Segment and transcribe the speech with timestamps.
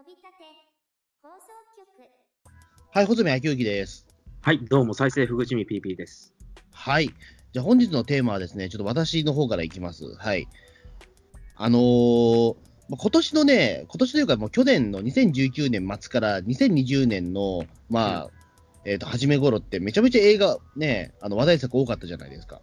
[0.00, 0.28] 飛び立て
[1.22, 1.44] 放送
[1.76, 1.86] 局
[2.90, 4.06] はい、穂積昭之です。
[4.40, 6.32] はい、どうも、再生ふぐちみ PP です。
[6.72, 7.10] はい。
[7.52, 10.14] じゃあ本日のテーマはですね、ちょっと私の方からいきます。
[10.16, 10.48] はい。
[11.54, 12.56] あのー
[12.88, 18.30] まあ今年のね、今年というかもう去年の2019年末から2020年の、まあ、
[18.86, 22.62] えっ、と、初め頃ってめちゃめちゃ映画ね、あの話題作多かったじゃないですか。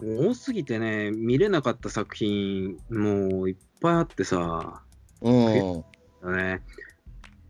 [0.00, 4.82] 多すぎてね、見れなかった作品、もういっぱいあってさ、
[5.20, 5.84] うん。
[6.24, 6.62] ね、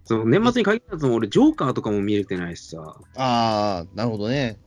[0.05, 4.59] その年末に限らずも俺、ジョーカーとかも見れてないしさ、ああ、なるほどね。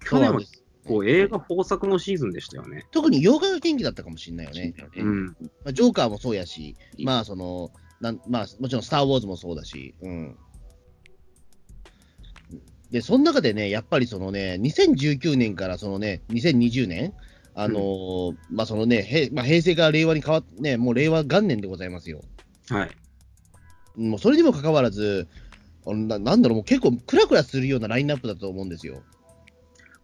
[0.00, 2.86] 去年はそうなんですこう映画豊作のシーズンでしたよね。
[2.92, 4.74] 特に洋画が元気だったかもしれないよね。
[4.96, 5.26] うん。
[5.26, 5.32] ま
[5.66, 7.70] あ、ジョーカーもそうやし、まあその
[8.00, 10.36] なんまあ、もちろん、スター・ウォーズもそうだし、うん。
[12.90, 17.12] で、その中でね、やっぱりそのね、2019年からそのね、2020年、
[17.54, 22.22] あのーまあそのね、へまあ、平成から令和に変わって、ね、もう令和元年でございますよ。
[22.70, 22.90] はい。
[23.96, 25.28] もうそれにもかかわらず、
[25.86, 29.02] ななんだろう、もう結構クラクラするようなラインナップだと思うんですよ。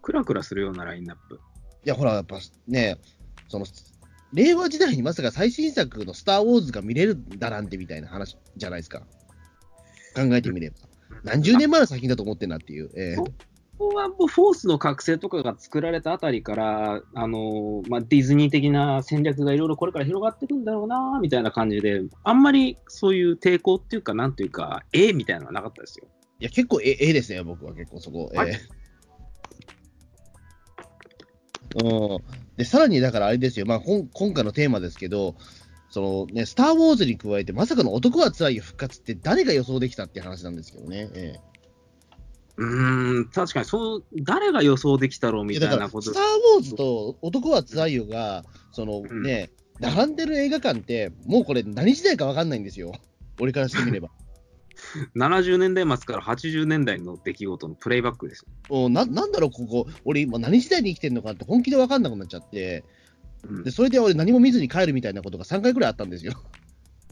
[0.03, 1.41] クラクラするようなラインナップ。
[1.85, 2.99] いや、ほら、やっぱね、
[3.49, 3.67] その、
[4.33, 9.01] 令和時代にまさか最新作のスター・ウォーズが見れるんだなんてみたいな話じゃないですか。
[10.15, 10.77] 考えてみれば。
[11.23, 12.91] 何十年前の作品だと思ってんなっていう。
[12.97, 26.07] ええここはもうフォースの覚醒とかが作られたあたりから、あのまあ、ディズニー的な戦略がいろいろこれから広がっていくんだろうなみたいな感じで、あんまりそういう抵抗っていうか、なんていうか、ええみたいなのはなかったですよ。
[26.41, 28.31] いや、結構えええですね、僕は結構そこ。
[28.35, 28.61] えはいえ
[31.83, 32.19] うん、
[32.57, 35.35] で、さらにだからあれですよ、まあ、こん今回のテーマですけど、
[35.91, 41.09] そのね、スター・ウォーズに加えて、まさかの男はつらいよ復活って誰が予想できたっていう話なんですけどね。
[41.15, 41.54] ええ
[42.57, 46.23] うーん、確かにそう、誰が予想できたろうみたいなことスター・
[46.57, 52.93] ウォーズと男はつらいよが、そのうんね、並んでる映画館って、もうこれ、何時代か分かんないんですよ、
[53.41, 54.11] 俺からしてみれば。
[55.17, 58.47] 70年代末から80年代の出来事のプレイバックです。
[58.69, 62.85] おななんだろう、ここ、俺、今、何時代に生きてるのかって本気で分かんなくなっちゃって、
[63.49, 66.33] うんでそれで俺、何も見ずに帰るみたいなことが3回くらいあったんですよ。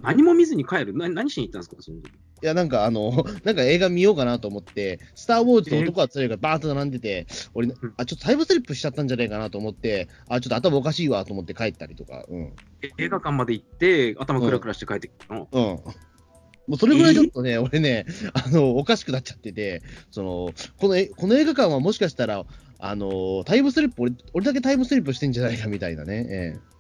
[0.01, 0.97] 何も見ずに帰る？
[0.97, 2.11] な何しに行ったんですか、その時
[2.43, 12.53] いや、なんか、あの、 なんか映画見ようかなと思って、スター・ウォーズと男はつらいよがバーンと並んでて、俺ん、あ、ちょっとタイムスリップしちゃったんじゃないかなと思って、あ、ちょっと頭おかしいわと思って帰ったりとか、うん。
[12.83, 15.49] え映画館まで行って、頭クラクラして帰ってきたの？
[15.53, 15.61] うん。
[15.61, 22.45] もうそれぐらいちょっとね、俺ね、あの、おかしくなっちゃってて、その、このえ、この映画館はもしかしたら、
[22.79, 26.27] あの、タイムスリップ、俺、俺だけタイムスリップしてんじゃないかみたいなね。
[26.29, 26.73] ええ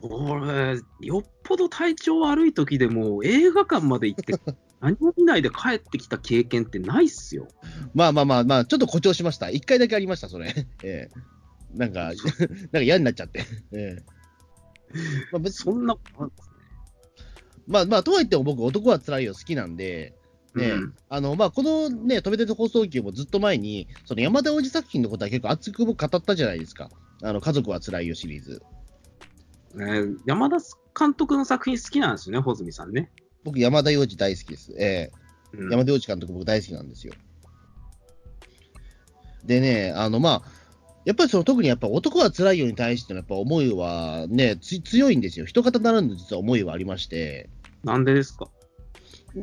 [0.00, 4.34] 俺、よっぽど体調悪い時でも映画館まで行って、
[4.80, 7.48] 何も見ないで帰ってきた経験ってないっすよ。
[7.94, 9.50] まあまあまあまあ、ちょっと誇張しました。
[9.50, 10.54] 一回だけありました、それ。
[10.82, 11.10] ええ
[11.74, 12.14] なんか、 なん
[12.70, 13.44] か嫌になっちゃって。
[13.72, 14.02] ええ
[15.32, 16.50] まあ別そんなことんです
[17.66, 20.14] まあまあ、とはいっても僕、男はつらいよ好きなんで、
[20.54, 26.90] ね、うんあの、まあ、このね、飛び出て放送級もずっと前に、その山田おじ作品のことは結構熱く僕語ったじゃないですか。
[27.22, 28.62] あの、家族はつらいよシリーズ。
[29.74, 30.56] ね山田
[30.98, 33.10] 監督の作品好きなんですよね、穂積さんね。
[33.44, 34.72] 僕、山田洋次大好きです。
[34.78, 35.10] え
[35.54, 37.14] えうん山田洋次監督僕大好きなんですよ。
[39.44, 40.42] でね、あの、まあ、
[41.04, 45.46] やっぱりその特にやっぱ男は辛いよに対してのやっぱ思いはね、つ強いんですよ。
[45.46, 47.50] 一方ならぬ実は思いはありまして。
[47.82, 48.46] なんでですか？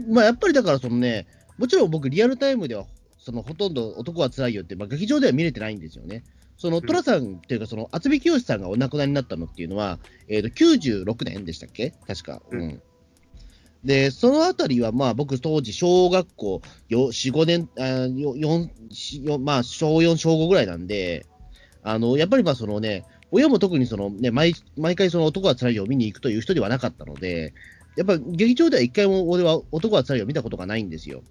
[0.07, 2.85] まあやっぱりだからそのね、もちろん僕リアルタイムでは、
[3.17, 6.23] そのほとんど男は辛いよって、まあ劇場では見れてないんですよね。
[6.59, 9.97] その、ん寅さんっていうか、その、渥美清さんがお亡くなりになったのっていうのは、
[10.27, 11.93] えっ、と、96年でしたっけ？
[12.05, 12.41] 確か。
[12.51, 12.81] ううん。
[13.83, 21.25] で、そのあたりは、まあ、僕、当時、小学校よ4、5年、あよ4しよまあ、小4、小5ぐらいなんで、
[21.81, 27.53] あの、やっぱりまあ、そのね、親も特にそのね、毎毎回その男は辛いよを見に行くという人ではなかったので、
[27.95, 31.21] やっぱ劇場では一回も俺は男は辛いよを見たことがないんですよ。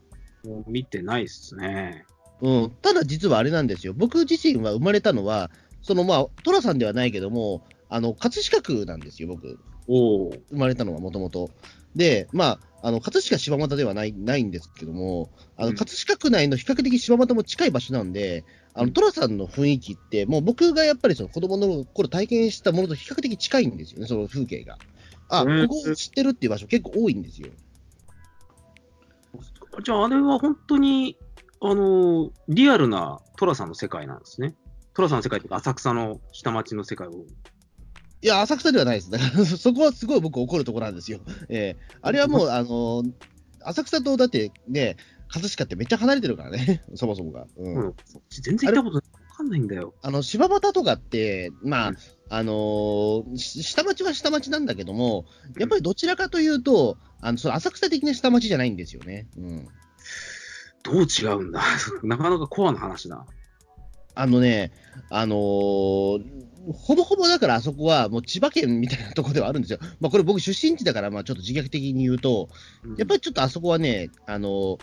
[0.44, 2.06] もう見てないっすね。
[2.40, 3.94] うん、ただ実はあれなんですよ。
[3.96, 5.50] 僕自身は生まれたのは、
[5.82, 9.58] そのまあ、寅さんではないけども、あの、葛飾区なんですよ、僕。
[9.88, 10.42] おお。
[10.50, 11.50] 生まれたのはもともと。
[11.96, 24.78] で、まあ、あの、葛飾柴又ではない、ないんですけども、あの、うん葛飾区内の比較的柴又も近い場所なんで、あの、寅さんの雰囲気って、もう僕がやっぱりその子供の頃体験したものと比較的近いんですよね、その風景が。
[25.28, 27.48] あ、うんここ知ってるっていう場所結構多いんですよ。
[29.82, 31.16] じゃあ、あれは本当に、
[31.60, 34.54] あの、リアルな寅さんの世界なんですね。
[34.94, 37.24] 寅さんの世界っていうか、浅草の下町の世界を。
[38.20, 39.10] いや、浅草ではないです。
[39.10, 41.20] だから、そこはすごい僕怒るところなんですよ。
[41.48, 43.02] ええあれはもう、 あの
[43.60, 44.96] 浅草とだってね、
[45.28, 47.46] 葛飾ってめっちゃ離れてるからね、 そもそもが。
[47.56, 47.74] うん。
[47.74, 47.94] うん、
[48.30, 49.18] 全然行ったことない。
[49.38, 49.94] かんないんだよ。
[50.02, 51.96] あの、柴又とかって、まあ、うん
[52.30, 55.24] あのーし下町は下町なんだけども、
[55.58, 59.26] やっぱりどちらかというと、あの、その浅草的な下町じゃないんですよね。
[59.38, 59.68] うん。
[60.92, 61.60] どう違うんだ？
[62.02, 63.26] なかなかコアな話だ。
[64.14, 64.72] あのね、
[65.10, 69.78] あのーほぼほぼだからあそこはもう千葉県みたいなところではあるんですよ。
[70.00, 72.50] まあこれ僕出身地だから、まあちょっと自虐的に言うと、
[72.98, 74.78] やっぱりちょっとあそこはね、あの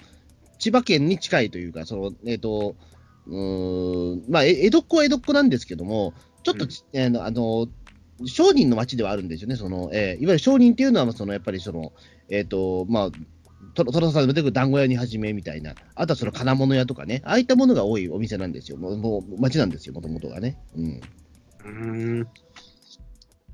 [0.58, 2.76] 千葉県に近いというか、その、えっ、と、
[3.28, 6.14] うーん、まあ、え江戸っ子は江戸っ子なんですけども、
[6.44, 7.68] ちょっとち、あの、あの
[8.26, 11.92] 商人の町ではあるんですよね、その、えーいわゆる商人っていうのは、その、やっぱりその、
[12.30, 13.10] えっ、と、まあ、
[13.74, 20.58] トロトロさんが出てくる団子屋にはじめみたいな、あとはその金物屋とかね、ああいったものが多いお店なんですよ、もう、もう町なんですよ、もともとがね。
[20.76, 20.86] うん。
[20.86, 22.28] うーん。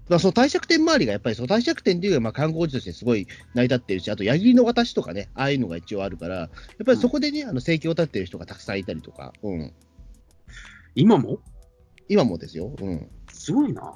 [0.10, 6.50] まあ、その帝釈天周りがやっぱりその帝釈天っていうまあ観光地としてすごい成り立ってるし、あと矢切の渡しとかね、ああいうのが一応あるから、やっ
[6.86, 9.74] ぱりそこでね、あの生計を立ってる人がたくさんいたりとか、うん、
[10.96, 11.40] 今も？
[12.10, 13.94] 今もですよ、うん、すごいな。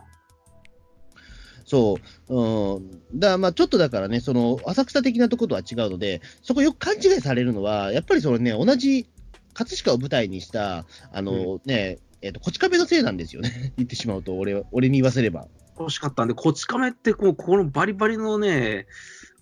[1.66, 1.98] そ
[2.30, 9.08] う、うん、だまあちょっとだからね、その浅草的なところとは違うので、そこよく勘違いされるのは、やっぱりそのね、同じ
[9.54, 15.48] 葛飾を舞台にした、あのね、えっとこち亀のせいなんですよね、 言ってしまうと、俺俺に言わせれば。
[15.78, 18.86] 欲しかったんで、こち亀ってこう、このバリバリのね、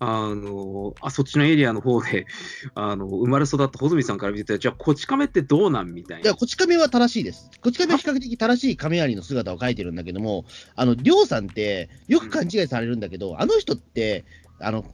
[0.00, 2.26] あの、あ、そっちのエリアの方で、
[2.74, 6.22] あの、生まれ育った穂積さんから見てたら、じゃあ、こち亀ってどうなんみたいな。
[6.24, 7.50] いや、こち亀は正しいです。
[7.62, 10.44] こち亀は比較的正しい亀有の姿を描いてるんだけども、
[10.74, 14.24] あの、りょうさんって、よく勘違いされるんだけど、あの人って、
[14.58, 14.84] あの、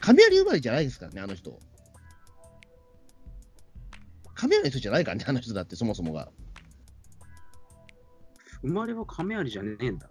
[0.00, 1.58] 亀有生まれじゃないですからね、あの人。
[4.34, 6.30] 亀有の人じゃないからね、あの人だって、そもそもが。
[8.62, 10.08] 生まれは亀有じゃねえんだ。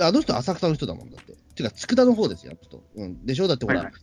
[0.00, 1.43] あの人、浅草の人だもんだって。
[1.54, 2.82] てか、佃の方ですよ、あの人。
[2.96, 3.24] うん。
[3.26, 3.48] でしょ？
[3.48, 3.94] だってほら、はいはい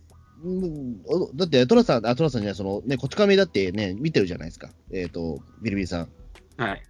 [0.43, 4.71] うんおだって、トラさん、あ、トラさんじゃない、その、ね、こち亀だってね、見てるじゃないですか。
[4.91, 6.09] えっ、と、ビリビリさん。
[6.57, 6.77] はい。
[6.79, 6.81] だか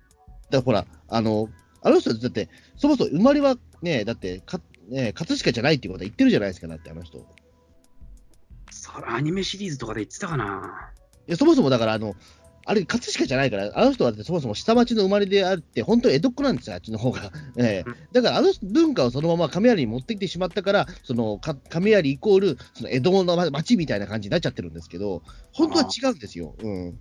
[0.52, 1.50] らほら、あの、
[1.82, 2.48] あの人だって、
[2.78, 7.18] そもそも生まれはね、だってか、ね、葛飾じゃないっていうことは言ってるじゃないですか、だってあの人。
[7.18, 7.22] い
[8.70, 10.92] それアニメシリーズとかで言ってたかな。
[11.32, 12.16] や、そもそもだから、あの、
[12.66, 17.32] あれ、葛飾じゃないから、あの人はそもそも下町の生まれであって、本当に江戸っ子なんですよ、あっちの方が。
[17.58, 25.24] ええうんだから、あの文化をそのまま亀有に持ってきてしまったから、そのか亀有イコール、その江戸の町みたいな感じになっちゃってるんですけど、
[25.54, 26.56] 本当は違うんですよ。
[26.60, 27.00] うん。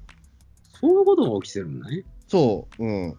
[0.69, 2.05] そういうことが起きてるんだね。
[2.29, 3.17] そう、うん。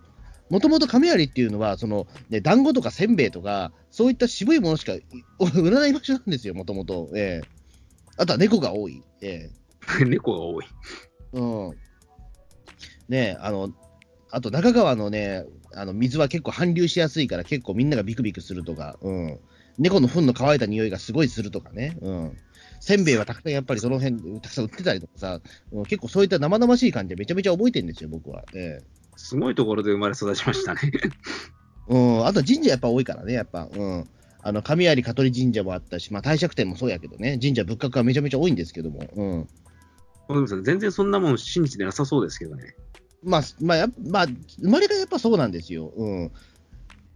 [0.50, 5.04] もともと亀有っていうのは、その、ね、団子とかせんべいとか、そういった渋いものしかい
[5.56, 7.10] 売らない場所なんですよ、もともと。
[7.16, 7.62] ええ
[8.18, 9.04] あとは猫が多い。
[9.22, 9.50] え
[10.06, 10.66] 猫が多い。
[11.34, 11.81] えうん。
[13.12, 13.72] ねえあの、
[14.32, 19.40] あと中川のね、あの水は結構反流しやすいから、結構みんながビクビクするとか、うん。
[19.78, 21.98] 猫の糞の乾いた匂いがすごいするとかね。
[22.02, 22.38] うん。
[22.80, 25.42] せんべいはたくさんやっぱりその辺、たくさん売ってたりとかさ、
[25.74, 28.44] うん結構そういった生々しい感じでめちゃめちゃ覚えてるんですよ、僕は。
[28.54, 28.84] ええ
[29.18, 30.80] すごいところで生まれ育ちましたね。
[31.90, 33.68] うん、あと神社やっぱ多いからね、やっぱ。
[33.72, 34.10] うん。
[34.44, 39.02] あの、神有香取神社もあったし、まあ、帝釈天もそうやけどね、神社仏閣はめちゃめちゃ多いんですけども。
[39.16, 39.48] うん
[40.64, 42.76] 全然そんなもん信じてなさそうですけどね。
[43.24, 44.28] まあ、まあ、まあ、
[44.60, 45.94] 生まれがやっぱそうなんですよ。
[45.96, 46.32] うん。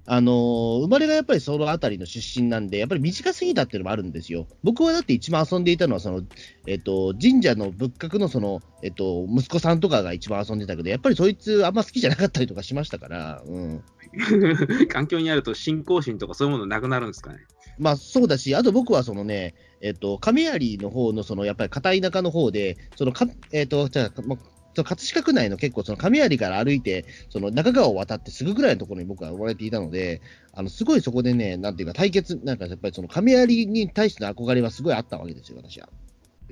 [0.08, 4.48] あのー生まれがやっぱりそのあたりの出身なんで、やっぱり短すぎたっていうのもあるんですよ。
[4.64, 6.22] 僕はだって一番遊んでいたのは、その、
[6.68, 13.84] えっと、神社の仏閣のその、えっと、息子さんとかが一番遊んでたけど、やっぱりそいつあんま好きじゃなかったりとかしましたから、うん。
[14.90, 17.40] 環境にあると信仰心とかそういうものなくなるんですかね。
[17.80, 24.40] まあそうだし、あと僕はそのね、えっと、亀有の方の、そのやっぱり片田舎の方で、そのか、えっと、じゃあ、まあ、
[24.76, 35.88] その葛飾区内の結構、その亀有から歩いて、その中川を渡ってすぐぐらいのところに僕は生まれていたので、あの、すごいそこでね、なんていうか対決、なんかやっぱりその亀有に対しての憧れはすごいあったわけですよ、私は。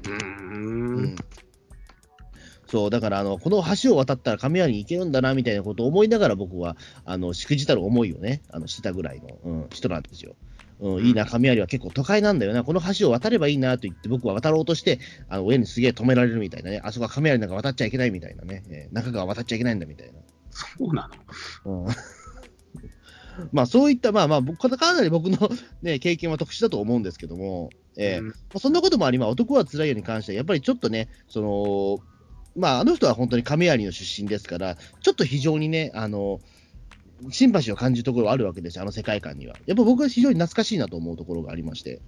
[0.06, 1.16] うん。
[2.68, 10.36] そう、だから、あの、この橋を渡ったら亀有に行けるんだな、みたいなことを思いながら僕は、あの、しくじたる思いをね、あの、してたぐらいの、うん、人なんですよ。
[10.80, 15.00] うん、いいな、亀有は結構都会なんだよな、この橋を渡ればいいなと言って、僕は渡ろうとして、
[15.30, 20.14] あの親にすげえ止められるみたいなね、あそこは亀有なんか渡っちゃいけないみたいなね、えー中川渡っちゃいけないんだみたいな。
[20.52, 21.10] そうな
[21.66, 21.86] の？
[21.86, 21.94] うん。
[23.52, 25.50] まあそういった、まあまあ、僕かなり僕の、
[25.82, 28.28] ね、経験は特殊だと思うんですけども、えーうん。
[28.28, 32.00] まあ、そんなこともあり、まあ、男は辛いよに関しては、やっぱりちょっとね、その、
[32.56, 36.42] まあ、あの人は本当に亀有の出身ですから、ちょっと非常にね、あの、
[37.30, 39.56] シンパシーを感じるところはあるわけですよ、あの世界観には。
[39.66, 42.02] やっぱ僕は非常に懐かしいなと思うところがありまして。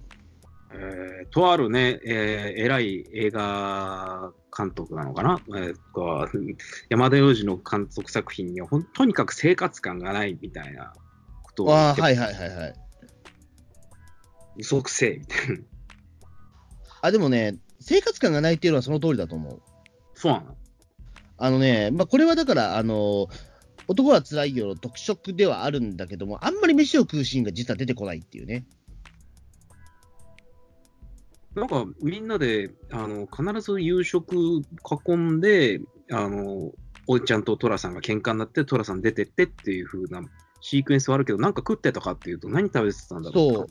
[0.72, 6.56] えーとあるね、えー偉い映画監督なのかな、えーこう
[6.88, 10.92] 山田洋次の監督作品にはほんとにかく生活感がないみたいな
[11.42, 12.74] ことを言ああ、ってはいはいはいはい。
[14.58, 15.56] 嘘くせえみたいな。
[17.02, 19.62] あ、でもね、生活感がないっていうのはその通りだと思う。
[20.14, 20.56] そうなの？
[21.38, 23.28] あのね、まあ、これはだから、あの
[23.88, 28.66] 男は辛いよの特色ではあるんだけども、あんまり飯を食うシーンが実は出てこないっていうね。
[31.54, 34.62] なんかみんなであの必ず夕食
[35.06, 36.72] 囲んで、あの
[37.06, 40.22] おいちゃんとトラさんが喧嘩になって、トラさん出てってっていう風な
[40.60, 43.66] シークエンスはあるけど、なんか食ってたかっていうと、何食べてたんだろうそう。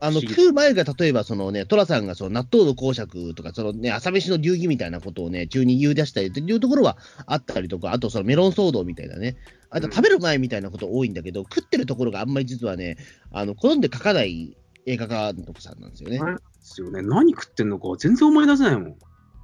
[0.00, 9.36] あの、食う前が例えばそのね、寅さんがその納豆の公爵とか、そのね、朝飯の流儀みたいなことをね、急に言い出したりっていうところはあったりとか、あとそのメロン騒動みたいなね、
[9.70, 12.96] あとうん食べる前みたいなこと多いんだけど、食ってるところがあんまり実はね、
[13.32, 16.18] あの、好んで書かない映画監督さんなんですよね。
[16.18, 16.24] で
[16.60, 17.02] すよね。
[17.02, 18.96] 何食ってんのか全然思い出せないもん。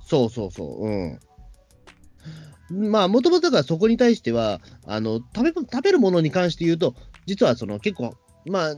[0.07, 1.19] そうそうそう、うん。
[2.91, 6.95] まあ、もともとだからそこに対しては、あの食べ食べるものに関して言うと、
[7.27, 8.77] 実はその結構、まあ、い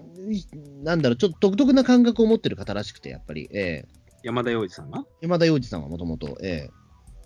[0.83, 5.05] なんだろう、ちょっと独特な感覚を持ってる方らしくて、やっぱり、ええ山田洋次さんが？
[5.21, 6.71] 山田洋次さんはもともと、え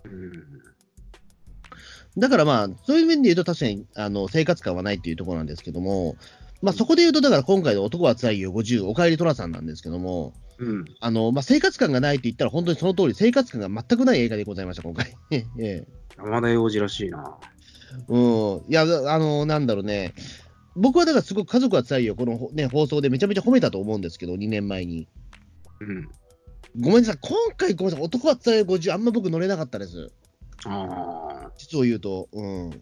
[0.05, 0.31] うん。
[0.33, 0.35] え
[2.17, 6.17] だからまあ、そういう面で言うと、確かにあの生活感はないっていうところなんですけども、
[6.61, 10.85] まあ、そこで言うと、だから今回の男はつらいよ50、おかえり寅さんなんですけども、うん。
[10.99, 15.15] あのまあ、生活感がないと言ったら、本当にその通り、生活感が全くない映画でございました、今回。
[15.31, 17.35] ええ山田洋次らしいな。
[18.07, 18.21] うん、
[18.69, 20.13] いや、あの、なんだろうね、
[20.75, 25.07] 僕はだからすごく家族はつらいよ、この、ね、放送でめちゃめちゃ褒めたと思うんですけど、2年前に。
[25.79, 26.09] うん。
[26.79, 30.11] ごめんなさい、今回、ごめんなさい、男はつらいよ50、あんま僕乗れなかったです。
[30.65, 31.51] ああ。
[31.57, 32.29] 実を言うと。
[32.31, 32.81] うん。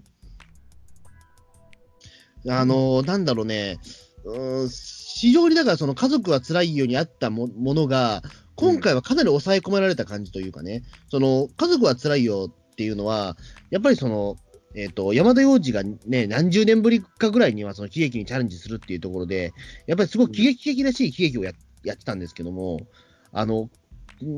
[2.47, 3.79] あの、なんだろうね、
[4.23, 8.21] うん、非常にだからその家族は辛いようにあったもものが、
[8.55, 13.37] 今回はかなり抑え込められた感じというかね、その家族は辛いよっていうのは、
[13.71, 14.37] やっぱりその、
[14.79, 19.53] えっと山田洋次がね、何十年ぶりかぐらいにはその喜劇にチャレンジするっていうところで、
[19.87, 21.51] やっぱりすごく喜劇的らしい喜劇をや
[21.83, 22.87] やってたんですけども、
[23.33, 23.69] あの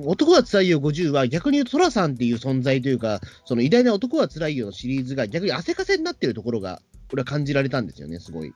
[0.05, 6.81] 男は辛いよ50は逆に言うと、寅さんっていう存在というか、その偉大な男は辛いよのシリーズが逆に汗かせになってるところが、
[7.13, 8.53] 俺は感じられたんですよね、すごい。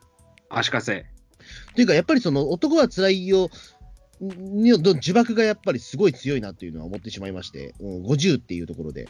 [0.49, 1.05] 足かせ。
[1.75, 3.49] というか、やっぱりその男は辛いよ
[4.21, 9.09] のの呪縛がやっぱりすごい強いなっていうのは思ってしまいまして、うん、50っていうところで。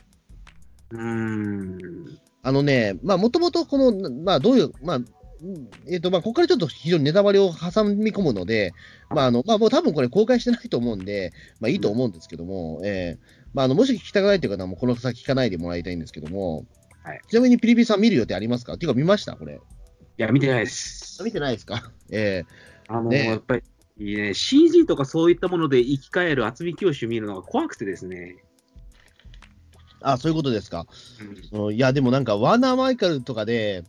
[0.92, 2.20] うーん。
[2.46, 8.74] あのね、まあ、もともとこの、まあ、どういう、まあ、うんえっ、と、まあ、ここからちょっと非常にネタバレを挟み込むので、
[9.10, 16.66] まあ、あの、まあ、もう多分これ公開してないと思うんで、まあ、いいと思うんですけども、えーまあ、あの、もし聞きたくないという方はもうこの先聞かないでもらいたいんですけども、
[17.04, 17.22] はい。
[17.28, 18.74] ちなみにピリピリさん見る予定ありますか？
[18.74, 19.36] っていうか見ました？
[19.36, 19.56] これ。
[19.56, 19.60] い
[20.18, 21.22] や、見てないです。
[21.24, 21.92] 見てないですか？
[22.12, 22.44] え
[22.88, 23.28] あの、ね。
[23.28, 23.64] やっぱり、
[23.98, 28.38] いいね、CG とかそういったもので生き返る渥美教師見るのが怖くてですね。
[30.06, 30.88] ーあ、そういうことですか。
[31.54, 31.68] うん。
[31.68, 33.84] うんいや、でもなんか、ワーナー・マイカルとかで、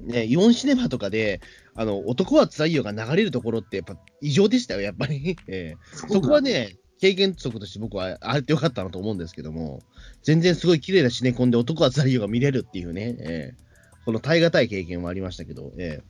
[0.00, 1.40] ね、イオンシネマとかで、
[1.74, 5.36] あの、男は辛いよが流れるところって、やっぱ異常でしたよ、やっぱり。
[5.48, 9.82] えーそこはね、経験則として僕はあってよかったなと思うんですけども、
[10.22, 13.68] 全然すごい綺麗なシネコンで男は辛いよが見れるっていうね、えー
[14.04, 16.02] この耐え難い経験はありましたけど、えー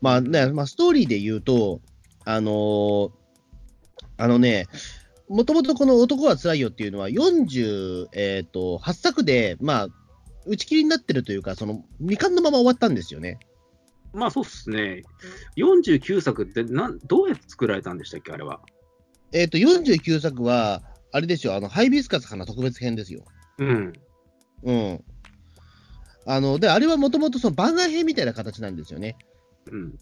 [0.00, 1.80] まあね、まあ、ストーリーで言うと、
[2.24, 3.10] あのー
[4.16, 4.66] あのね、
[5.30, 9.88] もともとこの男は辛いよっていうのは40、えっ、と、8作で、まあ、
[10.44, 13.38] 打ち切りになってるというか、その未完のまま終わったんですよね。
[14.12, 15.04] まあそうっすね。
[15.56, 18.60] 49作ってなんどうやって作られたんでしたっけ、あれは？
[19.32, 20.82] えっ、と、49作は、
[21.12, 23.22] あれですよ、あの、ハイビスカス花特別編ですよ。
[23.58, 23.92] うん。
[24.64, 25.04] うん。
[26.26, 29.16] あの、で、あれはもともとその番外編みたいな形なんですよね。
[29.70, 29.96] うん。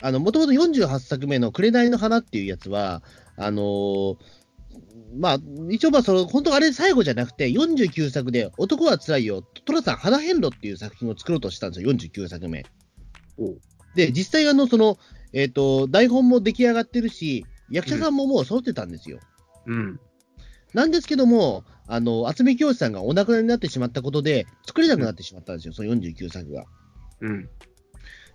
[0.00, 3.02] あの、もともと48作目の紅の花っていうやつは、
[3.36, 4.16] あのー
[5.16, 5.38] まあ、
[5.70, 12.64] 一応まあ、その、本当あれ最後じゃなくて、49作で、男は辛いよ、寅さん花変路っていう作品を作ろうとしたんですよ、49作目。
[13.94, 14.98] で、実際あの、その、
[15.32, 19.18] えっ、と、台本も出来上がってるし、役者さんももう揃ってたんですよ。
[19.66, 20.00] うん。
[20.74, 26.64] なんですけども、あの、渥美教師さんがお亡くなりになってしまったことで、作れなくなってしまったんですよ、その49作が。
[27.20, 27.48] うん。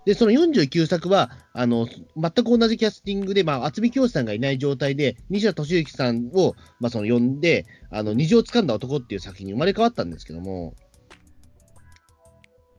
[0.06, 10.76] で、その49作は、あの、全く同じキャスティングで、まあ、渥美教師さんがいない状態で、西田敏行さんを、まあ、その呼んで、あの、虹を掴んだ男っていう作品に生まれ変わったんですけども、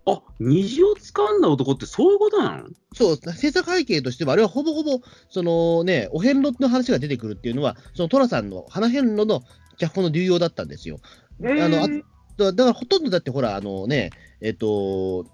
[0.07, 2.69] あ、虹を掴んだ男ってそういうことなの？
[2.95, 5.01] そう、制作背景としては、あれはほぼほぼ、
[5.31, 9.43] そのね、お遍路の話が出てくるっていうのは、その寅さんの花遍路の
[9.79, 10.99] 脚本の流用だったんですよ。
[11.43, 11.89] あのあ
[12.37, 15.25] だだからほとんどだってほら、あのね、えっと、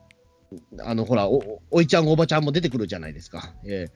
[0.81, 3.55] あのほらお、おおいちゃん、おばちゃんも出てくるじゃないですか。
[3.65, 3.87] え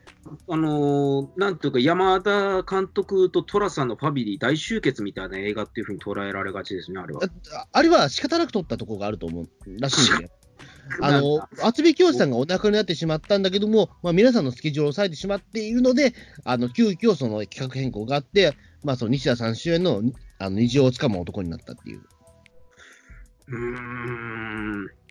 [0.49, 7.23] あのーなんていうか、山田監督と寅さんのファミリー大集結みたいな映画っていうふうに捉えられがちですね、あれは。
[7.25, 9.49] ああれは仕方なく撮ったところがあると思う
[9.81, 10.31] らしいんで。
[11.01, 20.03] あの、渥美教師さんがお亡くなりになってしまったんだけども、まあ、皆さんのスケジュールを抑えてしまっているので、あの急遽その企画変更があって、まあ、その西田さん主演の
[20.39, 22.03] あの虹をつかむ男になったっていう。
[23.49, 25.04] うーん。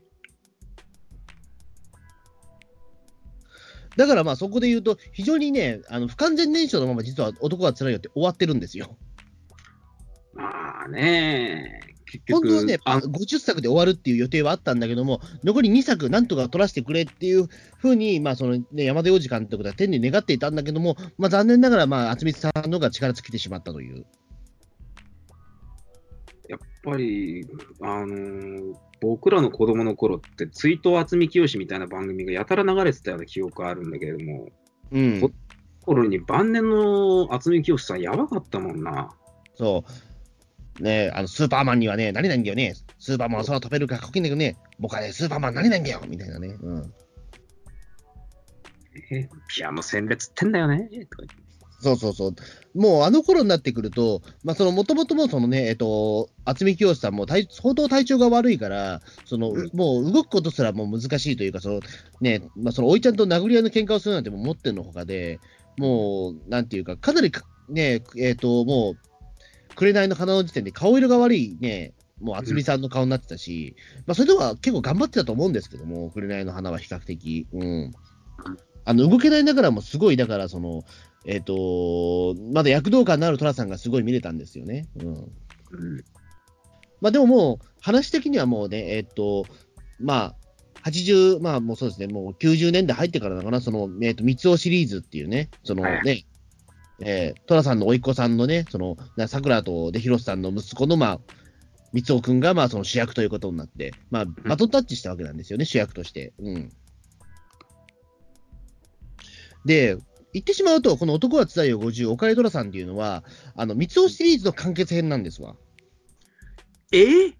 [3.98, 8.98] だからまあそこで言うと、非常にね、あの不完全燃焼のまま実は男は辛いよって終わってるんですよ。
[10.34, 17.48] まあね、結局、本当はね、あ50作で終わるっていう予定はあったんだけども、残り2作なんとか取らせてくれっていう
[17.78, 24.06] ふうに、まあそのね、山田洋次監督が天に願っていたんだけども、まあ残念ながら、まあ渥美さんのが力尽きてしまったという。
[26.50, 27.46] やっぱり、
[27.82, 28.74] あのー
[29.04, 34.48] 僕らの子供の頃って、追悼渥美清みたいな番組がやたら流れてたような記憶があるんだけれども、
[34.92, 35.32] うんこ。
[35.82, 39.10] 頃に晩年の渥美清さん、やばかったもんな。
[39.56, 39.84] そ
[40.80, 40.84] う。
[40.84, 42.76] ねあの、スーパーマンにはね、何なんだよね。
[42.98, 46.56] スーパーマンは空飛べるからかっこいいんだけどね、僕はね、スーパーマン何なんだよみたいなね。
[46.62, 46.94] うん。
[49.12, 50.78] えピアノ戦列ってんだよね。
[50.78, 51.36] とか言って
[51.84, 52.36] そうそうそう。
[52.74, 61.80] もうあの頃になってくると、まあ、その、もともともそのね、えっと、渥美清さんも体相当体調が悪いから、その、うんもう動くことすらもう難しいというか、その、
[62.22, 65.40] ね、まあ、その、おいちゃんと殴り合いの喧嘩をするなんてもう持ってるのほかで、
[65.78, 68.98] もう、なんていうか、かなりか、ね、えっと、もう、
[69.76, 73.76] 紅の花の時点で顔色が悪いね、もう渥美さんの顔になってたし、
[74.06, 77.48] まあ、それでは結構頑張ってたと思うんですけども、紅の花は比較的。
[77.52, 77.92] うん。
[78.86, 80.84] あの、動けないながらもすごい、だから、その、
[81.26, 84.88] えっ、と、まだ躍動感のある寅さんがすごい見れたんですよね。
[85.00, 85.08] うん。
[85.08, 85.24] うん
[87.02, 89.46] まあでももう、話的にはもうね、えっ、と、
[90.00, 90.36] まあ、
[90.86, 96.26] 80、まあもうそうですね、もう90年代入ってからだかな、その、えっ、と、三尾シリーズっていうね、そのね、はい
[97.02, 101.20] えー、寅さんの甥っ子さんのね、その、な桜とで広瀬さんの息子の、まあ、
[101.92, 106.34] 三尾くんが、まあ、その主役ということになって、まあ、バトンタッチしたわけなんですよね、主役として。
[106.40, 106.70] うん。
[109.66, 109.98] で、
[110.34, 113.24] 言ってしまうと、この男はつらいよ50、岡井寅さんっていうのは、
[113.56, 115.56] あの、三尾シリーズの完結編なんですわ。
[116.92, 116.98] え？
[116.98, 117.36] ー、い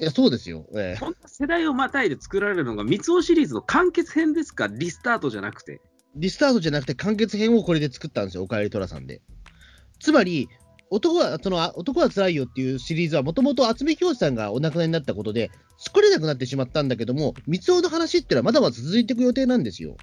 [0.00, 0.66] や、そうですよ。
[0.74, 5.80] ええこんな世代をまたいで作られるのが、三尾シリーズの完結編ですか、リスタートじゃなくて。
[6.16, 9.22] リスタートじゃなくて完結編をこれで作ったんですよ、おかえり寅さんで。
[10.00, 10.48] つまり、
[10.90, 19.96] 男は、その、あ男はつらいよっていうシリーズは、もともと渥美清さんがお亡くなりになったことで、作れなくなってしまったんだけども、三尾の話っていうのはまだまだ続いていく予定なんですよ。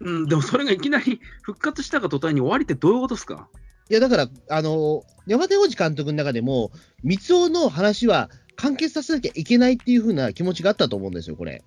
[0.00, 3.48] うん、でもそれがいきなり復活したが途端に終わりってどういうことですか？
[3.88, 6.72] いや、だから、あの、山田洋次監督の中でも、
[7.04, 11.62] 三尾の話は完結させなきゃいけないっていう風な気持ちがあったと思うんですよ、これ。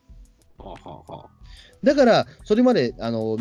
[0.57, 1.29] はあ、は
[1.81, 3.37] だから、それまで、あの、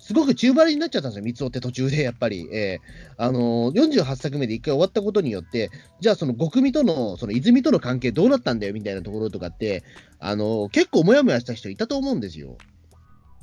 [0.00, 2.48] すごく中張りになっちゃったんですよ、三尾って途中で、やっぱり。
[2.50, 5.70] えーあの48作目で一回終わったことによって、
[6.00, 9.84] じゃあ、その極味との、その泉との関係どうなったんだよ、みたいなところとかって、
[10.18, 12.56] あの結構もやもやした人いたと思うんですよ。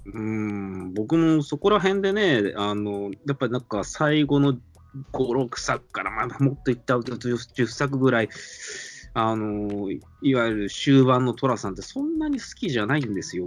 [0.05, 4.59] うん、僕もそこら辺でね、あの、やっぱりなんか最後の5、
[5.13, 8.29] 6作からまだもっといったと10作ぐらい、
[9.13, 9.89] あの、
[10.21, 13.45] いわゆる終盤の寅さんってそんなに好きじゃないんですよ。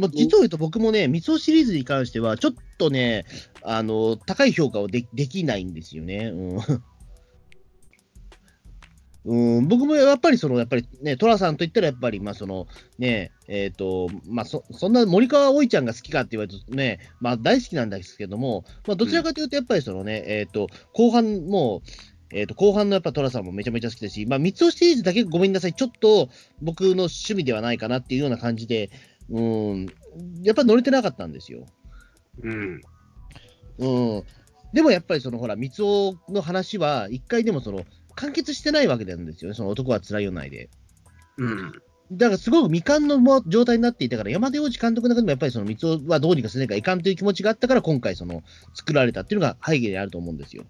[0.00, 3.24] まあ、実を言うと僕もね、三尾シリーズに関しては、ちょっとね、
[3.62, 6.32] あの高い評価をでできないんですよね。
[6.34, 6.82] うん
[9.28, 12.66] うん、僕もやっぱりその、やっぱりね、寅さんといったら、やっぱり、まあ、その、
[12.98, 21.90] ね、えっ、と、まあそ、そんな森川葵ちゃんが好きかって言われるとね、まあ、大好きなんですけども、まあ、どちらかというと、やっぱりそのね、えっ、と、後半もう、
[22.34, 26.30] えっ、と、後半のやっぱ寅さんもめちゃめちゃ好きだし、まあ、三尾シリーズだけごめんなさい、ちょっと
[26.62, 28.88] 僕の趣味ではないかなっていうような感じで、
[29.28, 29.86] うん、
[30.42, 31.66] やっぱり乗れてなかったんですよ。
[32.42, 32.80] うん。
[33.76, 33.86] う
[34.20, 34.22] ん。
[34.72, 37.84] でもやっぱりそのほら、三尾の話は、一回でもその、
[38.18, 40.68] 完結してないわけなんですよね、その男は辛いよ内で。
[41.36, 41.72] うん。
[42.10, 48.42] だからすごく未完のも状態になっていたから、山田洋次監督の中でもやっぱりその三尾はどうにかしなきゃいかんという気持ちがあったから、今回その、
[48.74, 50.64] 作られたっていうのが背景にあると思うんですよ。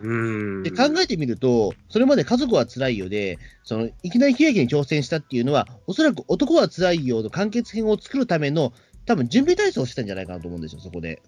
[0.00, 0.12] う
[0.60, 0.62] ん。
[0.62, 8.72] で、考えてみると、それまで家族は辛いよで、その、いきなり悲劇に挑戦したっていうのは、おそらく男は辛いよの完結編を作るための、
[9.04, 11.20] 多分準備体操をしてたんじゃないかなと思うんですよ、そこで。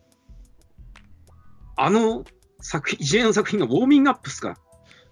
[1.77, 2.25] あの
[2.61, 4.57] 作品、一連の作品がウォーミングアップっすか？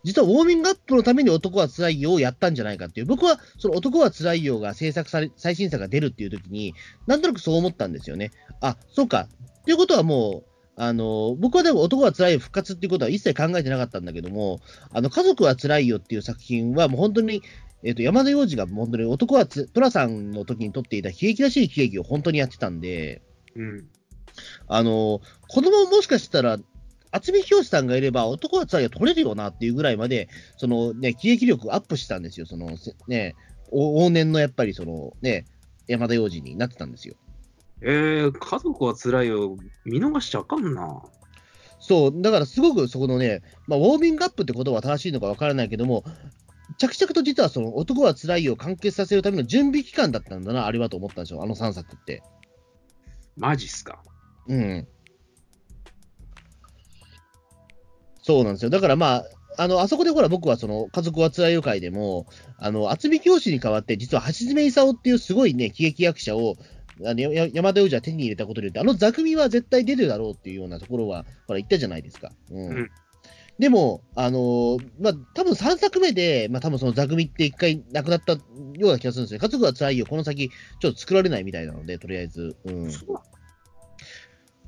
[0.04, 6.74] 実はウォーミングアップのために男は辛いよをやったんじゃないかっていう、僕はその男は辛いよが制作され、最新作が出るっていう時に、
[7.06, 8.30] なんとなくそう思ったんですよね。
[8.60, 9.28] あ、そうか。
[9.60, 14.60] っていうことはもう、あの、僕はでも男は辛いよ復活っていうことは一切考えてなかったんだけども、
[14.92, 17.42] あの、家族は辛いよっていう作品はもう本当に、
[17.84, 23.22] えっ、と、山田洋次が本当に男はつ、寅さんの時に撮っていた悲劇らしい喜劇を本当にやってたんで、
[23.54, 23.88] うん。
[24.68, 26.58] あの、子供もしかしたら、
[27.12, 32.46] 渥美清さんがいれば、男は辛いよ取れるよなっていうぐらいまで、そのね、喜劇力アップしたんですよ。
[32.46, 33.36] そのせね、
[33.70, 35.44] お往年のやっぱりそのね、
[35.86, 37.14] 山田洋次になってたんですよ。
[37.82, 39.56] えー、家族は辛いよ。
[39.84, 41.02] 見逃しちゃあかんな。
[41.80, 46.04] そう、だからすごくそこのね、まあ、ウォーミングアップってことは正しいのかわからないけども、
[46.78, 52.22] 着々と実はその男は辛いよを完結させるための準備期間だったんだな、あれはと思ったんですよ、あの3作って。
[53.36, 54.02] マジっすか。
[54.46, 54.88] うん。
[58.22, 58.70] そうなんですよ。
[58.70, 59.24] だからまあ、
[59.58, 66.56] あの、あそこでほら僕はその家族は辛いよ会でも、あの、厚見教師に代わって、実は橋爪功っていうすごいね、喜劇役者を、
[67.04, 72.30] あのや山田洋次は手に入れたことによって、あの座組は絶対出るだろうっていうようなところは、ほら言ったじゃないですか。
[72.50, 72.68] うん。
[72.68, 72.90] うん
[73.58, 78.40] でも、あのーまあ、多分3作目で、まあ、多分その座組って一回なくなったよ
[78.80, 79.38] うな気がするんですね。
[79.38, 82.56] 家族は辛いよ、この先、ちょっと作られないみたいなので、とりあえず。
[82.64, 82.90] うん。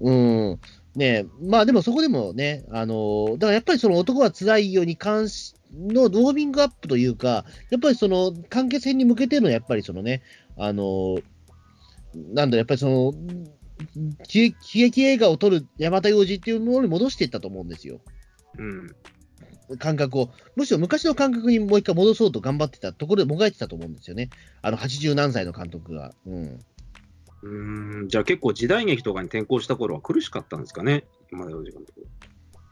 [0.00, 0.10] う
[0.52, 0.60] ん。
[0.96, 10.22] ねまあでもそこでもね、あのーだからやっぱりその男は辛いよに関しのウォーミングアップというか、やっぱりその関係性に向けてのやっぱりそのね、
[10.56, 11.22] あのー
[12.14, 13.12] なんだやっぱりその、
[14.28, 18.00] 喜劇喜劇映画を撮る山田洋次っていうものに戻していったと思うんですよ。
[18.56, 18.94] うん。
[19.78, 20.30] 感覚を。
[20.54, 24.30] むしろ昔の感覚にもう一回戻そうと頑張ってたところでもがいてたと思うんですよね。
[24.62, 26.12] あの80何歳の監督が。
[26.26, 26.58] うん。
[27.44, 32.06] うん、じゃあ結構時代劇とかに転向した頃は苦しかったんですかね、今田洋次監督。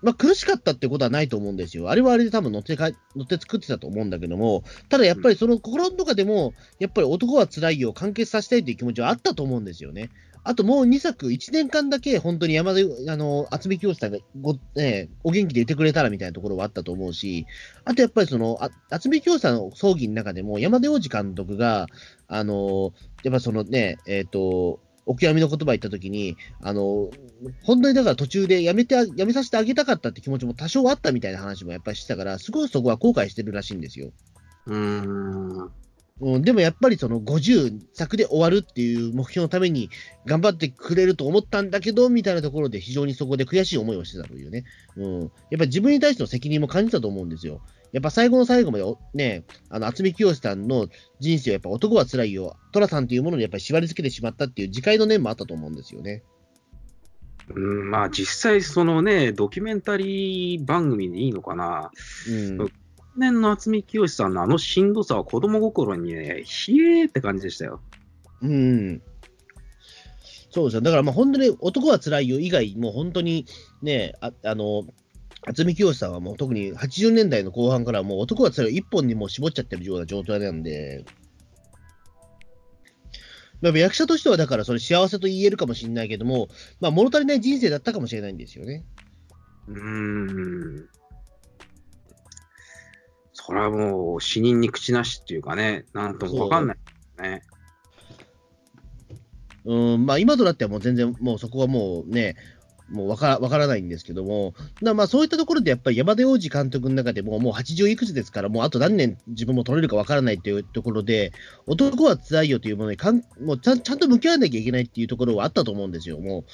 [0.02, 1.90] まあ、苦しかったってことはないと思うんですよ。
[1.90, 10.10] あれはあれで多分乗ってか乗って作ってたと思うんだけども、ただやっぱりその心の中でも、やっぱり男は辛いよ、完結させたいという気持ちはあったと思うんですよね。
[10.44, 12.80] あともう2作、1年間だけ本当に山田、
[13.12, 17.46] あの、渥美清さんがご、ね、お元気でいてくれたらみたいなところはあったと思うし、
[17.84, 21.86] あとやっぱりその、あ渥美清さんの葬儀の中でも山田洋次監督が、
[22.26, 27.10] あの、やっぱそのね、えっ、と、お極みの言葉言ったときに、あの、
[27.62, 34.12] 本当にだから途中でやめて、やめさせてあげたかったって気持ちも多少あったみたいな話もやっぱりしてたから、すごいそこは後悔してるらしいんですよ。
[34.66, 35.70] うん。
[36.20, 39.90] うん、でもやっぱりその50作で終わるっていう目標のために
[40.26, 44.64] 頑張ってくれると思ったんだけど、みたいなところで非常にそこで悔しい思いをしてたというね。
[44.96, 45.20] うん。
[45.20, 47.60] やっぱり自分に対しての責任も感じたと思うんですよ。
[47.92, 50.88] やっぱ最後の最後までおね、あの、渥美清さんの
[51.20, 52.56] 人生はやっぱ男は辛いよ。
[52.72, 56.22] 寅さんというものにやっぱり縛り付けてしまったっていう自戒の念もあったと思うんですよね。
[57.54, 61.90] うん、まあ実際そのね、ドキュメンタリー番組でいいのかな。
[62.28, 62.32] う
[62.64, 62.72] ん。
[63.16, 67.80] 年の渥美清さんのあのしんどさは子供心にね、ひえーって感じでしたよ。
[68.42, 69.02] うん。
[70.50, 70.80] そうですよ。
[70.82, 73.46] だからまあ本当に男は辛いよ以外、もう本当に
[73.80, 74.84] ね、ああの、
[75.46, 81.04] 渥美清さんはもう特に80年代の後半からもう男は辛いよ一本にもう絞っちゃってるような状態なんで、
[83.60, 86.48] まあ、役者としてはだからそれ幸せと言えるかもしれないけども、
[86.80, 88.84] まあ物足りない人生だったかもしれないんですよね。
[89.68, 90.88] うーん。
[93.44, 96.76] それはもう死人に口なしっていうかね、なんともわかんない
[97.20, 97.42] ね。
[99.64, 102.36] うん、まあ今となってはもう全然もうそこはもうね、
[102.88, 111.32] もうわからわからないんですけども、なまあそういったところでやっぱり山田洋次監督の中でももう80いくつですから、もうあと何年自分も取れるかわからないというところで、
[111.66, 116.44] 男は辛いよというものにかんもうちゃんちゃんと向き合わなきゃいけないっていうところはあったと思うんですよ、も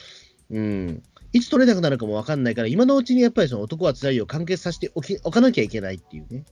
[0.50, 0.58] う。
[0.58, 1.02] うん。
[1.32, 6.44] いつ取れなくなるかもわかんないから、今のうちにやっぱりその男は辛いよを完結させておきおかなきゃいけないっていうね。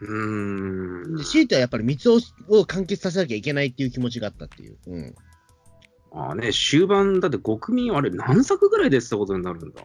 [0.00, 1.24] うーんで。
[1.24, 4.76] 強いてはやっぱり三つをを完結させなきゃいけないっていう気持ちがあったっていう。
[4.86, 5.14] うん。
[6.12, 9.82] まあね、終盤、だって5組、あれ何作ぐらいでってことになるんだ？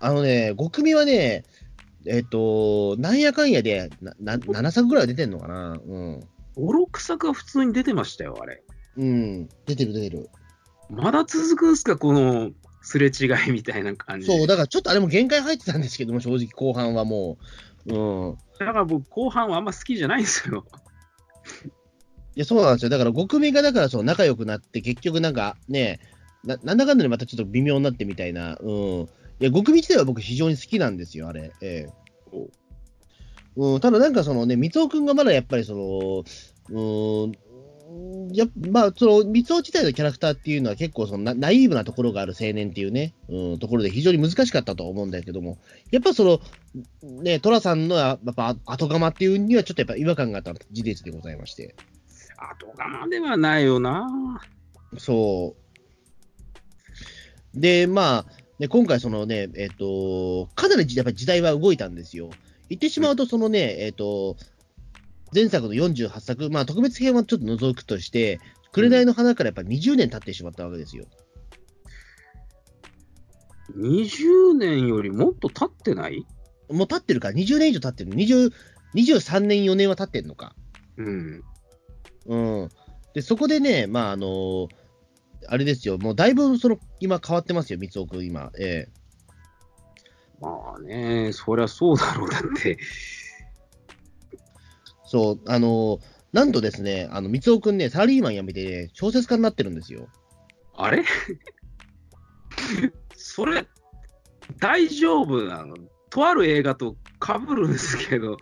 [0.00, 1.44] あのね、5組はね、
[2.06, 5.80] えっ、と、なんやかんやで、なな7作ぐらいは出てんのかな。
[5.84, 6.20] うん。
[6.20, 8.62] ?5、6作は普通に出てましたよ、あれ。
[8.96, 9.48] うん。
[9.66, 10.28] 出てる出てる。
[10.90, 12.50] まだ続くんすか、この
[12.82, 14.26] すれ違いみたいな感じ。
[14.26, 17.44] そう、だからちょっとあれも限界入ってたんですけども、正直後半はもう。
[17.86, 17.94] う
[18.32, 18.38] ん。
[18.58, 20.64] だから僕、後半はあんま好きじゃないんですよ。
[22.34, 22.88] いや、そうなんですよ。
[22.90, 26.00] だから5組がだからそう仲良くなって、結局なんかね、
[26.44, 28.56] ななんだかんだでまたちょっと微妙になってみたいな。
[28.60, 28.68] うん。
[28.68, 31.52] いや、5組自体は僕非常に好きなんですよ、あれ。
[31.60, 31.92] ええ。
[33.56, 36.24] うん、ただなんかそのね、三尾くんがまだやっぱりその、
[36.68, 37.32] うーん、
[38.32, 45.58] やっまあ、その、三尾自体のキャラクターっていうのは結構そのナナイーブなところがある青年っていうね、うん、ところで非常に難しかったとは思うんだけども、
[45.92, 46.40] やっぱその、
[47.22, 51.76] ね、寅さんのやっぱ後釜っていうにはちょっとやっぱ違和感があった事実でございまして。
[52.36, 54.40] 後釜ではないよな。
[54.98, 55.54] そ
[57.54, 57.60] う。
[57.60, 62.30] で、まあ、ね、今回そのね、えっ、と、かなりやっぱり時代は動いたんですよ。
[62.68, 64.36] 言ってしまうと、そのね、えっ、と、
[65.36, 68.40] 前作の48作、まあ特別編はちょっと除くとして、
[68.72, 71.04] 紅の花からやっぱり20年経ってしまったわけですよ。
[73.76, 76.24] 20年よりもっと経ってない？
[76.70, 78.12] もう経ってるから、20年以上経ってる。
[78.12, 78.50] 20
[78.94, 80.56] 23年、4年は経ってるのか。
[80.96, 81.42] うん。
[82.24, 82.68] うん。
[83.12, 84.68] で、そこでね、まあ、あの
[85.48, 88.50] あれですよ、もうだいぶその今変わってますよ、三尾君、今。
[88.58, 89.06] ええ
[90.40, 92.30] まあね、そりゃそうだろう。
[92.30, 92.78] だって、
[95.06, 96.00] そう、あの
[96.32, 100.08] なんとですね、あの三尾君ね、サラリーマン辞めて、ね、小説家になってるんですよ。
[100.76, 101.04] あれ？
[103.16, 103.66] それ、
[104.58, 105.76] 大丈夫なの？
[106.10, 108.36] とある映画と被るんですけど、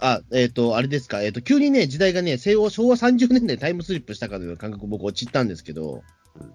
[0.00, 6.02] あ、えっ、と、あれですか、えっ、と、急にね、時代がね、西欧昭和30年代にタイムスリップしたかのような感覚、僕、落ちったんですけど。
[6.40, 6.54] うん。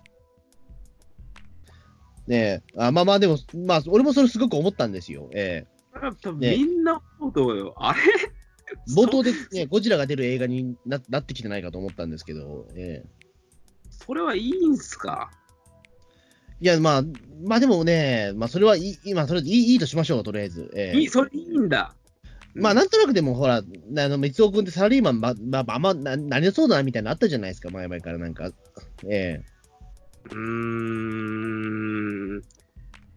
[2.27, 5.29] ねえ、あまあまあ、でも、まあ、俺もそれすごく思ったんですよ。
[5.33, 5.65] え
[6.01, 6.55] やっぱね。
[6.55, 7.99] みんな思うとよ、あれ？
[7.99, 8.03] え
[8.89, 13.09] 冒頭でね、 ゴジラが出る映画にななってきてないかと思ったんですけど、ええ
[13.89, 15.31] それはいいんすか？
[16.59, 17.03] いや、まあ、
[17.45, 20.71] まあでもね、まあ、それはいい、今、それでいいいいとしましょう、とりあえず。
[20.75, 21.95] ええいい、それいいんだ。
[22.55, 23.63] まあ、なんとなくでも、ほら、あ
[24.07, 28.51] の、三尾君ってサラリーマン、ま、まあ、あんまな、なりそうだな、みたいなのあったじゃないですか、前々からなんか。
[29.07, 29.43] ええ
[30.31, 30.37] うー
[32.37, 32.41] ん。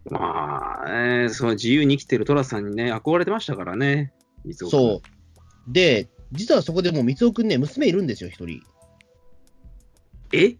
[0.09, 0.91] まあ、
[1.23, 4.13] ね、その自由に生きてる寅さんにね、憧れてましたからね、
[4.45, 5.16] 水尾君そう。
[5.67, 8.61] で、実はそこでもう三尾君ね、娘いるんですよ、一人。
[10.33, 10.57] え？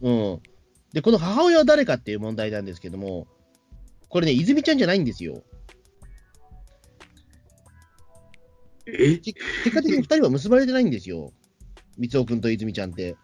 [0.00, 0.40] うん。
[0.92, 3.26] で、この母親は誰かっていう問題なんですけども、
[4.08, 5.42] これね、泉ちゃんじゃないんですよ。
[8.86, 9.18] え？
[9.18, 11.32] 結果的に二人は結ばれてないんですよ。
[11.98, 13.16] 三尾君と泉ちゃんって。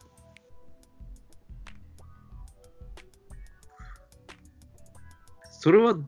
[5.61, 5.99] それは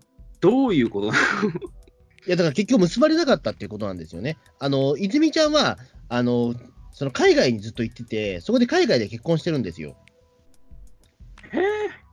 [0.41, 1.76] どういうことなの？
[2.27, 4.39] いや、だから結局結ばれなかったっていうことなんですよね。
[4.59, 6.55] あの、泉ちゃんは、あの、
[6.93, 9.97] その海外にずっと行ってて、そこで海外で結婚してるんですよ。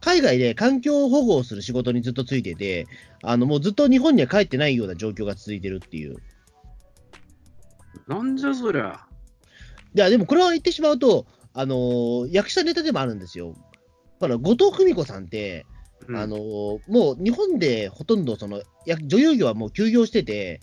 [0.02, 2.88] 海外で環境保護をする仕事にずっとついてて、
[3.22, 6.18] あの、もうずっと日本には帰ってないような状況が続いてるっていう。
[8.08, 9.00] なんじゃそりゃ。
[9.96, 13.56] いや、でもこれは言ってしまうと、あのー役者ネタでもあるんですよ。
[14.20, 15.66] だから、後藤久美子さんって、
[16.08, 16.40] うんあのー
[16.88, 20.62] もう日本でほとんどその、や女優業はもう休業してて、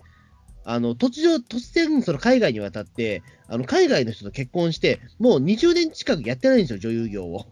[0.65, 7.47] あの突如、突然、その海外に渡って、あの海外の人と結婚して、もう20年近くやってないんですよ、女優業を。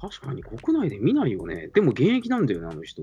[0.00, 1.70] 確かに国内で見ないよね。
[1.74, 3.02] でも現役なんだよね、あの人。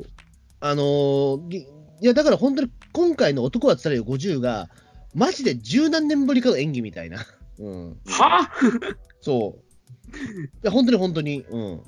[0.62, 1.68] あのーぎい
[2.02, 4.70] や、だから本当に今回の男はつらいよ50が、
[5.14, 7.26] マジで十何年ぶりかの演技みたいな。
[7.60, 7.98] うん。
[8.06, 8.52] は
[9.22, 9.66] そう。
[10.16, 11.46] いや、本当に本当に。
[11.50, 11.82] うん。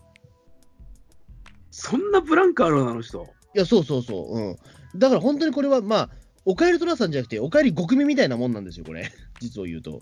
[1.80, 3.28] そんなブランクあるのあの人。
[3.54, 4.36] いや、そうそうそう。
[4.36, 4.58] うん。
[5.00, 6.10] だから本当にこれは、まあ、
[6.44, 9.12] おかえりトラさんじゃなくて、おかえり極組みたいなもんなんですよ、これ。
[9.40, 10.02] 実を言うと。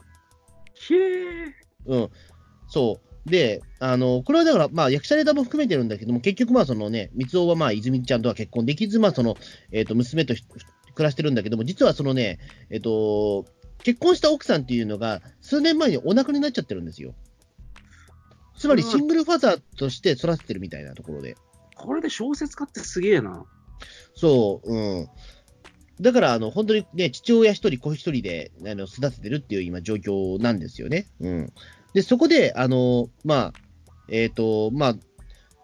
[0.89, 0.95] へ
[1.47, 1.53] え。
[1.85, 2.09] うん。
[2.69, 3.29] そう。
[3.29, 9.35] で、あの、これはだから、まあ、役者ネタも含めてるんだけども、結局、まあ、そのね、三尾は、まあ、泉ちゃんとは結婚できず、まあ、その、
[9.73, 13.45] えっ、と、娘とひ暮らしてるんだけども、実はそのね、えっ、と、
[13.83, 17.13] 結婚した奥さんっていうのが、数年前にお亡くなりになっちゃってるんですよ。
[18.57, 21.35] つまり、シングルファザーとして育ててるみたいなところで。
[21.85, 23.45] これで小説家ってすげえな。
[24.15, 25.07] そう、うん。
[26.01, 31.07] だから、あの、本当にね、父親一人、子一人で、あの、育ててるっていう今状況なんですよね。
[31.21, 31.53] うん。
[31.93, 33.53] で、そこで、あの、まあ、
[34.09, 34.95] えっ、と、まあ、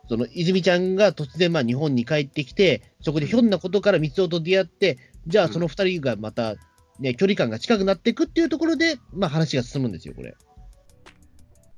[0.08, 6.56] その、泉ちゃんが突然、まあ、日本に帰ってきて、そこでひょんなことから三尾と出会って、じゃあ、その二人がまた、
[7.00, 10.36] ね、距離感が近くなっていくっていうところで、まあ、話が進むんですよ、これ。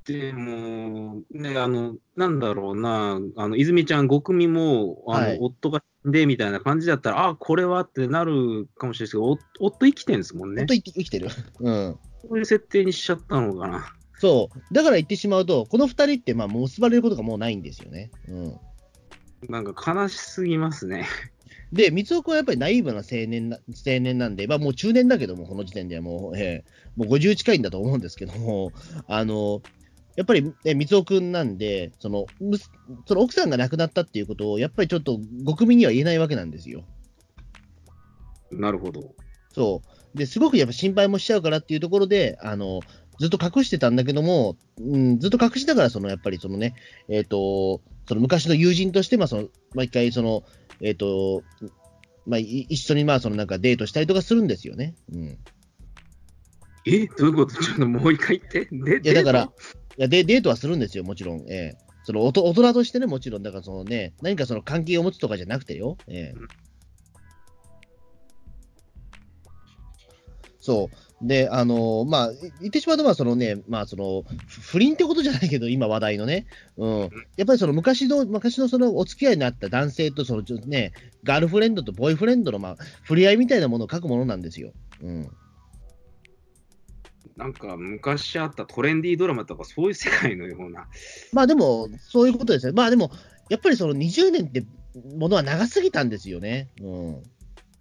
[0.06, 9.38] でも、ね、あの、なんだろうな、あの、泉ちゃん5組も、あの、はい夫が死んでみたいな感じだったら、ああ、これはってなるかもしれないですけど、お
[9.68, 10.74] 夫生きてるんですもんね本当。
[10.74, 11.30] に生きてる。
[11.60, 11.98] うん。
[12.22, 13.86] そういう設定にしちゃったのかな。
[14.20, 14.74] そう。
[14.74, 18.12] だから言ってしまうと、この二人って、まあ、もう結ばれることがもうないんですよね。
[18.28, 18.60] うん。
[19.50, 21.08] なんか悲しすぎますね。
[21.72, 28.72] で、三尾君はやっぱりナイーブな青年な青年なんで、まあ、もう中年だけども、この時点ではもう、えーもう50近いんだと思うんですけども、
[29.08, 29.62] あの
[30.16, 32.72] やっぱり、ね、三尾君なんでその、むす
[33.08, 35.20] その奥さんが亡くなったっていうことを、やっぱりちょっと、
[35.56, 36.84] 国民には言えないわけなんですよ。
[38.52, 39.16] なるほど。
[39.54, 39.82] そ
[40.14, 40.18] う。
[40.18, 42.82] で、すごくやっぱ心配もしちゃうからっていうところで、あの
[43.20, 46.76] ずっと隠してたんだけども、うん、ずっと隠しながら、そのやっぱりそのね、
[47.10, 50.44] えっ、と、その昔の友人として、まあ、その、毎回、その、
[50.82, 51.44] えっ、と、
[52.26, 54.96] まあ、い一緒にまあ、そのなんかデートしたりとかするんですよね。
[55.12, 55.38] うん。
[56.86, 57.56] えどういうこと？
[57.64, 58.66] ちょっともう一回言って。
[58.72, 59.44] でいや、だから
[59.98, 61.42] いやデデートはするんですよ、もちろん。
[61.50, 65.98] ええその大人大人としてね、もちろん、だからそのね、何かその関係を持つとかじゃなくてよ。
[66.08, 66.64] ええ
[70.60, 70.90] そ
[71.22, 71.28] う。
[71.28, 76.46] で、あのまあ、い言ってしまうと、まあ、そのね、まあ、その、ふ不倫ってことじゃないけど、今話題のね。
[76.78, 77.00] うん。
[77.36, 80.94] やっぱりその昔の、昔のそのお付き合いになった男性と、その、ちょね、
[81.24, 84.72] ガールフレンドとボーイフレンドの、まあ、触れ合いみたいなものを書くものなんですよ。
[85.02, 85.30] うん。
[87.38, 90.88] なんか昔あったトレンディードラマとかそういう世界のような。
[91.32, 92.74] まあでも、そういうことですね。
[92.74, 93.12] まあでも、
[93.50, 94.66] やっぱりその20年って
[95.18, 96.70] ものは長すぎたんですよね。
[96.82, 97.16] うん。
[97.16, 97.24] う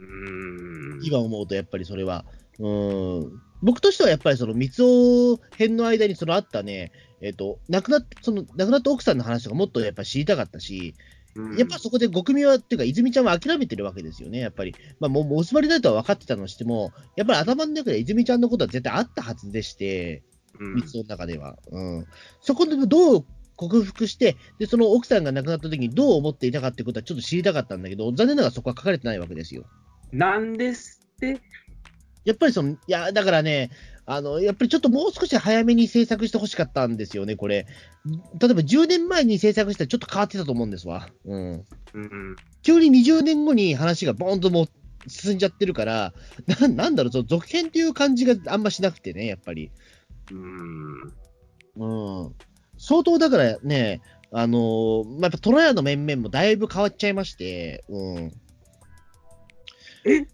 [0.01, 1.01] ーん。
[1.05, 2.25] 今思うと、やっぱりそれは。
[2.59, 3.43] うん。
[3.63, 11.22] 僕としてはやっぱりその三尾編の間にそのあったね、えっ、と、亡くなっその、亡くなった奥さんの話とかもっとやっぱ知りたかったし、うん
[11.57, 14.75] やっぱそこで5組は、っていうか、泉ちゃんは諦めてるわけですよね、やっぱり。
[15.01, 20.23] まあ、もう、お座りだとは分かってたのしても、やっぱり頭の中で泉ちゃんのことは絶対あったはずでして、
[20.61, 21.57] うん密の中では。
[21.71, 22.07] うん。
[22.43, 29.65] そこでどう克服して、で、その奥さんが亡くなった時にどう思っていたかってことはちょっと知りたかったんだけど、残念ながらそこは書かれてないわけですよ。
[30.13, 31.41] なんですって、
[32.25, 33.71] やっぱりその、いや、だからね、
[34.05, 37.67] あの、やっぱりちょっともう少し早めに制作してほしかったんですよね、これ。
[38.41, 41.09] 例えば10年前に制作したらちょっと変わってたと思うんですわ。
[41.25, 41.53] うん。
[41.95, 46.15] うん急に20年後に話がボーンともう進んじゃってるから、
[46.61, 49.71] ななんだろう、その続編っていう感じがあんましなくてね、やっぱり。
[50.31, 51.03] うん
[51.77, 52.35] うん。
[52.79, 54.01] 相当だからね、
[54.33, 58.33] あのーまあ、やっぱトラヤの面々もだいぶ変わっちゃいまして、うん。
[60.05, 60.27] え？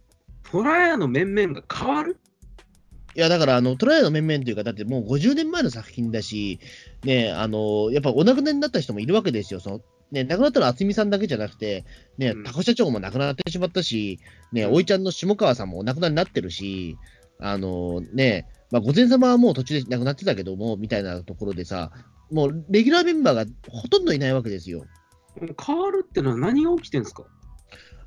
[0.50, 2.18] トラヤの面々が変わる？
[3.16, 6.60] いや、だから、あの、トライアの面々というか、だってもう50年前の作品だし、
[7.04, 9.60] ね、あの、やっぱお亡くなりになった人もいるわけですよ。
[9.60, 11.84] その、ね、亡くなったのは渥美さんだけじゃなくて、
[12.16, 14.20] ねうん、高社長も亡くなってしまったし、
[14.52, 16.96] ね、うんおいちゃんの下川さんもお亡くなりになってるし、
[17.40, 21.90] あの、ね、まあ、御前様はもう途中で亡くなってたけども、みたいなところでさ、
[22.30, 24.84] もう、レギュラーメンバーがほとんどいないわけですよ。
[25.64, 27.24] 変わるってのは何が起きてんですか？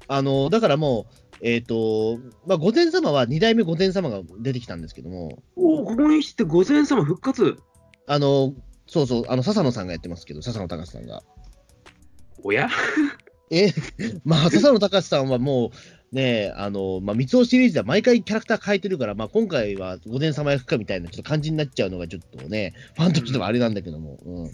[0.08, 7.58] あの、だからもう、えっ、と、まあ、御前様は2代目御前様が出てきたんですけども、おお、ここにして御前様復活。
[8.08, 8.54] あの、
[8.88, 11.24] そうそう、あの、笹野さんがやってますけど、笹野隆さんが。
[12.44, 12.70] おや？
[13.50, 13.74] え、
[14.24, 15.72] まあ、笹野隆さんはも
[16.12, 24.20] う、ね、あの、まあ、三尾シリーズでは毎回キャラクター変えてるから、まあ、今回は御前様役かみたいなちょっと感じになっちゃうのがちょっとね、ファンとしてはあれなんだけども。
[24.26, 24.52] うん。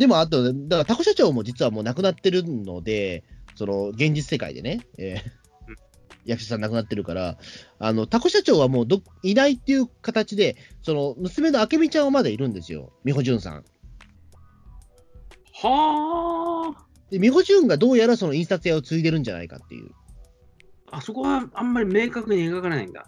[0.00, 3.22] でも、あと、だから、タコ社長も実はもう亡くなってるので、
[3.54, 5.40] その、現実世界でね、えー
[6.26, 7.38] 役者さん亡くなってるから、
[7.78, 12.92] あの、タコ社長はもうどいないっていう形で、その、娘の明美ちゃんはまだいるんですよ。
[13.04, 13.64] 美穂純さん。
[15.62, 16.74] は
[17.10, 19.90] で、美穂純がどうやらその印刷屋を継いでるんじゃないかっていう。
[20.90, 20.98] あ。
[20.98, 23.06] あそこはあんまり明確に描かないんだ。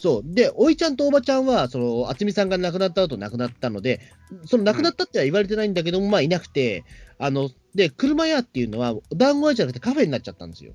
[0.00, 0.22] そう。
[0.24, 4.00] で、おいちゃんとおばちゃんは、その、渥美さんが亡くなった後亡くなったので、
[4.46, 6.86] その亡くなったっては言われてないんだけども、まあいなくて、
[7.18, 10.72] あの、で、車屋っていうのは、団子屋じゃなくてカフェになっちゃったんですよ。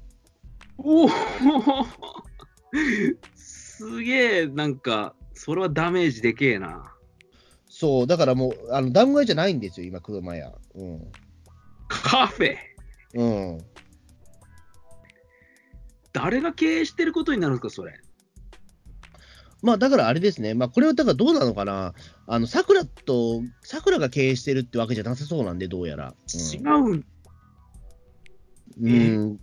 [0.78, 1.10] おお
[3.36, 6.94] すげえ、なんか、それはダメージでけえな。
[7.68, 8.08] そう。
[8.08, 10.54] だからもう、あの、団子屋じゃないんですよ、今、車屋。
[10.76, 11.12] うん。
[11.88, 12.56] カフェ？
[13.16, 13.24] う
[13.56, 13.58] ん。
[16.14, 18.00] 誰が経営してることになるんですか、それ。
[19.66, 20.54] まあ、だからあれですね。
[20.54, 21.96] まあ、これはだからどうなのかな。
[22.28, 26.14] あの、桜と、桜が経営してるってわけじゃなさそうなんで、どうやら。
[26.54, 27.06] 違うん。
[28.80, 28.94] うん。
[28.94, 28.96] う
[29.34, 29.40] ん。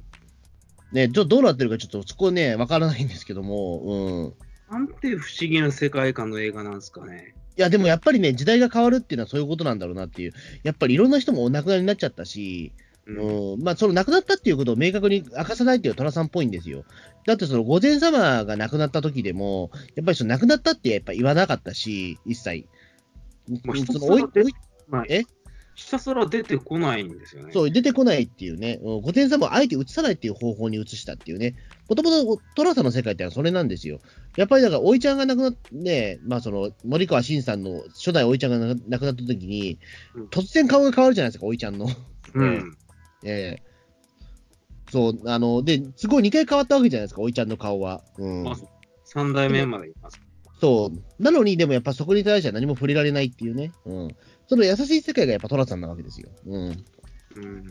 [0.93, 4.37] ね、ちょっとどうなってるかちょっとそこね、わからないんですけども、
[4.71, 4.73] うん。
[4.73, 7.35] なんて不思議な世界観の映画なんですかね。
[7.59, 10.35] いや、でもやっぱりね、時代が変わるっていうのはそういうことなんだろうなっていう。
[10.63, 12.73] やっぱりいろんな人もお亡くなりになっちゃったし、
[13.07, 16.85] うんうん、まあ、その亡くなったっていうことを明確に明かさないっていうのは寅さんっぽいんですよ。
[17.27, 22.67] だってその御前様が亡くなった時でも、やっぱりその亡くなったってやっぱ言わなかったし、一切。
[23.65, 24.53] まあそのおい一つはおい
[24.89, 25.23] まあえ？
[25.75, 27.51] ひたすら出てこないんですよね。
[27.53, 31.55] そう、出てこないっていうね、うん御前様をあえて映さないっていう方法に移したっていうね、
[31.89, 34.01] もともと寅さんの世界ってのはそれなんですよ。
[34.37, 39.79] やっぱりだから、おいちゃんが亡くなって、ね、まあその、森川新さんの初代おいちゃんが亡くなった時に
[40.15, 41.89] うん、突然顔が変わるじゃないですか、おいちゃんの。
[42.35, 42.77] うん。
[43.25, 43.73] ええ
[44.93, 48.03] そう、あの、で、すごい2回変わったわけじゃないですか、おいちゃんの顔は。
[48.19, 48.47] うん。
[48.47, 48.55] あ
[49.05, 50.21] 三代目までいます。
[50.61, 51.23] そう。
[51.23, 53.73] なのに、でもやっぱそこに対しては何も触れられないっていうね。
[53.87, 54.17] うん。
[54.49, 56.29] その優しい世界がやっぱ寅さんなわけですよ。
[56.47, 56.85] うん。
[57.37, 57.65] うん。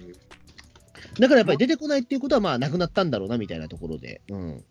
[1.20, 4.22] だからやっぱり出てこないっていうことは、まあ、なくなったんだろうな、みたいなところで。
[4.30, 4.64] うん。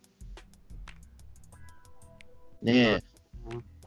[2.62, 3.02] ねえ。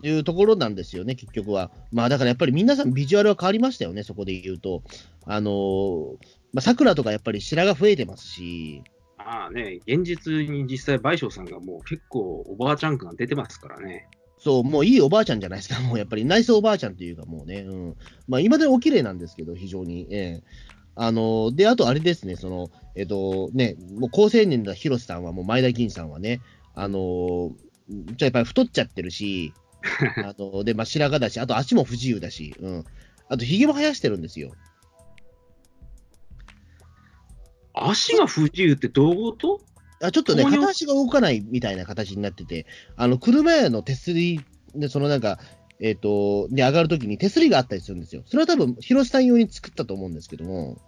[0.04, 1.70] いうところなんですよね、結局は。
[1.92, 4.84] まあ、だからやっぱり皆さんビジュアルは変わりましたよね、そこで言うと。
[5.26, 6.18] あのー
[6.54, 8.84] まあ、桜とかやっぱり白が増えてますし、
[9.18, 14.08] まあね、現実に実際、倍賞さんがもう結構おばあちゃん感が出てますからね。
[14.38, 17.95] そう、もういいおばあちゃんじゃないですか、 もうやっぱり、ナイスおばあちゃんというか、もうね、うん。
[18.28, 20.08] まあ、今でお綺麗なんですけど、非常に。
[20.12, 26.41] ええあの、で、あとあれですね、その、えっと、ね、もう高青年だ広瀬さんは、もう前田銀さんはね、
[26.76, 27.54] あの、ちょ
[28.14, 29.56] っとやっぱり太っちゃってるし、
[30.24, 32.86] あの、で、まあ、白髪だし、あと足も不自由だし、うん。
[33.28, 34.54] あと、髭も生やしてるんですよ。
[37.90, 39.62] 足が不自由ってどういうこと？
[40.02, 42.66] あちょっとね、片足が動かないみたいな形になってて、
[42.98, 44.42] あの、車屋の手すり
[44.76, 45.40] で、そのなんか、
[45.80, 48.24] えっ、と、に上がるときに手すりがあったりするんですよ。
[48.26, 50.82] それは多分、広瀬さん用に作ったと思うんですけども、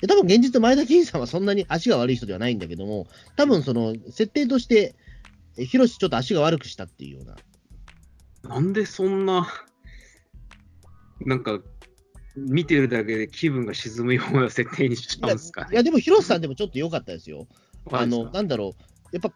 [0.00, 4.94] で多分現実前田金さんはそんなに足が悪い人ではないんだけども、多分その、設定として、
[5.56, 8.54] え広瀬ちょっと足が悪くしたっていうような。
[8.54, 9.48] なんでそんな、
[11.20, 11.60] なんか、
[12.36, 15.68] 見てるだけで気分が沈むような設定にしちゃうんですかね。
[15.72, 17.46] いや、でも広瀬さんでもちょっと良かったですよ。
[17.90, 18.82] あの、なんだろう、
[19.12, 19.32] やっぱ、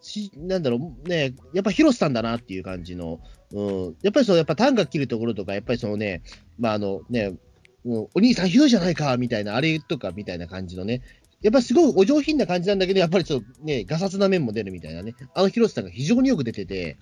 [0.00, 3.20] しなんだろう、ね、やっぱ広瀬さんだなっていう感じの、
[3.52, 6.22] うん、やっぱりそう、やっぱ短歌切るところとか、やっぱりそのね、
[6.58, 7.36] まああのね、
[7.84, 11.02] お兄さんひどいじゃないか、みたいな、あれとかみたいな感じのね、
[11.42, 16.96] やっぱりすごいお上品な感じなんだけど、やっぱりちょっとね、ガサツな面も出るみたいなね、あの広瀬さんが非常によく出てて、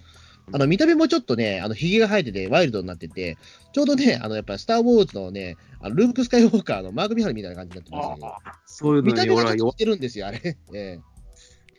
[0.53, 3.39] あの見た目もちょっとね、あのひげが生えてて、ワイルドになってて、
[3.73, 8.27] ちょうどね、あのやっぱスター・ウォーズのね、あのルーク・スカイウォーカーのマーク・ミハルみたいな感じになってましたけど。
[8.27, 10.41] ああそういうの見た目がちょっと似てるんですよ、あれ。
[10.45, 11.01] ええ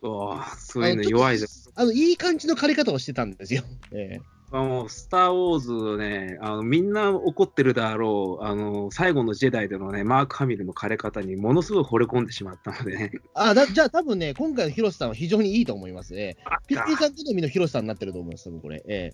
[0.03, 1.71] ああそういうの弱いです。
[1.75, 3.63] あの、いい感じの借り方をしてたんですよ。
[3.91, 13.11] ええあの、スター・ウォーズね、あのみんな怒ってるだろう、あの、最後のジェダイでのね、マーク・ハミルの枯れ方にものすごい惚れ込んでしまったのでね。
[13.35, 16.15] あだじゃあ、多分ね、今回の広瀬さんは非常にいいと思います。
[16.15, 18.81] ええあピッピーさん好みの広瀬さんになってると思います、多分これ。
[18.87, 19.11] え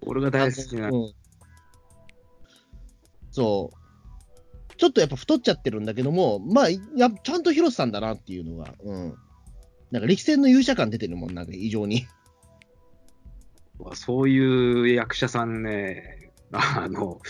[0.00, 0.88] 俺が大好きな。
[0.88, 1.12] うん
[3.30, 4.74] そう。
[4.78, 6.80] ちょっとやっぱ太っちゃってるんだけども、まあ、や
[7.10, 9.14] ちゃんと広瀬さんだなっていうのが、うん。
[9.90, 12.06] なんか力戦の勇者感出てるもん、なんか異常に。
[13.94, 17.20] そういう役者さんね、 あの、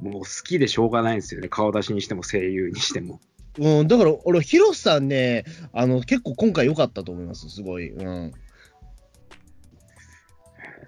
[0.00, 1.48] もう好きでしょうがないんですよね。
[1.48, 3.20] 顔出しにしても声優にしても。
[3.58, 7.90] うん、だから俺、広瀬さんね、あの、結構今回良かったと思います、すごい。
[7.90, 8.32] うん。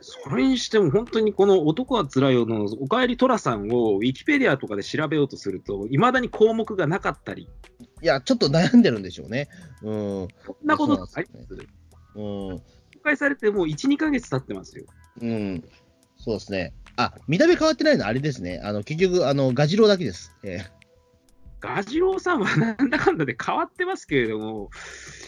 [0.01, 7.49] それにしても本当にこの男はつらいよのおかえりトラさんをウィキペディアとかで調べようとすると、いまだに項目がなかったり、
[8.03, 9.49] いや、ちょっと悩んでるんでしょうね。
[9.83, 10.29] うん。
[10.45, 11.21] そんなことす
[12.15, 12.59] うん。
[12.59, 12.63] 公
[13.05, 14.87] 開されてもう1、2ヶ月経ってますよ。
[15.21, 15.65] うん。
[16.17, 16.73] そうですね。
[16.97, 18.61] あ、見た目変わってないのはあれですね。
[18.65, 20.31] あの、結局、あの、ガジロウだけです。
[20.43, 20.83] ええ
[21.61, 24.71] ガジロウさんはなんだかんだで変わってますけれども、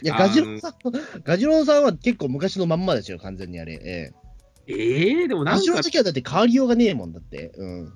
[0.02, 0.74] いや、ガジロウさん、
[1.22, 3.74] ガジロウさんは結構昔のまんまですよ、完全にあれ。
[3.74, 4.12] え
[4.66, 7.52] ええでもなんかジロウの時はだって変わりようがねえもんだって。
[7.56, 7.92] うん。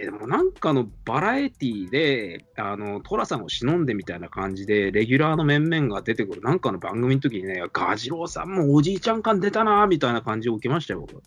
[0.00, 11.22] えでもなんかのバラエティで、あの、トラさんを忍んでみたいな感じで、レギュラーの面々が出てくるなんかの番組の時にね、ガジロウさんもおじいちゃん感出たなみたいな感じを受けましたよ、僕。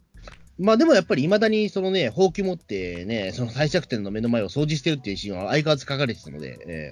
[0.57, 6.91] まあでもやっぱりいまだにそのね、ほうき持ってね、その帝釈天の目の前を掃除してるっていうシーンは相変わらず書かれてたので、え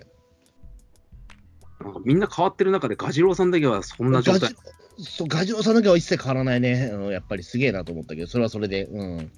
[1.83, 5.09] なんかみんな変わってる中で、ガジロウさんだけはそんな状態えガジ。
[5.09, 6.91] そうガジロウさんだけは一切変わらないね。
[6.93, 8.85] うん、やっぱりすげえなと思ったけど、それはそれで。
[8.85, 9.31] うん。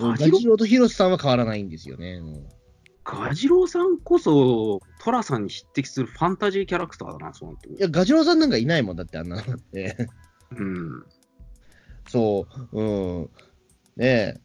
[0.00, 2.14] ガガジロとヒロシさんは変わらないんですよね。
[2.14, 2.46] うん
[3.04, 9.42] ガジロウさんこそ、トラさんに匹敵するファンタジーキャラクターだな、そうなっていや、ガジロウさんなんかいないもんだって、あんな。
[9.74, 10.06] ええ
[10.52, 11.04] うん。
[12.08, 13.30] そう、うん。
[13.96, 14.40] ねえ。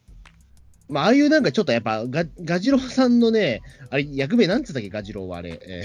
[0.88, 5.50] まあ、ああいうなんかちょっとやっぱガ、ガジロウさんのね、あれ、役名なんつったっけ、ガジロウはあれ。
[5.50, 5.84] ええ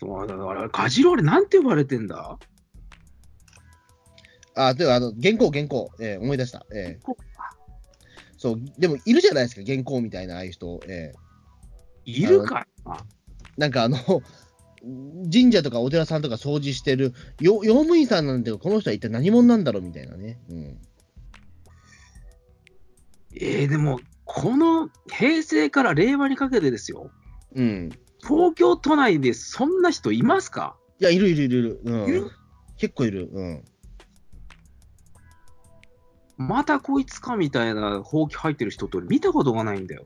[0.00, 2.38] そうだから、ガジロウあれなんて呼ばれてんだ？
[4.54, 5.92] あ、では、あの、原稿、原稿。
[6.00, 6.64] ええ思い出した。
[6.74, 7.00] ええ
[8.42, 10.80] そう、でも、いるじゃないですか、原稿みたいな、ああいう人。
[10.88, 11.18] ええ
[12.04, 12.96] いるかいな
[13.56, 13.96] なんかあの、
[15.32, 20.40] 神社とかお寺さんとか掃除してる、よ用務員さんなんて、この人は一体何者なんだろうみたいなね。
[20.50, 20.78] うん。
[23.36, 27.12] えー、でも、この平成から令和にかけてですよ、
[27.54, 27.90] うん。
[28.26, 30.76] 東京都内でそんな人いますか？
[30.98, 31.80] いや、いるいるいるいる。
[31.84, 32.24] ういる？
[32.26, 32.30] ん。
[32.76, 33.30] 結構いる。
[33.32, 33.64] うん。
[36.36, 40.04] またこいつかみたいなほうき入ってる人って俺見たことがないんだよ。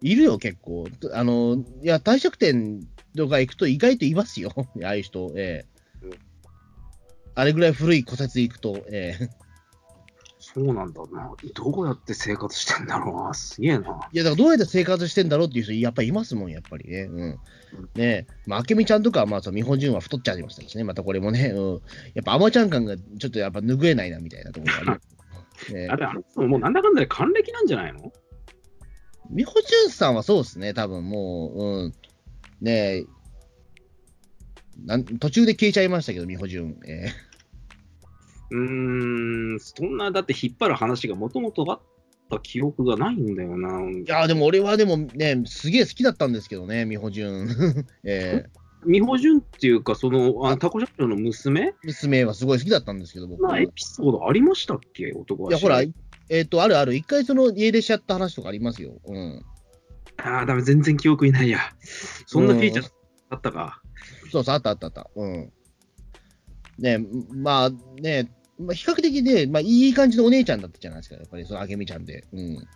[0.00, 0.86] いるよ、結構。
[1.12, 4.52] あの、いや、帝釈天とか行くと意外といますよ。
[4.84, 5.32] ああいう人。
[5.36, 5.66] え
[6.02, 6.28] えうん
[7.34, 9.28] あれぐらい古い古説行くと、ええ
[10.58, 11.32] そうなんだな。
[11.54, 13.34] どうやって生活してんだろうな。
[13.34, 14.08] すげえな。
[14.12, 17.02] いや、だからどうやって生活してんだろうっていう人、やっぱりいますもん、やっぱりね。
[17.02, 17.38] うん。
[17.94, 18.26] ねえ。
[18.46, 20.84] まあ、明美ちゃんとかは、まあ、その美穂純は太っちゃいましたしね。
[20.84, 21.52] またこれもね。
[21.54, 21.72] うん。
[22.14, 25.02] やっぱ、あまちゃん感がちょっとやっぱ拭えないな、みたいなところがある。
[25.74, 28.12] ねえあれ、あの人もうなんだかんだで還暦なんじゃないの？
[29.30, 31.94] 美穂純さんはそうですね、多分もう、うん。
[32.60, 33.06] ねえ。
[34.84, 36.78] なん途中で消えちゃいましたけど、美穂純。
[36.86, 37.27] ええ
[38.50, 41.80] うーん、そんな、だって引っ張る話がもともとあっ
[42.30, 43.68] た記憶がないんだよな。
[43.90, 47.48] いやーでも俺はでもね、すげえ好きだったんですけどね、美穂純。
[48.04, 51.72] えー美穂純っていうか、その、あタコ社長の娘？
[51.82, 53.42] 娘はすごい好きだったんですけど、僕。
[53.42, 55.12] なエピソードありましたっけ？
[55.16, 55.82] 男はいや、ほら、
[56.30, 59.00] えっ、と、あるある、一回その家出しちゃった話とかありますよ。
[59.04, 59.42] うん。
[60.18, 61.58] ああ、ダメ、全然記憶いないや。
[62.26, 62.88] そんなフィーチャー
[63.30, 63.82] あったか？
[64.30, 65.10] そうそう、あったあったあった。
[65.16, 65.52] うん。
[66.78, 67.70] ねまあ
[68.00, 72.24] ね、まあ、比較的ね、まあ、いい感じのお姉ちゃんだったじゃないですか、やっぱり、そのあけみちゃんで。
[72.32, 72.68] うん。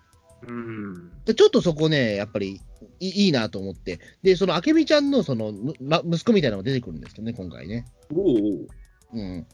[0.47, 1.25] うん。
[1.25, 2.61] でちょっとそこね、やっぱり
[3.01, 4.01] いいいいなと思って。
[4.23, 7.87] で、そのあけみちゃんのその、むま、息子みたいなのが出てくるんですけどね、今回ね。
[8.13, 8.67] おうおう
[9.13, 9.47] うん。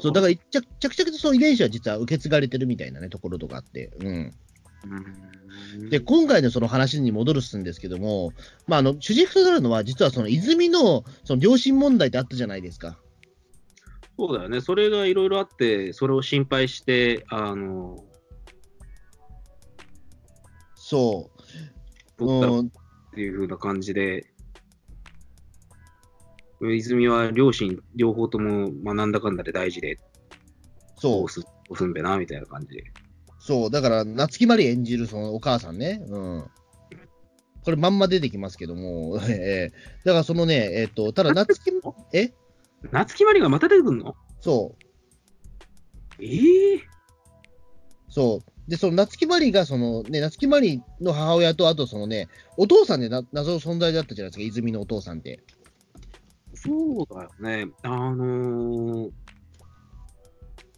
[0.00, 3.90] そう、だから着着々とその遺伝子は実は受け継がれてるみたいなね、ところとかあって。
[4.00, 4.06] うん。
[4.06, 4.32] うん
[5.90, 8.32] で、今回のその話に戻るんですけども、
[8.66, 12.98] まあ、あの、主軸となるのは、実はその泉の、その良心問題ってあったじゃないですか。
[14.18, 14.60] そうだよね。
[14.60, 18.04] それがいろいろあって、それを心配して、あの、
[20.74, 21.30] そ
[22.18, 22.24] う。
[22.26, 22.70] うん、
[23.14, 24.26] ていう風な感じで、
[26.60, 30.00] 泉は両親、両方とも、まあ、なんだかんだで大事で、
[30.96, 31.32] そう押。
[31.32, 32.82] す、押すんべな、みたいな感じで。
[33.38, 36.44] そう、だから、夏木マリ演じるそのお母さんね、うん。
[37.62, 39.72] これ、まんま出てきますけども、 ええ
[40.04, 41.70] だからそのね、えっ、と、ただ、夏木、
[42.12, 42.32] え？
[42.92, 44.14] 夏木マリがまた出てくんの？
[44.40, 44.76] そ
[46.20, 46.80] う、ええ
[48.08, 48.70] そう。
[48.70, 55.40] で、その夏木マリが、そのね、夏木マリの母親と、あとそのね、お父さんでな謎の存在だったじゃないですか、泉のお父さんって。
[56.54, 57.70] そうだよね。
[57.82, 59.10] あのー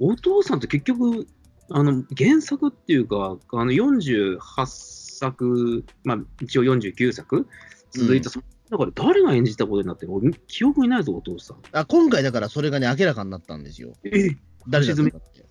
[0.02, 1.26] お父さんって結局、
[1.70, 7.46] あの、原作っていうか、あの、48作、まあ、一応49作
[7.90, 8.40] 続いた、そ
[8.70, 10.18] の中で誰が演じたことになってるの？
[10.18, 11.58] 俺記憶にないぞ、お父さん。
[11.72, 13.92] あ今回だからそれがね、明らかになったんですよ。
[14.04, 14.30] え
[14.68, 15.46] 誰だったかって。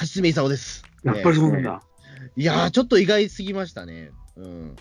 [0.00, 0.84] 橋爪功です。
[1.04, 1.82] やっぱりそうなんだ。
[2.36, 4.10] いやー、ちょっと意外すぎましたね。
[4.36, 4.76] うん。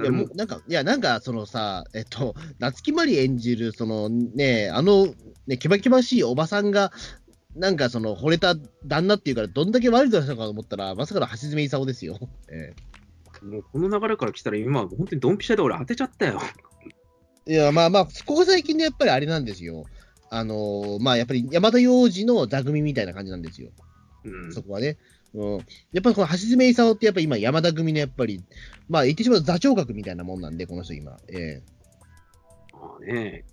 [0.00, 5.08] いや、もう、なんか、いや、なんか、そのさ、えっと、夏木マリ演じる、そのね、あの、
[5.46, 6.92] ね、けばけばしいおばさんが、
[7.56, 8.54] なんか、その、惚れた
[8.86, 12.18] 旦那っていうから、どんだけ悪い人なのかと思ったら、まさかの橋爪功ですよ。
[12.52, 12.72] え
[13.42, 16.40] もうこの流れから来たら、今、本当にドンピシャで俺当てちゃったよ。
[17.46, 19.84] えいや、まあまあ、ここ最近でやっぱりあれなんですよ。
[20.30, 23.70] あのーまあ、やっぱり山田洋次の座組みたいな感じなんですよ。
[24.24, 24.52] うん。
[24.54, 24.96] そこはね。
[25.34, 25.56] うん。
[25.56, 25.58] や
[25.98, 28.40] っぱりこの橋爪功ってやっぱり今山田組のやっぱり、
[28.88, 31.16] まあ言ってしまうと座長格みたいなもんなんで、この人今。
[31.28, 31.62] ええ
[32.72, 33.44] まあね。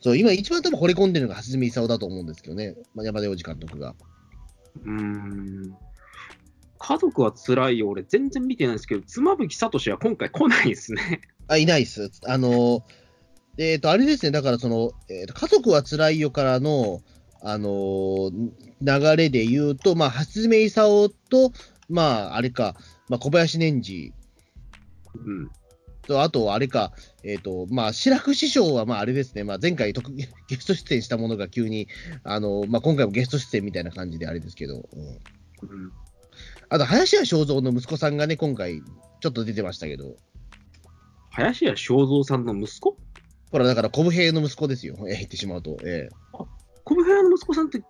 [0.00, 2.74] そう、今一番多分惚れ込んでるのが橋爪功だと思うんですけどね。
[2.94, 3.94] まあ、山田洋次監督が。
[4.84, 5.76] うーん。
[6.82, 7.88] 家族は辛いよ。
[7.88, 11.20] 俺、全然見てないんですけど、妻夫木聡は今回来ないですね。
[11.46, 12.10] あ、いないっす。
[12.26, 12.82] あのー
[13.58, 17.02] えっ、と、あれですね、だからその、えーと、家族は辛いよからの、
[17.40, 21.52] あのー流れで言うと、まあ、橋爪功と、
[21.88, 22.74] まあ、あれか、
[23.08, 24.12] まあ、小林年次
[25.14, 25.50] うん。
[26.08, 30.26] と、あと、あれか、えっ、と、まあ、白く師匠は、まあ、あれですね、まあ、前回特 ゲ
[30.58, 31.86] スト出演したものが急に、
[32.24, 35.92] あのーまあ、今回もゲスト出演みたいな感じであれですけど、うんうん。
[36.72, 38.80] あと、林家正蔵の息子さんがね、今回、
[39.20, 40.16] ちょっと出てましたけど、
[41.30, 42.96] 林家正蔵さんの息子？
[43.50, 45.76] ほら、だから、小武平の息子ですよ、えー言ってしまうと。
[45.84, 46.46] えー
[46.84, 47.82] 小部屋の息子さんって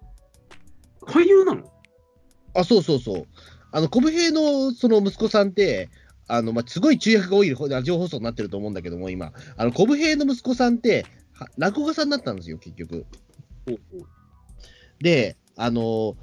[1.06, 1.72] 俳優なの？
[2.54, 3.26] あ、そうそうそう。
[3.70, 5.88] あの、小武平のその息子さんって、
[6.26, 9.32] あの、まあ、すごい中訳が多いラジオ放送になってると思うんだけども、今。
[9.56, 13.06] あの、小武平の息子さんって、は落語家さんだったんですよ、結局。
[15.00, 16.16] で、あの、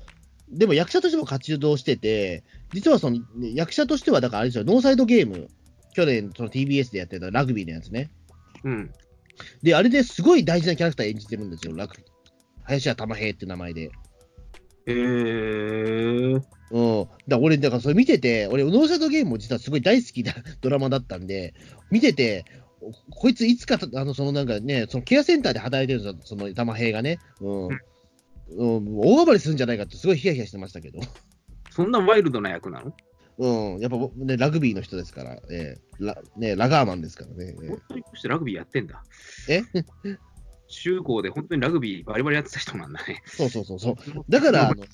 [0.51, 2.43] でも役者としても活動してて、
[2.73, 5.47] 実はその、ね役者としては、だからあれですよ、ノーサイドゲーム、
[5.93, 8.09] 去年、その TBS でやってたラグビーのやつね。
[8.63, 8.91] うん。
[9.61, 12.05] で、あれですごい大事なキャラクター演じてるんですよ、ラグビー。
[12.63, 13.81] 林家玉平って名前で。
[13.81, 13.89] へ
[14.87, 16.43] えー。
[16.71, 17.03] うん。
[17.03, 21.53] だから俺、だからそれ見てて、俺、ノーサイドゲームも実はすごい大好きな ドラマだったんで、
[21.91, 22.45] 見てて、
[23.09, 27.19] こいついつか、あの、そのなんかね、そのケアセンターで働いてるんですよ、その玉平がね。
[27.41, 27.67] うん。
[27.67, 27.79] うん、
[28.57, 30.99] 大暴れするんじゃないかってすごいヒヤヒヤしてましたけど。
[31.69, 32.93] そんなワイルドな役なの？
[33.37, 33.79] うん。
[33.79, 37.55] やっぱね、ラグビーの人ですから、ええラね、ラガーマンですからね。
[37.61, 39.03] ええ本当にこうしてラグビーやってんだ。
[39.47, 39.61] え？
[40.71, 43.23] 中高で本当にラグビーバリバリやってた人なんだね。
[43.25, 43.95] そうそうそうそう。
[44.29, 44.87] だから、あのね、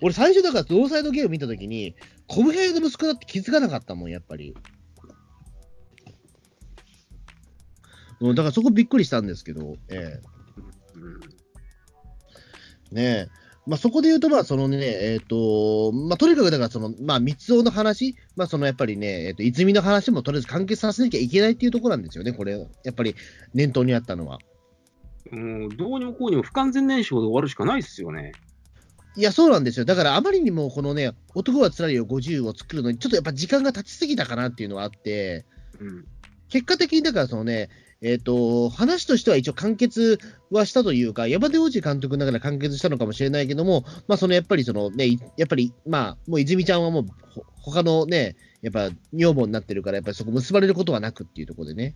[0.00, 1.96] 俺最初だからノーサイドゲーム見たときに、
[2.28, 4.56] 小武平の息子だって気づかなかったもん、やっぱり。
[8.20, 10.20] うん、だからそこびっくりしたんですけど、え
[10.94, 11.35] うんえ
[12.96, 13.46] ねえ。
[13.66, 22.52] まあ、そこで言うと、まあ、そのね、えっ、と、まあ、とにかく、だから、その、まあ、三つ男の話、まあ、その、やっぱりね、えっ、と、泉の話もとりあえず完結させなきゃいけないっていうところなんですよね、これ、
[22.84, 23.16] やっぱり、
[23.54, 24.38] 念頭にあったのは。
[25.32, 28.30] もうどうにもこうにも不完全燃焼で終わるしかないっすよね。
[29.16, 29.84] いや、そうなんですよ。
[29.84, 35.44] だから、あまりにも、このね、男はつらいよ50を作るのに、ちょっとやっぱ時間が経ちすぎたかなっていうのはあって、
[35.80, 36.04] うん。
[36.48, 37.68] 結果的に、だから、そのね、
[38.02, 40.18] えっ、と、話としては一応完結
[40.50, 51.94] はしたというか、山田洋次監督の中で完結したのかもしれないけども、まあ、そのやっぱりそのね、いやっぱり、まあ、もう泉ちゃんはもう、ほ他のね、やっぱ女房になってるから、やっぱりそこ結ばれることはなくっていうところでね。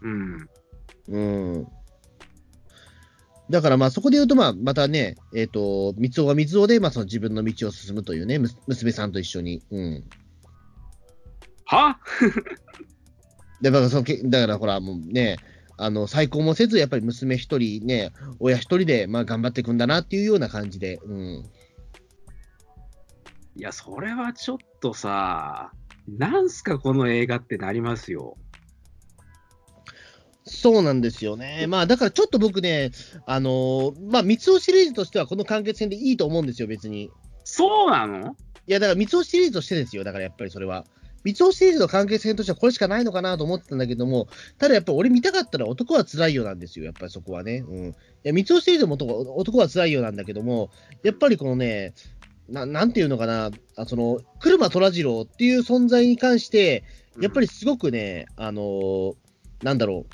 [0.00, 0.48] うん。
[1.08, 1.18] う
[1.60, 1.66] ん。
[3.50, 9.62] だからまあそこで言うと、まあまたね、えっ、と、三尾が三尾で、まあその自分の道を進むというね、む娘さんと一緒に。
[9.70, 10.04] うん。
[11.66, 11.98] は？
[13.62, 15.38] で、まあそのけだからほら、もうね、
[15.78, 21.44] あの、再婚もせず、やっぱり娘一人ね、親一人で、まあ、頑張っていくんだなっていうような感じで、うん。
[23.56, 25.72] いや、それはちょっとさ、
[26.06, 28.36] なんすか、この映画ってなりますよ。
[30.44, 31.66] そうなんですよね。
[31.68, 32.90] まあ、だからちょっと僕ね、
[33.26, 37.10] あのーまあ、三つ男シリーズとしては、この完結編でいいと思うんですよ、別に。
[37.44, 38.36] そうなの？
[38.66, 40.84] いや、だから三つ男シリーズとしてですよ、だからやっぱりそれは。
[41.24, 47.64] 三つ男シリーズの完結編としてはこれしかないのかなと思ってたんだけども、ただやっぱり俺見たかったら男は辛いよなんですよ、やっぱりそこはね。
[47.68, 47.88] うん。
[47.88, 47.94] い
[48.24, 50.70] や、三つ男シリーズも男男は辛いよなんだけども、
[51.02, 51.94] やっぱりこのね、
[52.48, 56.84] ななんていうのかな、あその、車虎次郎っていう存在に関して、
[57.20, 59.14] やっぱりすごくね、あのー
[59.62, 60.06] なんだろ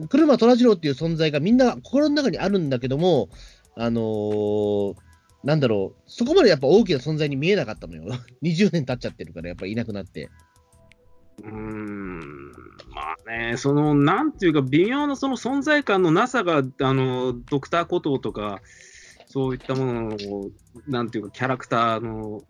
[0.00, 3.28] う、車虎次郎っていう存在がみんな心の中にあるんだけども、
[3.76, 5.05] あのー
[5.46, 8.02] なんだろう、そこまでやっぱ大きな存在に見えなかったのよ。
[8.42, 10.28] 20年経っちゃってるから、やっぱいなくなって。
[11.38, 12.50] うーん、
[12.90, 18.60] まあね、その、なんていうか、微妙なその存在感のなさが、あの、ドクターコトーとか、
[19.28, 20.18] そういったものの、
[20.88, 22.42] なんていうか、キャラクターの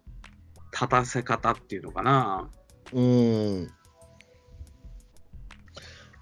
[0.73, 2.49] 立たせ方っていうのかな。
[2.93, 3.65] うーん。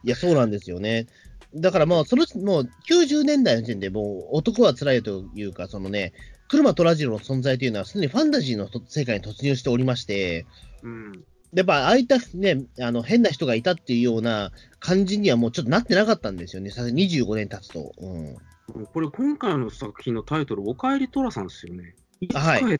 [0.02, 1.06] いや、そうなんですよね。
[1.54, 6.12] だからもう、その、もう90年代の時点でもう男は辛いというか、そのね、
[6.54, 10.46] 車虎次郎の存在というのは、すでにファンタジーの世界に突入しておりまして、
[10.82, 11.24] うん。
[11.52, 14.50] やっぱああいったね、あの変な人がいたっていうような
[14.80, 17.92] 感じにはもうちょっとなってなかったんですよね、さすがに25年経つと。
[17.98, 21.94] うん、これ、今回の作品のタイトル、おかえり寅さんですよね。
[22.20, 22.78] いつで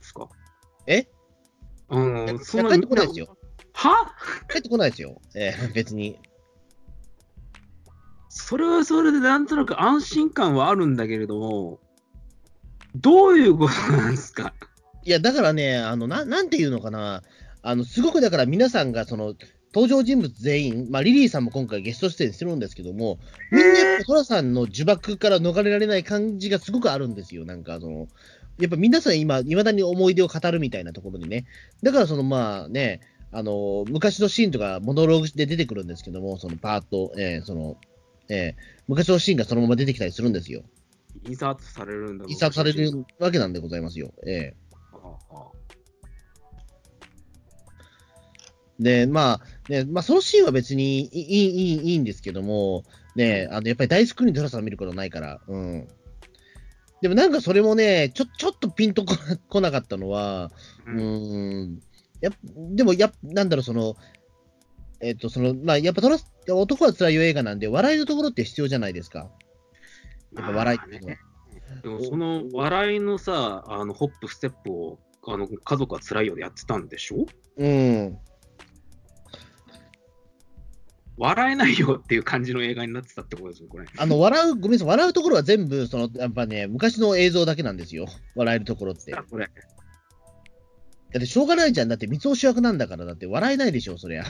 [0.00, 0.28] すか？
[0.86, 1.08] え？
[1.88, 3.36] あの、そんな帰ってこないですよ。
[3.72, 4.14] は？
[4.48, 6.18] 帰ってこないですよ、えー別に。
[8.28, 11.80] それはそれでなんとなく安心感はあるんだけれども、
[12.96, 14.54] どういうことなんですか？
[15.04, 17.22] いや、だからね、あのななんていうのかな、
[17.62, 19.34] あのすごくだから皆さんがその
[19.74, 23.18] 登場人物全員、まあ、リリーさんも今回ゲスト出演してるんですけども、
[23.50, 28.08] みんなやっぱ寅さんの呪縛から逃れられない感じがすごくあるんですよ、なんかその、
[28.58, 31.46] やっぱ皆さん今、いまだに思い出を語るみたいなところにね、
[31.82, 33.00] だからそのまあね、
[33.32, 37.78] あの昔のシーンとか、モノローグで出てくるんですけども、そのパート、えーその
[38.28, 40.64] えー昔のシーンがそのまま出てきたりするんですよ。
[41.24, 44.12] 印刷されるんだ印刷されるわけなんでございますよ。
[44.26, 44.62] えー
[44.94, 45.62] ああ
[48.78, 52.84] で、まあ、ね、まあ、そのシーンは別にいい、いい、いいんですけども、
[53.14, 55.88] ね、あの、やっぱり大スクリーンでトラさん見ることないから、うん。
[57.00, 60.50] でもなんかそれもね、ちょ、ちょっとピンとこな来なかったのは、
[60.86, 61.82] ううんーん、
[62.20, 62.32] やっ
[62.74, 63.96] でも、やなんだろう、その、
[65.00, 69.30] えっと、その、まあ、やっぱトラス、男は辛いよ映画なんで、笑いのところって必要じゃないですか。
[70.36, 71.16] やっぱ笑いっていうのは。
[71.82, 77.26] でもその笑いのさ、あのホップ、ステップをあの家族は辛いよでやってたんでしょ？
[77.56, 78.18] うん。
[81.18, 83.86] 笑えないよっていう感じの映画になってたってことですよ、これ。
[83.96, 88.06] あの、笑う、ごめんなさい、笑うところは全部、その、やっぱね、昔の映像だけなんですよ。
[88.34, 89.12] 笑えるところって。
[89.30, 89.46] これ。
[89.46, 89.52] だ
[91.18, 91.88] ってしょうがないじゃん。
[91.88, 94.24] だって三つ主役なんだから、だって笑えないでしょ、そりゃ。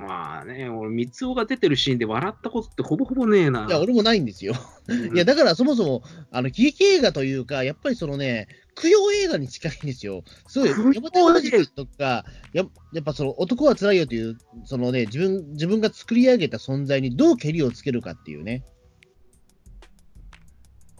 [0.00, 3.66] まあね、俺、三つ男が出てるシーンで笑ったことってほぼほぼねえな。
[3.66, 4.54] いや、俺もないんですよ。
[4.88, 8.48] うんいや、だからそもそも、あの、喜劇映画というか、やっぱりそのね、
[8.80, 10.24] 供養映画に近いんですよ。
[10.46, 12.24] すごい、山田洋次とか、
[12.54, 18.64] ややっぱその、男は辛いよという、そのね、自分、自分が作り上げた存在にどうけりをつけるかっていうね。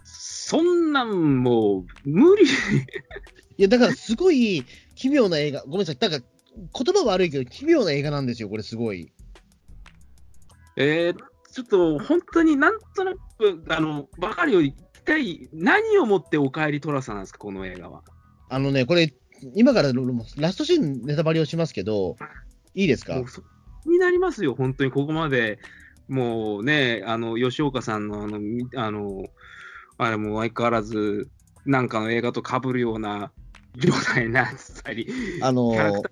[0.05, 2.45] そんなんもう、無理。
[2.45, 5.97] いや、だからすごい奇妙な映画、ごめんなさい。
[5.97, 6.23] だから、
[6.57, 9.13] 言葉悪いけど、奇妙な映画なんですよ、これすごい。
[10.77, 11.17] えー、
[11.53, 18.03] ちょっと本当になんとなく、あの、ばかりより、一体何をもってお帰りトラさんなんですか、この映画は。
[18.49, 19.13] あのね、これ、
[19.55, 19.93] 今から
[20.37, 22.17] ラストシーンネタバレをしますけど、
[22.75, 23.15] いいですか？
[23.87, 25.59] になりますよ、本当にここまで、
[26.09, 29.25] もうね、あの吉岡さんのあの、みあの
[29.97, 31.31] あれも相変わらず、
[31.65, 33.33] なんかの映画と被るような
[33.77, 35.09] 状態になってたり、
[35.43, 36.03] あのー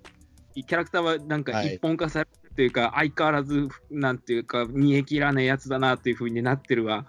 [0.64, 7.06] キャラクターはなんかはい一本化されるというか、相変わらず、なんていうか、煮え切らねえやつだなっていう風になってるわ。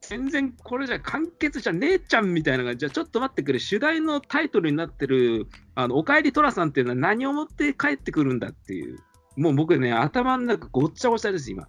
[0.00, 8.98] 全然これじゃ完結じゃねえちゃんみたいなのが、じゃあちょっと待ってくれ、主題のタイトルになってる、あのおかえり寅さんっていうのは何をもって帰ってくるんだっていう、
[9.36, 11.68] もう僕ね、頭の中ごっちゃごちゃです、今。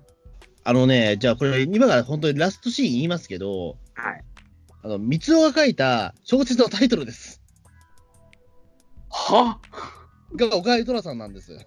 [0.63, 4.23] あのね、じゃあこれ、今から本当にラストシーン言いますけど、はい。
[4.83, 7.41] あの、三つが書いた小説のタイトルです。
[9.09, 9.59] は？
[10.35, 11.57] が、岡井寅さんなんです。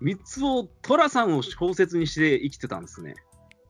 [0.00, 3.14] 三つを寅さんを小説にして生きてたんですね。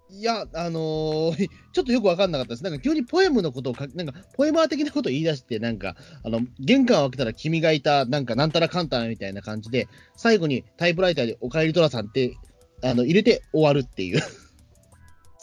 [0.09, 2.65] いや、あのーちょっとよく分かんなかったです。
[2.65, 12.37] なんか急にポエムのことをか、なんかポエマー的なことを言い出して、なんか、あの、玄関を開けたら君がいた、なんかなんたらかんたらみたいな感じで、最後にタイプライターでおかえりトラさんって、
[12.83, 14.23] あの、入れて終わるっていう。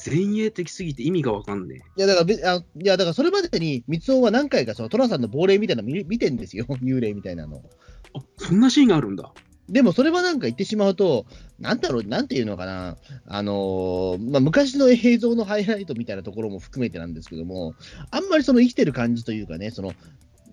[0.05, 6.65] 前衛的すぎて意味がわかんねいや、だからべ、あいや、だからそれまでに、三尾は何回かそのトラさんの亡霊みたいなの見 見てんですよ。
[6.83, 7.61] 幽霊みたいなの。
[7.65, 7.69] え。
[8.15, 9.31] あ、そんなシーンがあるんだ。
[9.69, 11.25] でもそれはなんか言ってしまうと、
[11.57, 17.73] なんだろう、なんていうのかな、あのーまあ、昔の映像のハイライトみたいなところも含めてなんですけども、
[18.11, 19.93] あんまりその生きてる感じというかね、その、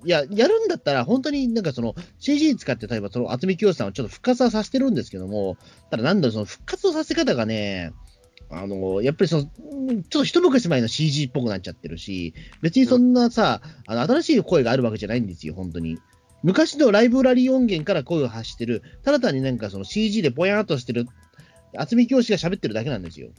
[0.04, 5.56] いや、やるんだったら、本当になんかその CG 使って、例えばその渥美清さんをちょっと復活はさせてるんですけども、
[5.90, 7.92] ただなんだろう、その復活のさせ方がね、
[8.50, 9.48] あのやっぱりそちょ
[10.00, 15.98] っと一昔前の CG っぽくなっちゃってるし、別にそんなさ、あの新しい声があるわけじゃないんですよ、本当に。
[16.42, 21.06] 昔のライブラリー音源から声を発してる、ただ単になんかその CG でぼやーっとしてる、
[21.74, 23.30] 渥美教師が喋ってるだけなんですよ。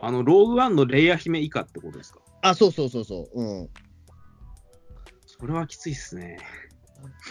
[0.00, 2.18] あの、ローグワンのレイヤ姫以下ってことですか？
[2.42, 3.40] あ、そうそうそうそう。
[3.40, 3.68] うん。
[5.26, 6.38] それはきついっすね。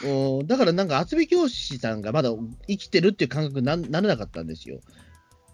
[0.05, 2.31] おだからなんか、渥美教師さんがまだ
[2.67, 4.79] 生きてるっていう感覚になならなかったんですよ。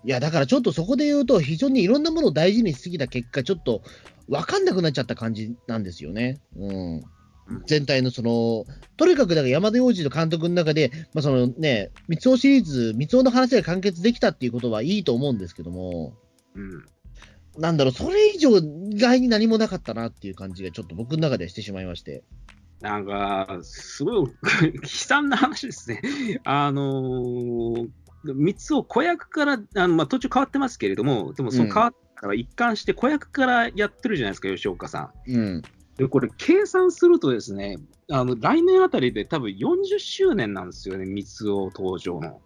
[0.05, 3.81] いや、だからちょっとそこで言うと、非常にいろんなものを大事にしすぎた結果、ちょっと
[4.27, 6.39] 分かんなくなっちゃった感じなんですよね。
[6.55, 7.03] うん。
[7.65, 16.13] 全体のその、とにかくだから山田洋次の監督の中で、まあ、そのね、三尾シリーズ、三尾の話が完結できたっていうことはいいと思うんですけども、
[16.55, 16.85] うん。
[17.57, 22.23] なんだろう、それ以上、意外に何もなかったなっていう感じが、ちょっと僕の中でしてしまいまして。
[22.81, 24.31] なんか、すごい
[24.81, 26.39] 悲惨な話ですね。
[26.45, 27.89] あのー、
[28.23, 35.31] 三つを子役から、あのまあ、途中変わってますけれども、でもその変わったから一貫して子役からやってるじゃないですか、吉岡さん。
[35.31, 35.61] うん。
[35.97, 37.77] で、これ、計算するとですね、
[38.11, 42.41] あの来年あたりで多分40周年なんですよね、三つを登場の。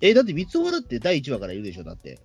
[0.00, 2.20] え、だって三尾はだって第1話からいるでしょ、だって。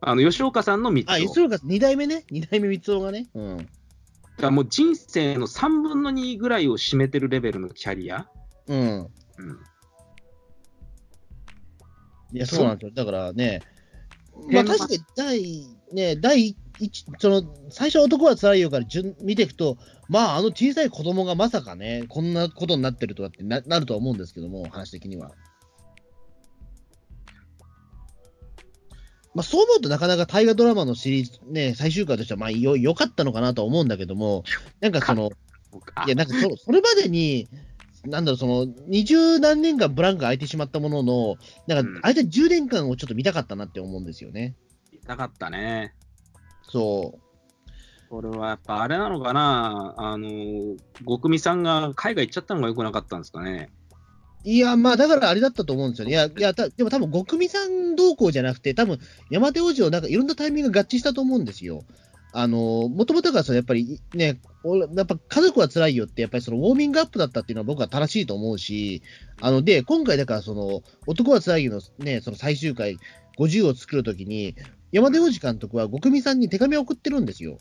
[0.00, 1.28] あの吉岡さんの三つあ、を。
[1.28, 2.24] それか、2代目ね。
[2.30, 3.28] 2代目三尾がね。
[3.34, 3.56] うん。
[3.58, 3.70] だか
[4.42, 8.28] らもう人生の3分の2ぐらいを占めてるレベルのキャリア。
[8.66, 8.78] うん。
[8.78, 9.08] うん
[12.34, 12.92] いや、そうなんですよ。
[12.94, 13.62] だからね、
[14.50, 19.78] まあ確かに第、ね、第一、その、最初男は辛いよから順見ていくと、
[20.08, 25.30] まああの小さい子供がまさかね、こんなことになってるとかってななるとは思うんですけども、話的には。
[29.34, 34.42] まあそう思うとなかなか大河ドラマのシリーズ、ね、最終回としてはまあよ良かったのかなとは思うんだけども、
[34.80, 35.30] なんかその、
[36.06, 37.48] いや、なんかそそれまでに、
[38.06, 41.36] なんだろう、その、二十何年間ブランク空いてしまったものの、
[41.66, 44.54] なんうんか、あいた10年間をちょっと見たかったなって思うんですよね。
[44.92, 45.94] 痛かったね。
[46.62, 47.18] そ
[48.08, 50.76] これはやっぱあれなのかな、あの、
[51.06, 53.70] 極味さんが海外行っちゃったのが良くなかったんですかね？
[54.44, 54.48] う。
[54.48, 56.12] いや、まあ、だからあれだったと思うんですよね。
[56.12, 58.98] いや、いや、たでも多分、極味さん同行じゃなくて、多分、
[59.30, 61.84] 山手王子をなんかいろんなタイミングが合致したと思うんですよ。
[62.36, 69.02] あの、もともとがそのやっぱりね、俺やっぱ家族は辛いよって、やっぱりそのウォーミングアップだったっていうのは僕は正しいと思うし、
[69.40, 72.98] あの、で、今回だからその、男は辛いよのね、その最終回、
[73.38, 74.56] 50を作るときに、
[74.90, 77.58] 山手王子監督は極味さんに手紙を送ってるんですよ。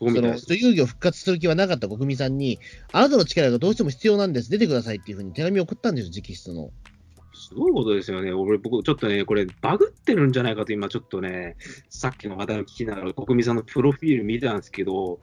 [0.00, 0.54] その、そうみたいです。
[0.54, 2.58] 遊戯を復活する気はなかった国民さんに、
[2.90, 6.72] あなたの力がどうしても必要なんです、出てくださいっていうふうに手紙を送ったんですよ、直筆の。
[7.52, 8.32] すごいことですよね。
[8.32, 11.56] 俺、僕、ちょっとね、これ、バグってるんじゃないかと、今、ちょっとね、
[11.90, 15.20] さっきの話題を聞きながら、国民さんのプロフィール見てたんですけど、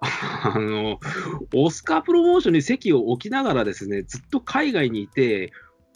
[0.00, 1.00] あの、
[1.54, 5.52] オスカープロモーションに席を置きながらですね、ずっと海外にいて、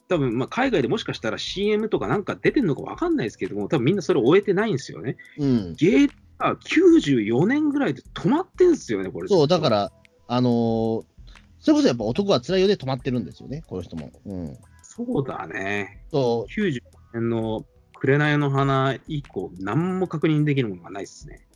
[0.09, 5.17] 多分まあ海外でもしかしたら CM とかなんか出てるのか分かんないですけども、多分みんなそれ終えてないんですよね。
[5.39, 5.75] うん。
[5.75, 9.29] ゲーが94年ぐらいで止まってんすよね、これ。
[9.29, 9.93] そう、だから、
[10.27, 11.05] あのー
[11.61, 14.11] それこそやっぱ男は辛いよで止まってるんですよね、この人も。
[14.25, 14.57] うん。
[15.07, 16.05] そうだね。
[16.11, 16.81] そ94
[17.15, 21.47] 年の紅の花以降、何も確認できるものがないですね。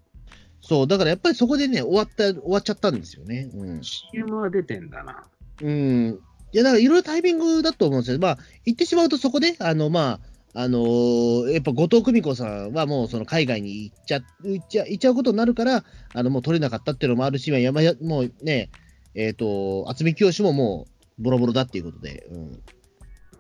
[0.63, 3.51] う、そう、だからやっぱりそこでね、終わった、終わっちゃったんですよね。
[3.55, 3.83] うん。
[3.83, 5.25] CM は出てんだな。
[5.63, 6.19] うん。
[6.53, 8.19] いや、だからいろいろタイミングだと思うんですよ。
[8.19, 15.85] まあ、言ってしまうとそこで、あの、まあ、あのーやっぱ後藤久美子さんはもうその海外に行っちゃ行っちゃ行っちゃうことになるから、
[16.15, 18.71] あのもう取れなかったっていうのもあるし、まあ山やもうね、
[19.17, 20.87] えっ、と、渥美清もも
[21.19, 22.63] うボロボロだっていうことで、うん。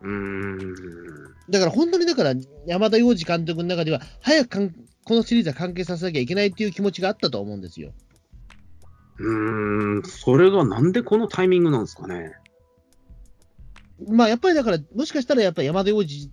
[0.04, 1.34] うーん。
[1.48, 2.34] だから本当にだから
[2.66, 4.70] 山田洋次監督の中では、早くかん
[5.04, 7.92] このシリーズは完結させなきゃいけないっていう気持ちがあったと思うんですよ。
[9.18, 12.32] うーん、それがなんでこのタイミングなんですかね。
[14.08, 16.30] まあやっぱりだから、もしかしたらやっぱり山田洋次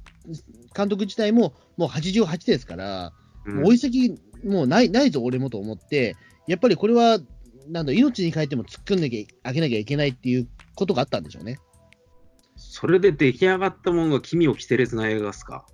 [0.76, 3.14] 監督自体ももう88ですから、
[3.46, 6.16] うんもう追い先もうないないぞ、俺もと思って、
[6.48, 7.20] やっぱりこれは、
[7.70, 11.60] なんだ、命に変えても突っ込んであげなきゃいけないっていうことがあったんでしょうね。
[12.74, 15.66] それで出来上がったものが君を着てれずな映画ですか？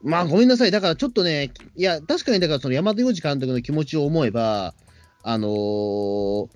[0.00, 4.74] まあごめんなさい、だからちょっとね、いや、確かにだからその山田洋次監督の気持ちを思えば、
[5.24, 6.48] あのー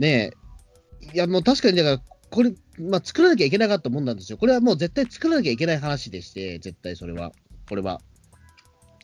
[0.00, 0.32] ね、
[1.12, 4.38] いやもう確かにだから、これ、まあ作らなきゃいけなかったもんなんですよ。
[4.38, 7.30] これはもう絶対作らなきゃいけない話でして、絶対それは、
[7.68, 8.00] これは。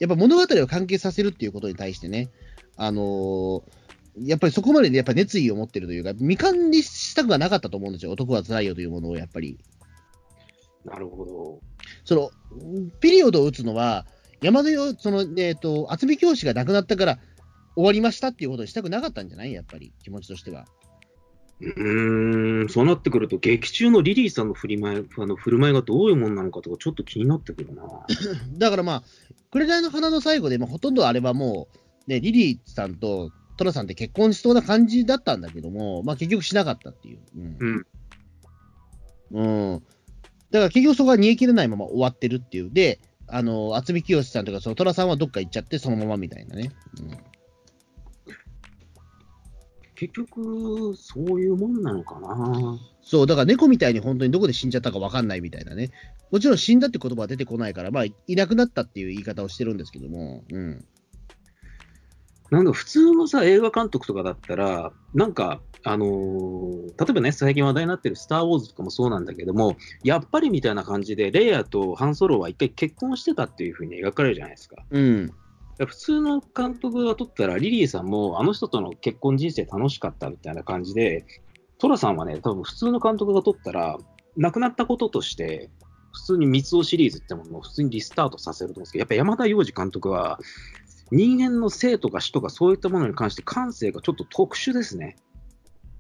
[0.00, 2.28] やっぱ物語を完結させるっていうことに対してね、
[2.76, 3.62] あのー
[4.22, 9.58] やっぱりそこまでやっぱ熱意を持ってるというか、未完にしたくはなかったと思うんですよ、男は辛いよというものをやっぱり。
[10.84, 11.60] なるほど。
[12.04, 12.30] その、
[13.00, 14.06] ピリオドを打つのは、
[14.42, 17.18] 山田よ、その、えっ、と、渥美教師が亡くなったから
[17.74, 19.52] 終わりましたっていうことにしたくなかったんじゃない？
[19.52, 20.66] やっぱり、気持ちとしては。
[21.60, 27.84] うーん、そうなってくると、劇中のリリーさんの振り舞いあの振る舞いがどういうもんなのかとか、ちょっと気になってくるな。
[28.56, 29.02] だからまあ、
[29.50, 31.68] 紅の花の最後で、まあ、ほとんどあれはも
[32.06, 37.18] う、ね、リリーさんとトラさんって結婚しそうな感じだったんだけども、まあ結局しなかったっていう。
[37.36, 37.86] うん。
[39.32, 39.72] うん。
[39.72, 39.82] うん。
[40.50, 42.70] だから結局そこは煮え切れないまま終わってるっていう。
[42.72, 46.72] で、あの、渥美清さんとか、その寅さんはどっか行っちゃって、そのままみたいなね。
[47.02, 47.10] うん。
[49.94, 52.78] 結局、そういうもんなのかな。
[53.02, 55.90] そう、だから猫みたいに本当にどこで死んじゃったか分かんないみたいなね。
[56.30, 60.84] もちろん死んだって言葉は出てこないから、まあ、いなくなったっていう言い方をしてるんですけども、うん。
[62.50, 74.76] なんか普通のさ、映画監督とかだったら、なんか、あのー例えばね、最近話題になってるスター・ウォーズとかもそうなんだけども、やっぱりみたいな感じで、レイヤーとハンソロは一回結婚してたっていうふうに描かれるじゃないですか。
[74.90, 75.30] うん。
[75.78, 81.24] 普通の監督が撮ったら、リリーさんもあの人との結婚人生楽しかったみたいな感じで、
[81.78, 83.96] トラさんはね、多分普通の監督が撮ったら、
[84.36, 85.70] 亡くなったこととして、
[86.12, 90.38] 普通に三つ男シリーズってものを普通にリスタートさせると思うんですけど、やっぱ山田洋次監督は、
[91.10, 95.16] 人間の生とか死とかそういったものに関して感性がちょっと特殊ですね。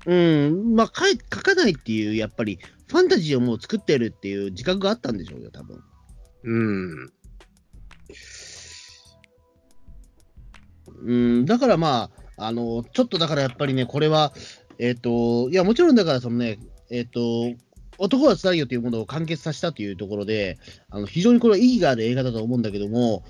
[0.06, 0.74] うん。
[0.74, 2.58] まあ、書かないっていう、やっぱり、
[2.88, 5.82] ファンタジーをもう作ってるっていう自覚があったんでしょうよ、多分。
[6.44, 7.12] うん。
[11.04, 11.44] うん。
[11.44, 14.32] だからまあ、あの、ちょっとだからやっぱりね、これは、
[14.78, 16.58] えっ、と、いや、もちろんだから、そのね、
[16.90, 17.20] えっ、と、
[18.00, 23.24] 男は辛いよというものを完結させたというところで、あの非常にこれは意義がある映画だと思うんだけども、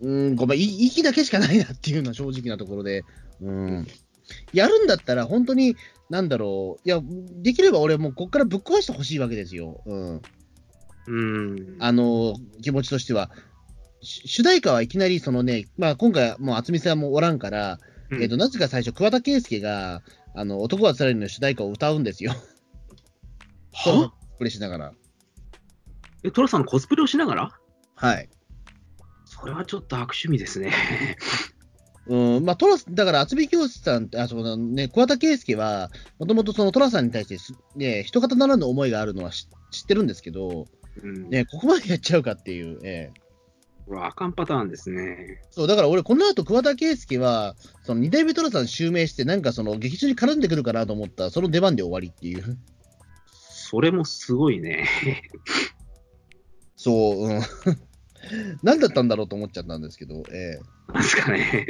[0.00, 3.04] うん、ごめん、い意義だけしかないなっていうのは正直なところで、
[3.40, 3.86] うん、
[4.52, 5.76] やるんだったら本当に、
[6.10, 7.00] なんだろう、いや、
[7.42, 9.80] できれば俺もうここからぶっ壊してほしいわけですよ。
[9.86, 10.22] うん。
[11.06, 11.76] うん。
[11.78, 13.30] あの、気持ちとしては。
[14.02, 17.78] し主題歌はいきなり、そのね、まあ今回もう渥美さんもおらんから、
[18.10, 20.02] うんえっ、と、なぜか最初、桑田佳祐が、
[20.34, 22.34] あの、男はつらいの主題歌を歌うんですよ。
[23.72, 24.12] は？
[24.38, 24.92] これしながら。
[26.24, 27.58] え、トラさんのコスプレをしながら？
[27.94, 28.28] はい。
[29.24, 30.72] それはちょっと悪趣味ですね。
[32.06, 40.66] うん、まあ、トラス、だから、渥美清さんって、あ、そのね、桑田佳祐は、もともとそのトラさんに対してす、ね、一方ならぬ思いがあるのは知知ってるんですけど、
[41.02, 41.30] うん。
[41.30, 43.20] ね、ここまでやっちゃうかっていう、ええ
[43.86, 45.40] これはあかんパターンですね。
[45.50, 52.58] そう、だから俺、この後、桑田佳祐は、その二代目トラさん襲名して、なんかその劇中に絡んでくるかなと思ったら、その出番で終わりっていう。
[53.72, 54.86] それもすごいね。
[56.76, 57.40] そう、うん。
[58.62, 60.60] 何だったんだろうと思っちゃったんですけど、え
[60.90, 61.66] えなんですかね。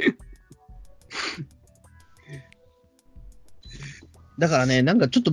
[4.37, 5.31] だからね、なんかちょっと、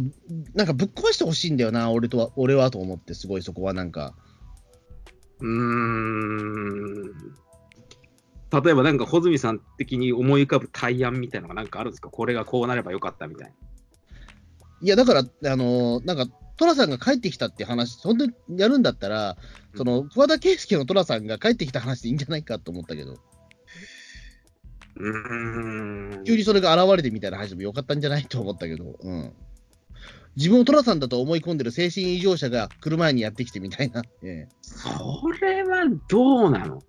[0.55, 4.15] なんかぶっ壊してほしいんだよな、俺とは、俺はと思って、すごいそこはなんか。
[5.41, 7.13] うーん。
[8.63, 12.11] 例えばなんか、穂積さん的に思い浮かぶ対案みたいなのがなんかあるんですか？
[12.11, 13.55] これがこうなればよかったみたいな。
[14.83, 16.27] いや、だから、あのーなんか、
[16.61, 19.39] トラさんが帰ってきたって話、本当にやるんだったら、
[19.77, 26.25] その、桑田佳祐のトラさんが帰ってきた話でいいんじゃないかと思ったけど、うーん。
[26.25, 29.33] 急にそれが現れてみたいな話でもよかったんじゃないと思ったけど、うん。
[30.37, 34.03] 自分をトラさんだと思い込んでる精神異常者が来る前にやってきてみたいな。
[34.23, 34.87] えそ
[35.41, 36.83] れはどうなの？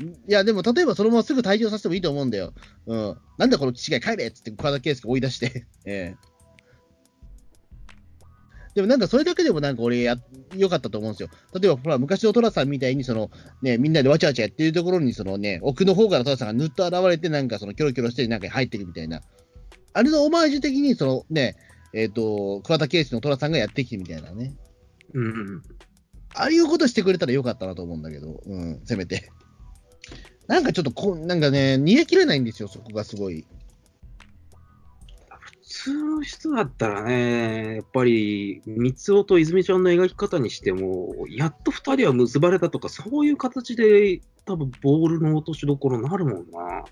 [0.00, 2.54] えいや、でも例えばそのまますぐ退場させてもいいと思うんだよ。
[2.86, 3.16] うん。
[3.38, 5.66] なんだこの父が帰れっつって桑田佳祐追い出して。
[5.84, 6.31] ええ
[8.74, 10.16] でもなんかそれだけでもなんか俺や、
[10.54, 11.28] 良かったと思うんですよ。
[11.58, 19.20] 例えばほら昔のトラさんみたいにそのね、みんなでわちゃわちゃやってるところにそのね、奥の方からトラさんがぬっと現れてなんかそのキョロキョロしてなんか入ってくみたいな。
[19.94, 21.56] あれのオマージュ的にそのね、
[21.92, 24.54] えっ、と、桑田佳祐のトラさんがやってきてみたいなね。
[25.12, 25.62] うん。
[26.34, 29.30] ああいうことしてくれたらよかったなと思うんだけど、うん、せめて。
[30.46, 33.44] なんかちょっとこう、なんかね、逃げ切れないんですよ、そこがすごい。
[35.82, 46.84] 普通の人だったらね、やっぱり、三つ男と泉ちゃんの描き方にしても、やっと二人は結ばれたとか、そういう形で、多分ボールの落としどころになるもんな。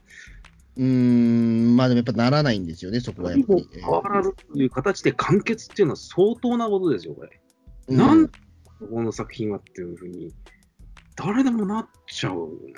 [0.76, 3.68] うーん、まあでもやっぱならないんですよね、そこはやっぱり。
[3.72, 7.40] 変わらずという形で完結っていうのは相当なことですよ、これ。
[7.86, 8.32] うなんこ
[8.90, 10.34] の作品はっていうふうに。
[11.14, 12.72] 誰でもなっちゃうよね。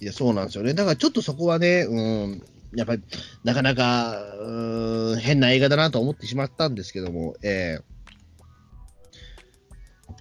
[0.00, 0.74] いや、そうなんですよね。
[0.74, 2.42] だからちょっとそこはね、うん、
[2.74, 3.02] やっぱり、
[3.44, 7.94] なかなか、うん、変な映画だなと思ってしまったんですけども、ええ。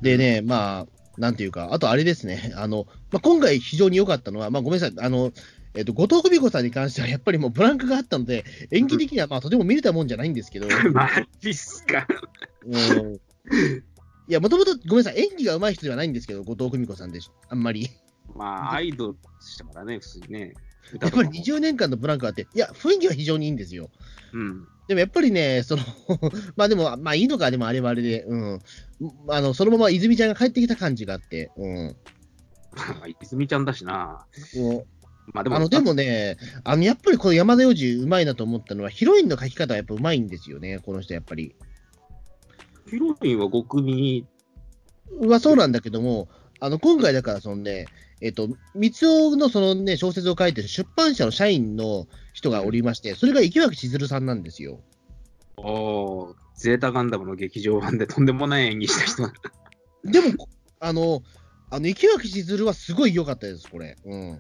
[0.02, 0.88] でね、まあ、
[1.18, 5.32] なんていうか、あとあれですね、あの、まあ、今回非常に良かったのは、まあ、ごめんなさい、あの、
[5.76, 12.08] えっと、後藤久美子さんに関しては、やっぱりもうブランクがあったので、演技的にはまあとても見れたもんじゃないんですけど、 マジっすか。
[12.66, 13.16] うん。
[13.16, 13.20] い
[14.28, 17.90] や、もともとごめんなさい、演技が上手い人ではないんですけど、後藤久美子さんでしあんまり。
[18.36, 20.54] まあ、アイドルでしたからね、普通にね。
[21.02, 23.90] やっぱり20年間のブランクがあって、いや、雰囲気は非常にいいんですよ。
[24.34, 24.68] うん。
[24.88, 25.84] でもやっぱりね、その
[26.56, 28.62] まあでも、まあいいのか、でもあれはあれで、うん。
[29.30, 31.96] あの、そのまま泉ちゃんが帰ってきた感じがあって、うん。
[32.76, 34.26] まあ、泉ちゃんだしな。
[34.56, 34.86] も
[35.34, 41.56] まあでも、うあの、でもね、あの、やっぱりこの山田洋次うまいなと思ったのは、ヒロインの描き方はやっぱうまいんですよね、この人やっぱり。
[42.90, 44.28] ヒロインは5組、
[45.22, 46.28] はそうなんだけども、
[46.64, 47.88] あの、今回だから、そのね、
[48.22, 54.80] えっと、三尾のそのね、小説を書いてる出版社の社員の人がおりまして、それが池脇千鶴さんなんですよ。
[55.58, 59.34] おーゼータガンダムの劇場版でとんでもない演技した人。
[60.06, 60.48] でも、
[60.80, 61.22] あの、
[61.70, 63.98] あの、池脇千鶴はすごい良かったです、これ。
[64.06, 64.40] うん。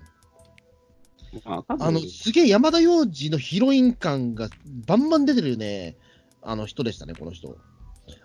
[1.43, 4.47] まあ、の、すげえ山田洋次のヒロイン感が
[4.88, 5.97] バンバン出てるね、
[6.41, 7.57] あの人でしたね、この人。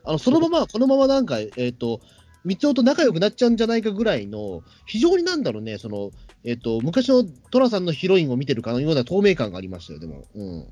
[0.04, 2.00] あの、そのまま、このままなんか、えっ、と、
[2.44, 6.10] 三尾と仲良くなっちゃうんじゃないかぐらいの、非常になんだろうね、その、
[6.44, 10.24] えっ、と、昔の寅さんのヒロインを見てるかのような透明感がありましたよ、でも。
[10.34, 10.66] うん。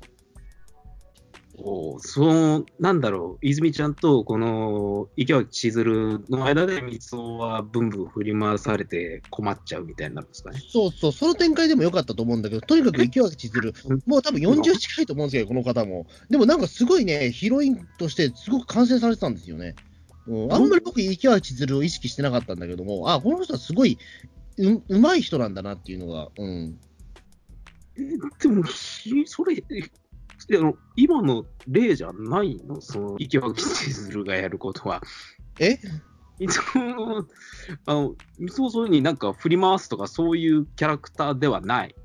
[1.59, 10.59] おーその、なんだろう、泉ちゃんとこの池脇千鶴の間で三尾はブンブン振り回されて困っちゃうみたいになるんですかね。
[10.71, 13.73] そうそう、その展開でも良かったと思うんだけど、とにかく池脇千鶴、
[14.05, 16.05] もう多分40近いと思うんですけど、この方も。
[16.29, 19.75] でもなんかすごいね、ヒロインとしてすごく完成されてたんですよね。
[20.27, 23.97] うん、あんまり僕、池脇千鶴を意識してなかったんだけども、あ、この人はすごい
[24.57, 26.79] ううまい人なんだなっていうのが、うん。
[27.95, 28.01] え
[28.41, 29.61] でも、ひそれ、え
[30.55, 32.79] あの今の例じゃないの？
[32.79, 35.01] その池脇千鶴がやることは。
[35.59, 35.79] え？
[36.39, 37.25] いつも、
[37.85, 41.95] あの、三尾そういうふうになんか振り回すとかそういうキャラクターではない。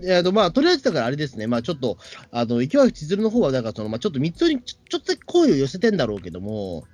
[0.00, 1.98] えーとまあ、とりあえずだからあれですね、まあ、ちょっと、
[2.30, 6.84] あの池脇千鶴の方は、だからその、まあ、ちょっと三つにちょちょっとだけ声を寄せてんだろうけども、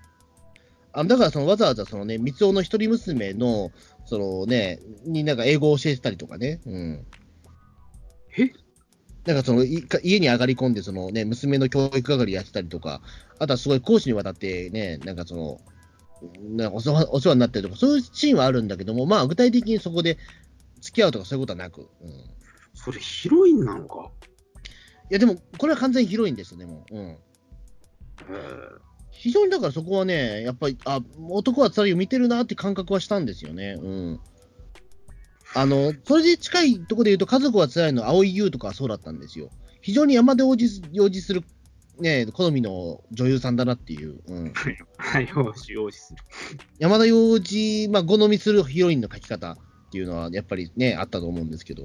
[0.93, 3.71] あのだからそのわざわざその、ね、三尾の一人娘の、
[4.07, 7.07] そのね、になんか英語を教えてたりとかね、うん。
[8.37, 8.53] え？
[9.27, 13.03] なんかそのいか家に上がり込んで、そのね、娘の教育係やってたりとか、
[13.39, 15.61] あとはすごい講師にわたってね、なんかその、
[16.57, 20.17] なんかお世話お世話になったりとか、そういうシーンはあるんだけども、まあ、具体的にそこで
[20.81, 22.09] 付き合うとかそういうことはなく、うん。
[22.11, 22.13] い
[22.73, 24.11] それヒロインなのか？
[25.11, 26.97] や、でも、これは完全にヒロインですよね、もう。
[26.97, 27.19] うん。
[29.19, 33.77] え非常にだからそこはね、やっぱり、あ男はつらいを見てるなって感覚はしたんですよね。
[33.81, 34.21] うん。
[35.55, 39.51] あの、それで近いところで言うと、家族はつらいの青井優とかはそうだったんですよ。
[39.81, 41.43] 非常に山で応じ用事する、
[41.99, 44.21] ね、好みの女優さんだなっていう。
[44.27, 44.53] うん。
[44.99, 46.19] はい、よし、よしする。
[46.79, 49.57] 山田洋次、まあ、好みするヒロインの描き方っ
[49.91, 51.85] ていうのは、やっぱりね、あったと思うんですけど。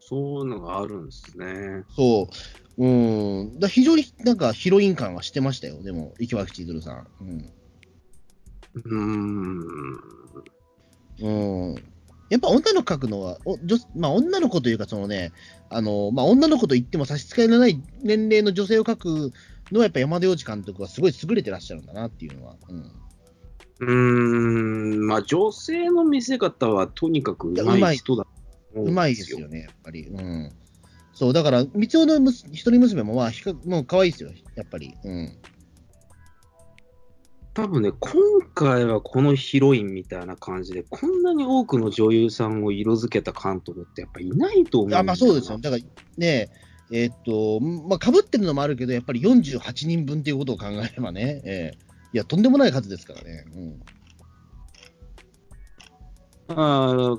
[0.00, 1.84] そういうのがあるんですね。
[1.96, 2.61] そう。
[2.78, 3.58] うん。
[3.58, 5.82] だ非常になんかヒロイン感はしてましたよ。
[5.82, 7.06] でも、池脇千鶴さん。
[7.20, 7.52] うん。
[8.74, 9.62] うーん。
[11.20, 11.82] うん
[12.30, 15.32] やっぱ女の子描くのは、お女まあ、女の子というか、そのね、
[15.68, 19.32] あのまあ、女の子と言っても差し支えのない年齢の女性を描く
[19.70, 22.56] のは、やっぱ山田洋次監督はすごい優れてらっしゃるんだなっていうのは。
[22.68, 22.90] うん
[23.80, 28.26] うーん、まあ、女性の見せ方はとにかくうまい人だ
[28.74, 30.06] うまいですよね、やっぱり。
[30.06, 30.52] うん。
[31.22, 34.96] そう、だから、三尾のむす一人娘も、まあ、ひかもう可愛いですよ、やっぱり。
[35.04, 35.32] うん。
[37.54, 38.12] 多分ね、今
[38.56, 45.58] 回はこのヒロインみたいな感じで、こんなに多くの女優さんを色づけた監督ってやっぱいないと思うんあなまあそうですよ。
[45.58, 45.82] だから
[46.16, 46.50] ね、
[46.90, 51.78] えーっと、まあ、かぶってるのもあるけど、やっぱり48人分っていうことを考えればね、ええ
[52.14, 53.44] いや、とんでもない数ですからね。
[56.48, 56.58] うん。
[56.58, 57.16] あ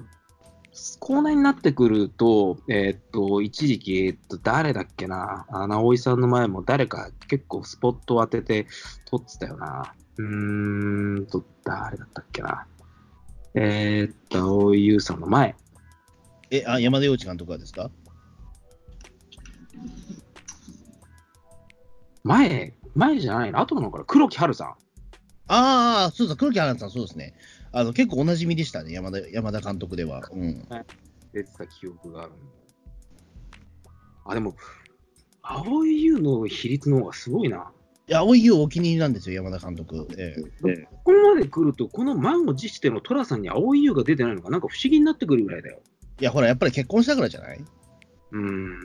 [0.73, 8.67] ーコーナーになってくると、えーっと、一時期、えーっと、誰だっけな、あの、葵さんの前も誰か結構スポットを当てて
[9.05, 9.93] 撮ってたよな。
[10.17, 12.65] うーんと、誰だったっけな。
[13.55, 15.55] えーっと、葵優さんの前。
[16.49, 17.91] え、あ、山田洋次監督はですか？
[22.23, 23.59] 前、前じゃないの？
[23.59, 24.05] 後なのかな？
[24.05, 24.67] 黒木華さん。
[25.47, 27.35] ああ、そうだ、黒木華さん、そうですね。
[27.75, 30.21] あの結構おなじみでしたね、山田山田監督では。
[30.31, 30.65] うん。
[31.33, 32.31] 出てた記憶がある
[34.25, 34.55] あ、でも、
[35.41, 37.71] 青い優の比率の方がすごいな。
[38.07, 40.07] いや、青い優お気に入りなんですよ、山田監督。
[40.17, 40.41] ええ
[41.03, 45.81] ここまで来ると、この満を持しての寅さんに青い優が出てないのが、なんか不思議になってくるぐらいだよ。
[46.19, 47.59] いや、ほら、やっぱり結婚したからじゃない？
[47.59, 48.77] うーん。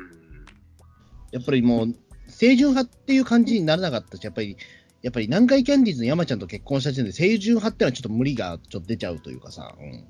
[1.30, 1.94] やっぱりもう、
[2.38, 4.56] 清純派っていう感じにならなかったし、やっぱり、
[5.02, 10.04] やっぱり南海キャンディーズの山ちゃんと結婚した時点で、清純派ってのはちょっと無理がちょっと出ちゃうというかさ、うん、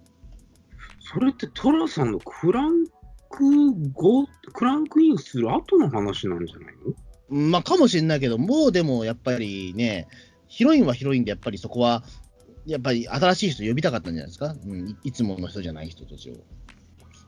[1.01, 2.87] それって寅さんのクラン
[3.29, 3.45] ク
[3.93, 6.75] 後、クランクインする後の話なんじゃない
[7.31, 7.49] の？
[7.51, 10.09] まあ、かもしれないけど、もうでもやっぱりね、
[10.47, 12.03] ヒロインはヒロインで、やっぱりそこは、
[12.65, 16.37] やっぱり新しい人呼びたかったんじゃないですか、うん、いいつもの人じゃない人たちを。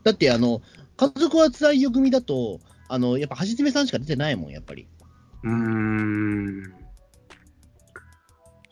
[0.03, 0.63] だって、あの、
[0.97, 2.59] 家族は辛いよ組だと、
[2.89, 4.87] あの、やっぱ橋爪さんしか出てないもん、やっぱり。
[5.43, 6.73] うーん。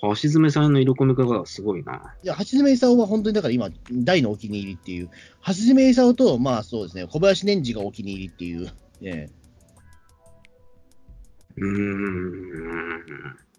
[0.01, 2.15] 橋爪さんの色込み方がすごいな。
[2.23, 5.09] いや、橋爪功は本当にだから今、大のお気に入りっていう、
[5.45, 8.71] 橋爪功と、まあそうですね、小林年次がお気に入りっていう、
[9.01, 9.29] ね、
[11.57, 13.49] うーん。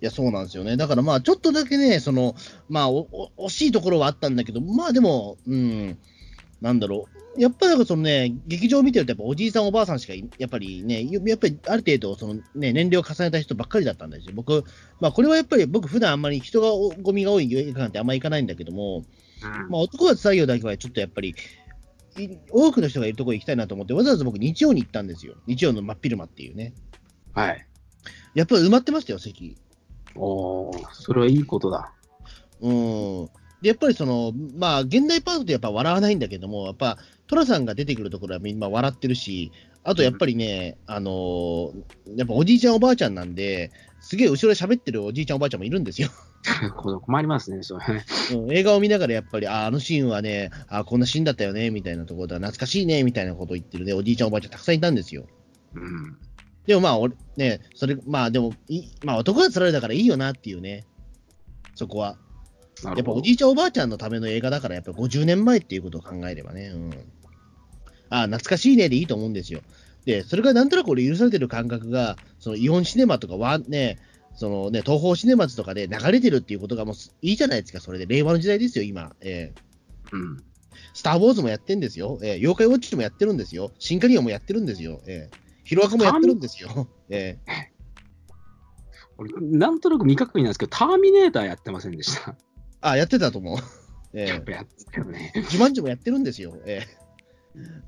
[0.00, 0.76] いや、そうなんですよね。
[0.76, 2.34] だからまあ、ちょっとだけね、その、
[2.68, 5.98] まあ、おお惜しいところはあったんだけど、まあでも、うん、
[6.66, 7.06] なんだろ
[7.36, 7.40] う。
[7.40, 14.32] やっぱりそのね、劇場を見てると、やっぱおじいさん、おばあさんしかい、やっぱりね、やっぱりある程度、そのね、年齢を重ねた人ばっかりだったんですよ。
[14.34, 14.64] 僕、
[15.00, 19.04] まあこれはやっぱり僕、普段あんまり人がおゴミが多い映画館ってあんまり行かないんだけども、
[19.68, 21.36] まあ男は作業だけはちょっとやっぱり、
[22.18, 25.34] い多くの人がいるところに行きたいなと思って、わざわざ僕、日曜に行ったんですよ。
[25.46, 26.72] 日曜の真っ昼間っていうね。
[27.34, 27.66] はい。
[28.34, 29.56] やっぱり埋まってましたよ、席。
[30.16, 31.92] おー、それはいいことだ。
[32.60, 33.28] うん。
[33.66, 39.50] で、やっぱりその、まあ、現代パートでやっぱ笑わないんだけども、やっぱ、寅さんが出てくるところはみんな笑ってるし、
[39.82, 41.82] あとやっぱりね、あのー
[42.16, 46.10] やっぱおじいちゃんおばあちゃんなんで、すげえ後ろで喋ってるおじいちゃんおばあちゃんもいるんですよ。
[46.78, 47.84] 困りますね、それ。
[48.34, 55.26] うん、映画を見ながらやっぱり、あ、あのシーンはね、あ、こんなシーンだったよね、みたいなところで、懐かしいね、みたいなことを言ってるね、おじいちゃんおばあちゃんたくさんいたんですよ。
[55.74, 56.16] うん。
[56.66, 60.84] でもまあ、俺、ね、それ、まあでも、いまあ男が釣られたからいいよなっていうね、
[61.74, 62.16] そこは。
[62.84, 66.90] やっぱおじいちゃんおばあちゃんのための映画だから、やっぱ50年前っていうことを考えればね、うん。
[68.10, 69.60] ああ、懐かしいねでいいと思うんですよ。
[70.04, 73.98] で、それがなんとなく俺許されてる感覚が、そのイオンシネマとかはね、
[74.34, 78.06] そのね、東宝シネマズとかで流れてるっていうことがもういいじゃないですか、それで。
[78.06, 79.14] 令和の時代ですよ、今。
[79.20, 80.44] えーうん。
[80.92, 82.18] スター・ウォーズもやってるんですよ。
[82.22, 83.72] えー妖怪ウォッチもやってるんですよ。
[83.78, 85.00] シンカリオンもやってるんですよ。
[85.06, 86.88] えーヒロアカもやってるんですよ。
[87.08, 87.50] えー
[89.18, 92.36] 俺、なんとなく未確認なんですけど、ターミネーターやってませんでした？
[92.90, 93.58] あ、やってたと思う。
[94.12, 95.32] えーやっぱやってたよね。
[95.34, 96.56] 自慢ジもやってるんですよ。
[96.66, 97.06] ええ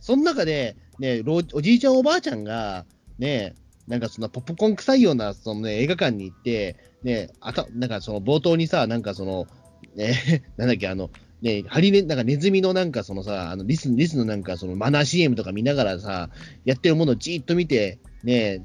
[0.00, 2.86] その中で、ね、老おじいちゃん、おばあちゃんが、
[3.18, 3.54] ね、
[3.86, 9.46] なんかそのポップコーン臭いようなその、ね、映画館に行って、ね、あたなんかその冒頭にさ、なんかその、
[9.94, 11.10] ね、 なんだっけ、あの、
[11.42, 16.30] ね、ハリネ、なんかネズミのなんかそのさ、あのリスリスのなんかそのマナー CM とか見ながらさ、
[16.64, 18.62] やってるものをじーっと見て、ね、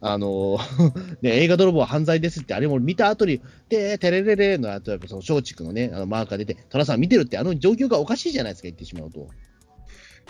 [0.00, 0.58] あの、
[1.22, 9.28] ね、映画泥棒は犯罪ですって、あれも見た後に、で、テレレレの後、やっぱその松竹のね、あのマーカー出て、寅さん見てるって、あの状況がおかしいじゃないですか、言ってしまうと。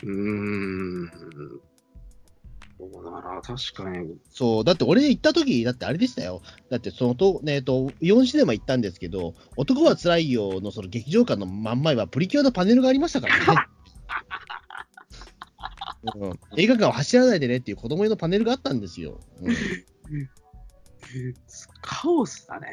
[0.03, 1.11] うーん。
[2.80, 4.16] そうだな、確かに。
[4.30, 6.40] そう、だって俺行った時だってあれでしたよ。
[6.70, 13.44] だってそのと、ねえっと、イオンシネマ行ったんですけど、男は辛いよのその劇場館の真ん前はプリキュアのパネルがありましたからね。
[16.03, 19.20] うん、映画館を走らないでねっていう子供用のパネルがあったんですよ。
[19.40, 19.55] うん、
[21.82, 22.68] カオスだね。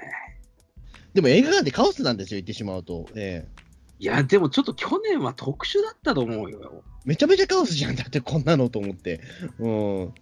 [1.13, 3.07] でも映画館ってカオスなんですよ、言ってしまうと。
[3.15, 3.67] ええ
[3.99, 6.83] いや、でもちょっと去年は特殊だったと思うよ。
[7.03, 9.21] めちゃめちゃカオスじゃん、だってこんなのと思って。
[9.57, 10.13] うん。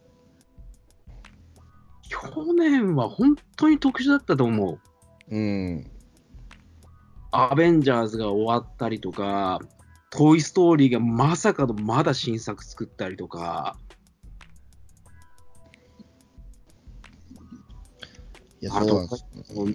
[2.07, 4.79] 去年は本当に特殊だったと思う。
[5.29, 5.91] うん。
[7.31, 9.59] アベンジャーズが終わったりとか、
[10.17, 13.77] トイ・ストーリーがまさかのまだ新作作ったりとか、
[18.61, 19.07] いや、あと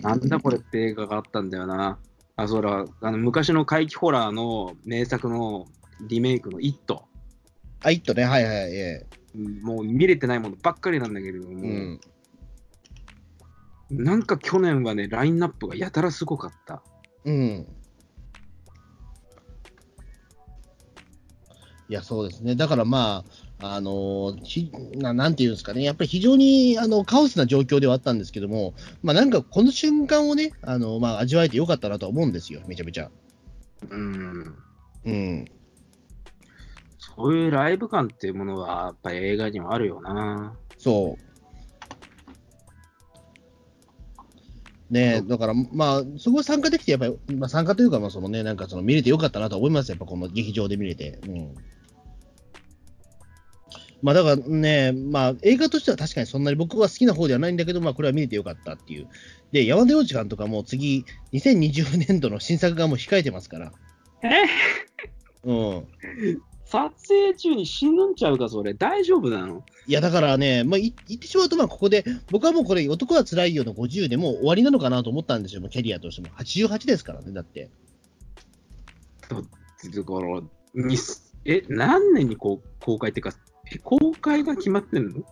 [0.02, 1.98] なんだこれって映画があったんだよな。
[2.36, 5.66] あ、そら、あの昔の怪奇ホラーの名作の
[6.08, 7.04] リメイクの「イット
[7.82, 9.06] あ、いっとね、はいはい、え
[9.62, 11.98] もう見れてないものばっかりなんだけれども、え
[13.90, 14.04] うん。
[14.04, 16.82] なんか去年はね、ラインナップがやたらすごかった。
[17.24, 17.66] うん。
[21.90, 22.54] いや、そうですね。
[22.54, 23.24] だからま
[23.60, 33.10] あ、あのーひななんていうんですかね、やっぱり非常にあのカオスな状況ではあったんですけども、まあなんかこの瞬間をね、あのまあ味わえてよかったなとは思うんですよ、めちゃめちゃ。
[33.90, 34.54] うん。
[35.04, 35.44] うん。
[37.00, 40.56] そういうライブ感っていうものは、やっぱり映画にはあるよな。
[40.78, 41.30] そう。
[44.90, 51.20] ねえ、だから、まあ、そこ参加できて、やっぱり、まあ、参加というか、まあ、そのね、なんかその見れてよかったなと思います、やっぱこの劇場で見れて。
[51.24, 51.54] うん。
[54.02, 59.08] まあだからね、まあ映画としては確かにそんなに僕は好きな方ではないんだけど、まあこれは見れてよかったっていう。
[59.52, 63.72] で、山田洋次監督はもう次、2020年度の新作がもう控えてますから。
[64.22, 64.28] え？
[65.44, 65.86] うん。
[66.64, 68.74] 撮影中に死ぬんちゃうか、それ。
[68.74, 69.64] 大丈夫なの？
[69.86, 76.28] いやだからね、まあい言ってしまうと、まあここで、僕はもうこれ、男は辛いよの50でもう終わりなのかなと思ったんですよ、もうキャリアとしても。
[76.36, 77.70] 88ですからね、だって。
[79.28, 79.42] だか
[80.20, 80.40] ら、
[80.74, 80.96] に
[81.44, 85.24] え、何年にこう公開っていうか、え公開が決まってんの？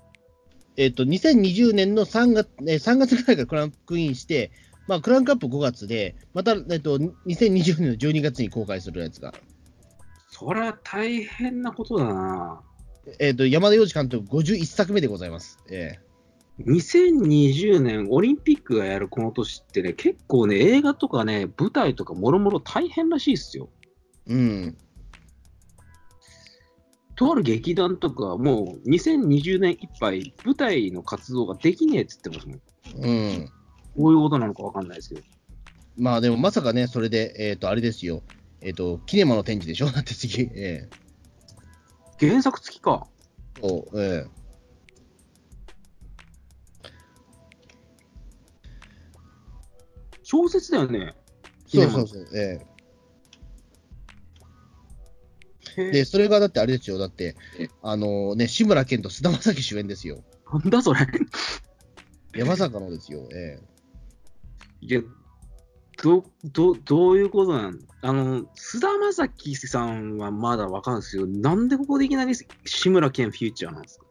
[0.77, 4.52] えっ、と、2020年の3月、えー3月ぐらいからクランクインして、
[4.86, 9.35] まあクランクアップ5月で、また、えっ、と、2020年の12月に公開するやつが。
[10.31, 12.62] それは大変なことだな。
[13.19, 15.59] えっ、と、山田洋次監督51作目でございます。
[15.69, 15.98] え
[16.66, 23.69] 2020年オリンピックがやるこの年ってね、結構ね、映画とかね、舞台とかもろもろ大変らしいっすよ。
[24.28, 24.78] えうん。
[27.19, 32.61] とある劇団とか、もう2020年いっぱい舞台の活動ができねえっつってますもん。
[32.95, 33.51] うん。
[33.97, 35.23] どういうことなのかわかんないですけど。
[35.97, 38.23] まあでもまさかね、それで、えっ、と、あれですよ。
[38.61, 39.90] えっ、と、キネマの展示でしょ？
[39.90, 40.49] だって次。
[40.55, 40.89] え
[42.20, 43.09] 原作付きか。
[43.57, 44.31] えそう、ええ
[50.23, 51.16] 小説だよね。
[51.66, 52.28] そうそうそう。
[52.32, 52.78] ええ
[55.79, 56.99] で、それがだってあれですよ。
[56.99, 57.37] だって、
[57.83, 60.23] あのね、志村けんと菅田将暉主演ですよ。
[60.53, 61.01] なんだそれ。
[61.01, 63.29] いや、まさかのですよ。
[63.33, 63.61] え
[64.81, 65.01] いや、
[66.03, 67.79] ど、ど、どういうことなん？
[68.03, 71.27] あの、菅田将暉さんはまだわかるんですよ。
[71.27, 72.35] なんでここでいきなり
[72.65, 74.07] 志村けんフューチャーなんですか？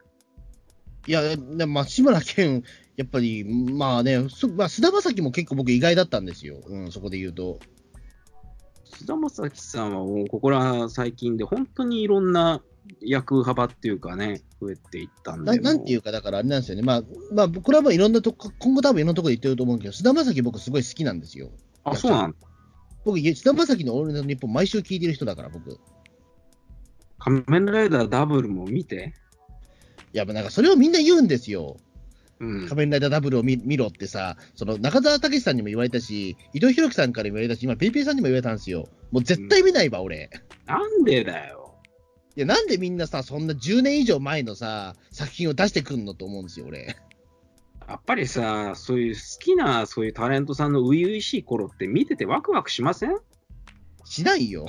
[1.06, 2.62] えいや、でまあ、志村けん、
[2.96, 6.60] やっぱり、まあね、そまあ、菅田将暉も結構僕意外だったんですよ。
[6.66, 7.60] うん、そこで言うと。
[8.96, 12.62] 菅田将暉さんはもうここら最近で本当にいろんな
[13.00, 15.58] 役幅っていうかね、増えていったんで。
[15.58, 16.82] ななんていううか、だからあれなんですよね。
[16.82, 17.02] まあ、
[17.32, 21.50] まあ、これはもういろんなとこ、今後多分いろんなところで言ってると思うけど、菅田将暉僕すごい好きなんですよ。
[21.84, 22.36] あ、そうなんだ。
[23.04, 25.70] 僕、菅田将暉のオールナイトニッポン毎週聞いてる人だから、僕。
[25.70, 25.76] い
[27.18, 29.14] 仮面ライダーダブルも見て。
[30.18, 31.76] や、なんかそれをみんな言うんですよ。
[32.40, 32.68] うん。
[32.68, 38.88] 仮面ライダーダブルを見見ろってさ、その中澤武さんにも言われたし、伊藤洋樹さんからも言われたし、今、ペイペイさんにも言われたんですよ。
[39.10, 40.30] もう絶対見ないわ、俺。
[40.66, 41.74] なんでだよ。
[42.36, 46.96] いや、なんでみんなさ、そんな10年以上前のさ、作品を出してくんのと思うんですよ、俺。
[47.88, 53.16] やっぱりさ、そういう好きなそういうタレントさんの初々しい頃って見ててワクワクしません？
[54.04, 54.66] しないよ。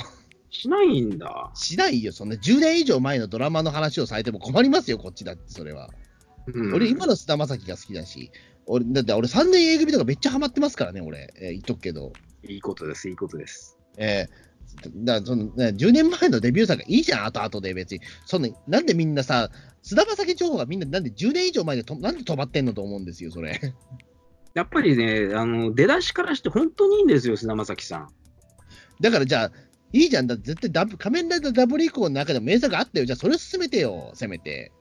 [0.49, 1.51] しないんだ。
[1.53, 2.11] しないよ。
[2.13, 5.89] そんな10年以上前のドラマの話をされても困りますよ、こっちだって、それは。
[6.53, 8.31] うん、俺、今の菅田将暉が好きだし、
[8.65, 11.33] 俺、だって俺3年 A 組とかめっちゃハマってますからね、俺。
[11.39, 12.13] えー言っとくけど。
[12.43, 13.77] いいことです、いいことです。
[13.97, 14.49] えー
[14.95, 18.01] だそのね、10年前のデビュー作がいいじゃん、後々で別に。
[18.25, 19.49] そんな、なんでみんなさ、
[19.81, 23.59] 菅田将暉情報がみんな、なんで10年以上前でと、なんで止まってんのと思うんですよ、それ。
[24.53, 28.09] やっぱりね、あの出だしからして本当にいいんですよ、菅田将暉さん。
[29.01, 29.51] だからじゃあ、
[29.91, 33.05] いいじゃん、だ絶対ダブ仮面ライダーダブル以降の中でも名作あったよ。
[33.05, 34.71] じゃあそれ進めてよ、せめて。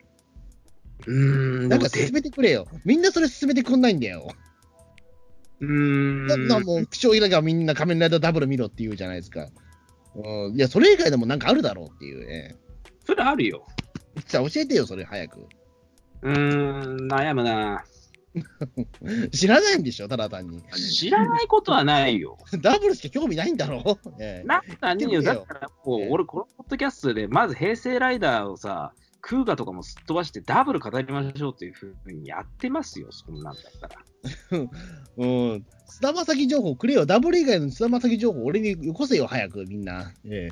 [1.07, 2.67] うーん、なんか進めてくれよ。
[2.85, 4.29] みんなそれ進めてくんないんだよ。
[5.61, 9.49] うーだんなもう、気象以来がみんな仮面ライダーダブル見ろって言うじゃないですか。
[10.15, 12.57] うん、いや、それ以外でもなんかあるだろうっていうね。
[13.05, 13.67] それあるよ。
[14.27, 15.41] じゃあ教えてよ、それ早く。
[16.23, 17.85] うーん、悩むな。
[19.33, 20.63] 知らないんでしょ、ただ単に。
[20.73, 22.39] 知らないことはないよ。
[22.61, 33.97] ダブルしか興味ないんだろう、ええなんかね言ってみてよだからこう、ええ俺、このポッドキャストで、まず平成ライダーをさ、クーガとかもすっ飛ばして、ダブル語りましょうっていうふうにやってますよ、そんなんだったら。
[35.17, 35.67] うん。
[35.87, 37.07] 菅田将暉情報くれよ。
[37.07, 40.13] ダブル以外の菅田将暉情報俺によこせよ、早く、みんな。
[40.25, 40.49] え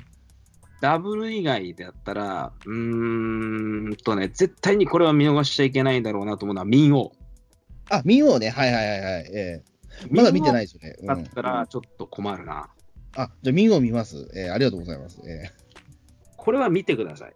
[0.81, 7.13] ダブル以外だったら、うーんとね、絶対にこれは見逃しちゃいけないんだろうなと思うのは、民王。
[7.89, 8.51] あ、見ようね。
[8.51, 9.31] はいはいはいはい。
[9.33, 9.77] ええ
[10.11, 10.97] まだ見てないいですよね。
[11.01, 12.69] うん、だったら、ちょっと困るな。
[13.15, 14.29] あ、じゃあ見よう見ます。
[14.35, 15.19] ええありがとうございます。
[15.27, 15.51] え
[16.37, 17.33] これは見てください。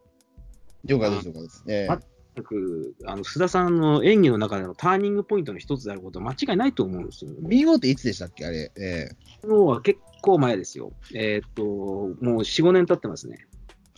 [0.85, 1.65] え了解です、了解です。
[1.67, 2.11] ええ
[3.07, 7.33] あの須田さんの演技の中でのターニングポイントの一つであることは間違いないと思うんですよ。
[7.41, 8.47] 見ようっていつでしたっけ？
[8.47, 8.73] あれ。
[8.77, 10.93] ええ昨日は結構前ですよ。
[11.15, 13.47] えーっと、もう4、5年経ってますね。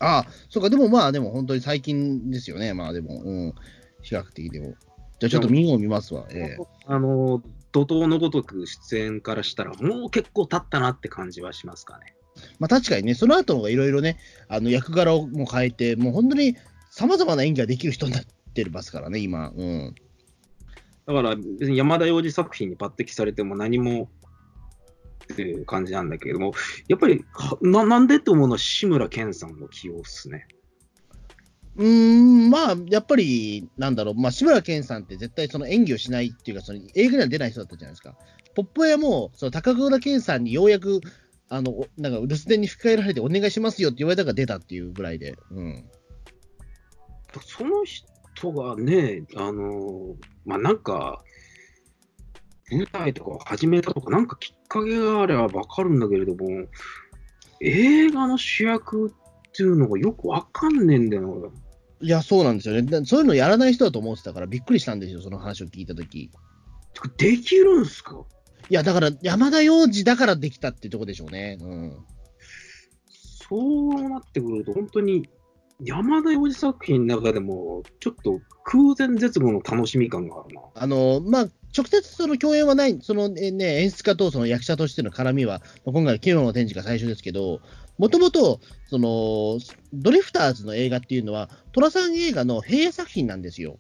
[0.01, 2.75] あそうか、でもまあ、でも本当に最近ですよね。
[2.75, 3.55] まあでも、うん。
[4.01, 4.75] 比較的でも。
[5.21, 6.27] じゃあちょっと見よう見ますわ。
[6.31, 12.15] ええあの、怒涛のごとく出演からしたら、もう結構経ったなって感じはしますかね。
[12.59, 14.19] まあ確かにね、その後のがいろいろね、
[14.49, 16.57] あの役柄をもう変えて、もう本当に
[16.95, 19.51] 様々な演技ができる人になってますからね、今。
[19.57, 19.95] うん。
[21.07, 24.11] だから、別に山田洋次作品に抜擢されても何も
[25.33, 26.53] っていう感じなんだけれども、
[26.89, 28.53] やっぱりはななんでって思うの？
[28.53, 30.47] は志村けんさんの起用っすね。
[31.77, 38.15] うーん、まあ、やっぱり、なんだろう、まあ、志村けんさんって絶対その演技をしないっていうか、その映画には出ない人だったじゃないですか。
[38.55, 41.01] ポップ屋も、その高倉健さんにようやく、
[41.49, 45.35] あの、おなんか留守電に吹き替えられてお願いしますよって言われたから出たっていうぐらいで。
[45.51, 45.85] うん。
[47.41, 51.23] その人がね、あの、まあ、なんか、
[52.71, 56.67] 舞台とかを始めたとか、なんかきっかけがあればわかるんだけれども、
[57.61, 59.13] 映画の主役っ
[59.53, 61.53] ていうのがよくわかんねえんだよ
[62.01, 62.83] いや、そうなんですよね。
[62.83, 66.31] だそういうのやらない人だと思ってたからびっくりしたんですよ、その話を聞いたとき。
[67.17, 68.25] できるんすか？
[68.71, 71.59] や、だから山田洋次だからできたっていうところでしょうね。
[71.61, 71.97] うん。
[73.49, 75.29] そうなってくると、本当に
[75.85, 80.63] 山田洋次作品の中でも、ちょっと空前絶後の楽しみ感があるな。
[80.75, 87.61] あの、まあ、直接その共演はない、そのえね、演出家とその役者としての絡みは、まあ今回のキノの展示が最初ですけど、
[87.99, 89.59] もともと、その、
[89.93, 93.79] ドリフターズの映画っていうのは、寅さん映画の閉映作品なんですよ。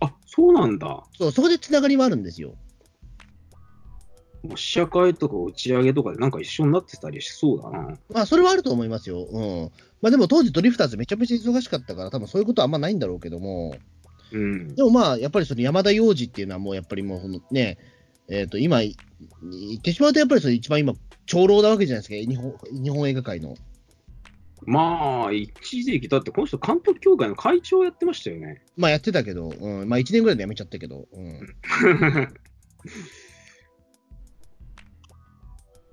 [0.00, 1.04] あそうなんだ。
[1.18, 2.54] そう、そこでつながりはあるんですよ。
[4.42, 7.98] もう試写会とか打ち上げとかでなんか一緒になってたりしそうだな。
[8.10, 9.24] まあ、それはあると思いますよ。
[9.30, 9.70] うん。
[10.00, 13.76] まあ、でも当時ドリフターズめちゃめちゃ忙しかったから、多分そういうことはあんまないんだろうけども、
[14.32, 14.74] うん。
[14.74, 17.78] でもまあ、やっぱりその山田洋次っていうのはもうやっぱりもうそのね、
[18.28, 18.96] えっ、と、今、い
[19.42, 20.94] 言ってしまうとやっぱりその一番今、
[21.26, 23.56] 長老なわけじゃないですか、日本日本映画界の。
[24.64, 28.62] まあ、一時期、だってこの人、監督協会の会長やってましたよね。
[28.76, 31.40] まあやってたけど、うん、まあ1年ぐらいで辞めちゃったけど、うん。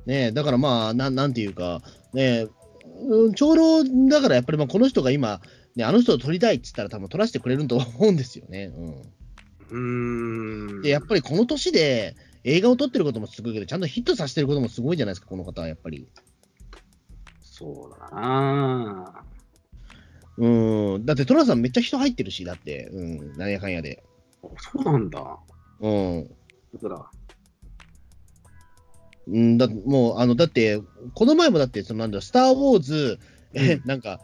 [0.10, 1.84] ねえだからまあ、なんなんていうか、
[2.14, 2.48] ね
[3.36, 5.40] 長老だからやっぱりまあこの人が今、
[5.76, 8.72] ね、あの人を撮りたいって言ったら多分撮らせてくれると思うんですよね。
[8.76, 9.02] うん。
[9.69, 10.81] うーん。
[10.81, 16.10] で、やっぱりこの年で映画を撮ってることもすごいけど、ちゃんとヒットさせてることもすごいじゃないですか、この方はやっぱり。
[17.40, 19.23] そうだな
[20.38, 21.06] うん。
[21.06, 24.03] だって、トラさんめっちゃ人入ってるし、だって、うん、なんやかんやで。
[24.57, 25.38] そうなんだ。
[25.81, 26.30] うん。
[26.73, 27.19] だから、
[29.32, 30.82] うん、だもう、あの、だって、
[31.14, 33.20] この前もだって、そのなんだ、スター・ウォーズ、
[33.54, 34.20] え、うんなんか、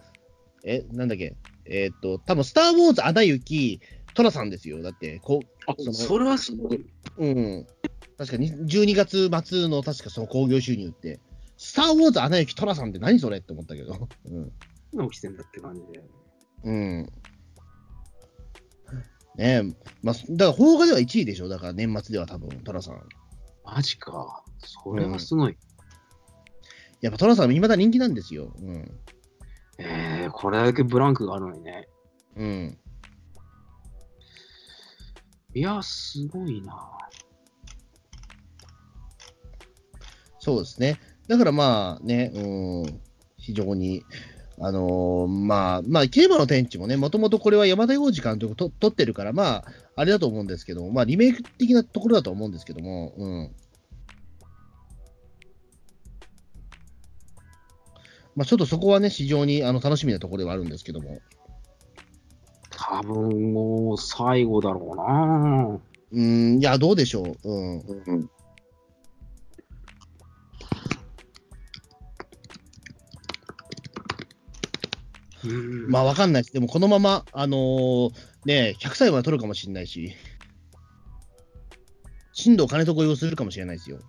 [0.63, 3.81] え、なんだっけ、えーっと、多分スター・ウォーズ、アナ雪、
[4.13, 4.81] トラさんですよ。
[4.81, 6.77] だって、こあそのそれはすごい。
[7.17, 7.67] う、うん。
[8.17, 11.19] 確かに、12月末の確かその興行収入って、
[11.57, 14.09] スター・ウォーズ、アナ雪、トラさんって何それって思ったけど。
[14.25, 14.51] うん。
[14.93, 16.03] 何起きてんだって感じで。
[16.63, 17.11] うん。
[19.37, 19.61] ねえ、
[20.01, 21.49] まあ、だから、邦画では1位でしょ？
[21.49, 23.01] だから、年末では多分、トラさん。
[23.65, 24.44] マジか。
[24.59, 25.57] それはすごい。
[27.01, 28.53] やっぱトラさん、未だ人気なんですよ。
[28.59, 28.91] うん。
[29.77, 31.87] えー、これだけブランクがあるのにね。
[32.35, 32.77] うん。
[35.53, 36.75] いや、すごいな。
[40.39, 40.99] そうですね。
[41.27, 42.39] だからまあね、う
[42.87, 43.01] ん、
[43.37, 44.03] 非常に、
[44.59, 49.65] あのーまあ、まあ、キレマの天地もね、もともとこれは山田洋次監督と撮ってるから、まあ、
[49.95, 53.55] あれだと思うんですけど、まあ、リメイク的なところだと思うんですけども、うん。
[58.35, 61.21] まあ、ちょっとそこはね、非常にあの楽しみなところではあるんですけども。
[62.71, 65.79] 多分もう最後だろうな。
[66.11, 67.49] うん、いや、どうでしょう。
[67.49, 67.79] うん。
[67.79, 68.29] うん。
[75.45, 76.53] うんまあ、わかんないです。
[76.53, 78.11] でも、このまま、あのー
[78.45, 80.13] ね、100歳まで取るかもしれないし、
[82.33, 83.99] 新藤金とご用するかもしれないですよ。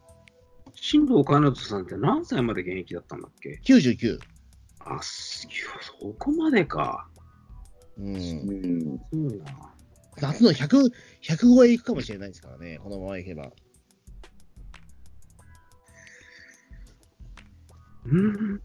[0.88, 4.20] 新藤金人さんって何歳まで現役だったんだっけ？99。
[4.78, 5.48] あ、す
[5.82, 7.08] そこまでか。
[7.98, 8.14] うん。
[8.14, 8.20] ん。
[8.20, 9.74] すごいな。
[10.20, 10.92] 夏の100、
[11.24, 13.50] 100超えいくかもしれないですからね、このままいけば。
[18.04, 18.62] うん。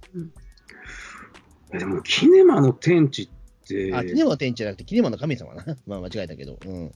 [1.74, 3.30] えでも、キネマの天地っ
[3.68, 5.66] て、あ、キネマの天地じゃなくて、キネマの神様な。
[5.88, 6.60] まあ、間違えたけど。
[6.64, 6.92] うん。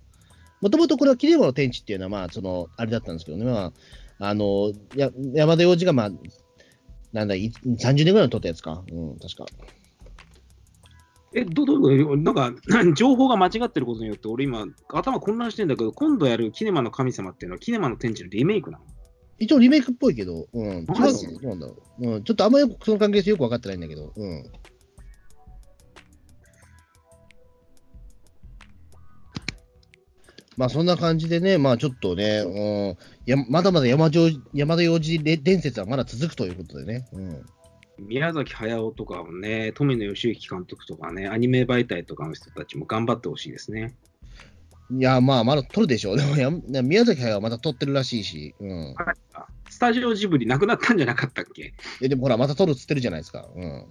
[0.61, 3.73] もともとこれはキネマの天地っていうのは、まあ、その、あれだったんですけどね、まあ、
[4.19, 6.11] あの、や山田洋次が、まあ、
[7.13, 8.83] なんだ、い30年ぐらいの撮ったやつか。
[8.91, 9.45] うん、確か。
[11.33, 12.53] え、ど、ど、ど、なんか、
[12.95, 18.85] 情報が間違ってることによって、俺今、頭混乱してんだけど、今度やるキネマの神様っていうのは、キネマの天地のリメイクなの？
[19.37, 22.09] 一応リメイクっぽいけど、うん、違うなんだろう。
[22.09, 24.51] うん、ちょっとあんまりその関係性よく分かってないんだけど、うん。
[30.57, 37.07] まあそんな感じでね、まあちょっとね、うん、やまだまだ山城山田洋次伝説はまだ続くということでね。
[37.13, 37.45] うん
[37.97, 43.95] 宮崎駿とかもね、富野義行監督とかね、アニメ媒体とかの人たちも頑張ってほしいですね。
[44.91, 46.17] いや、まあ、まだ撮るでしょう。
[46.17, 46.51] でもや、
[46.83, 48.95] 宮崎駿はまた撮ってるらしいし、うん。
[48.97, 51.73] あスタジオジブリなくなったんじゃなかったっけ？
[52.01, 53.47] えでもほら、また撮るっつってるじゃないですか。
[53.55, 53.85] うん。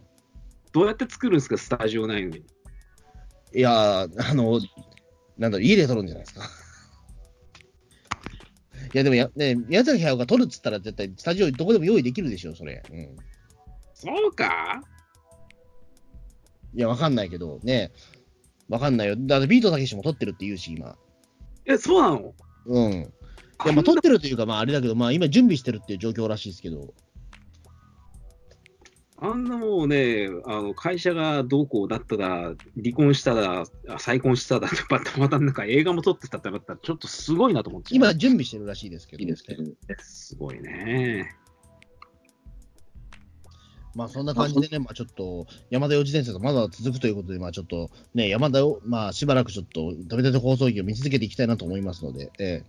[0.72, 2.36] どうやって作るんですか、スタジオないのに。
[2.40, 2.42] い
[3.54, 4.60] いやー、あの、
[5.38, 6.48] なんだろう、家で撮るんじゃないですか。
[8.94, 12.82] いや、でもや、ね、宮崎駿が撮るっつったら、絶対スタジオどこでも用意できるでしょ、それ。
[12.90, 13.16] うん。
[13.94, 14.82] そうか？
[16.74, 17.92] いや、わかんないけど、ね。
[18.68, 19.16] わかんないよ。
[19.18, 20.96] だってビートたけしも撮ってるって言うし、今。
[21.66, 22.34] え、そうなの？
[22.66, 22.92] うん。
[22.92, 23.06] い
[23.66, 26.94] や、まあ、撮ってるというか、まあ、あれだけど、まあ、今準備してるっていう状況らしいですけど。
[29.24, 37.94] あんなもうね、あの会社がどうこうだったら、離婚したら、あ再婚したら、 またまたなんか映画も撮ってたってなったら、ちょっとすごいなと思って。
[37.94, 39.36] 今、準備してるらしいですけど。
[39.98, 41.34] すごいね。
[43.94, 52.62] まあ、そんな感じでね、まあ、ちょっと、山田洋次伝説がまだ続くということで、まあ、ちょっと、ね、山田を、まあ、しばらくちょっと、食べたて放送機を見続けていきたいなと思いますので、え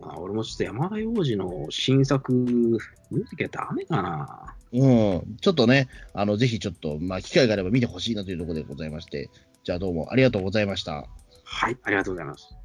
[0.00, 2.78] まあ、俺もちょっと山田洋次の新作、見
[3.20, 4.56] なきゃダメかな。
[4.74, 5.36] うん。
[5.40, 9.30] ちょっとね、あの、ぜひちょっと、まあ、機会があれば見てほしいなというところでございまして、
[9.62, 11.06] じゃあどうもありがとうございました。
[11.44, 12.63] はい、ありがとうございます。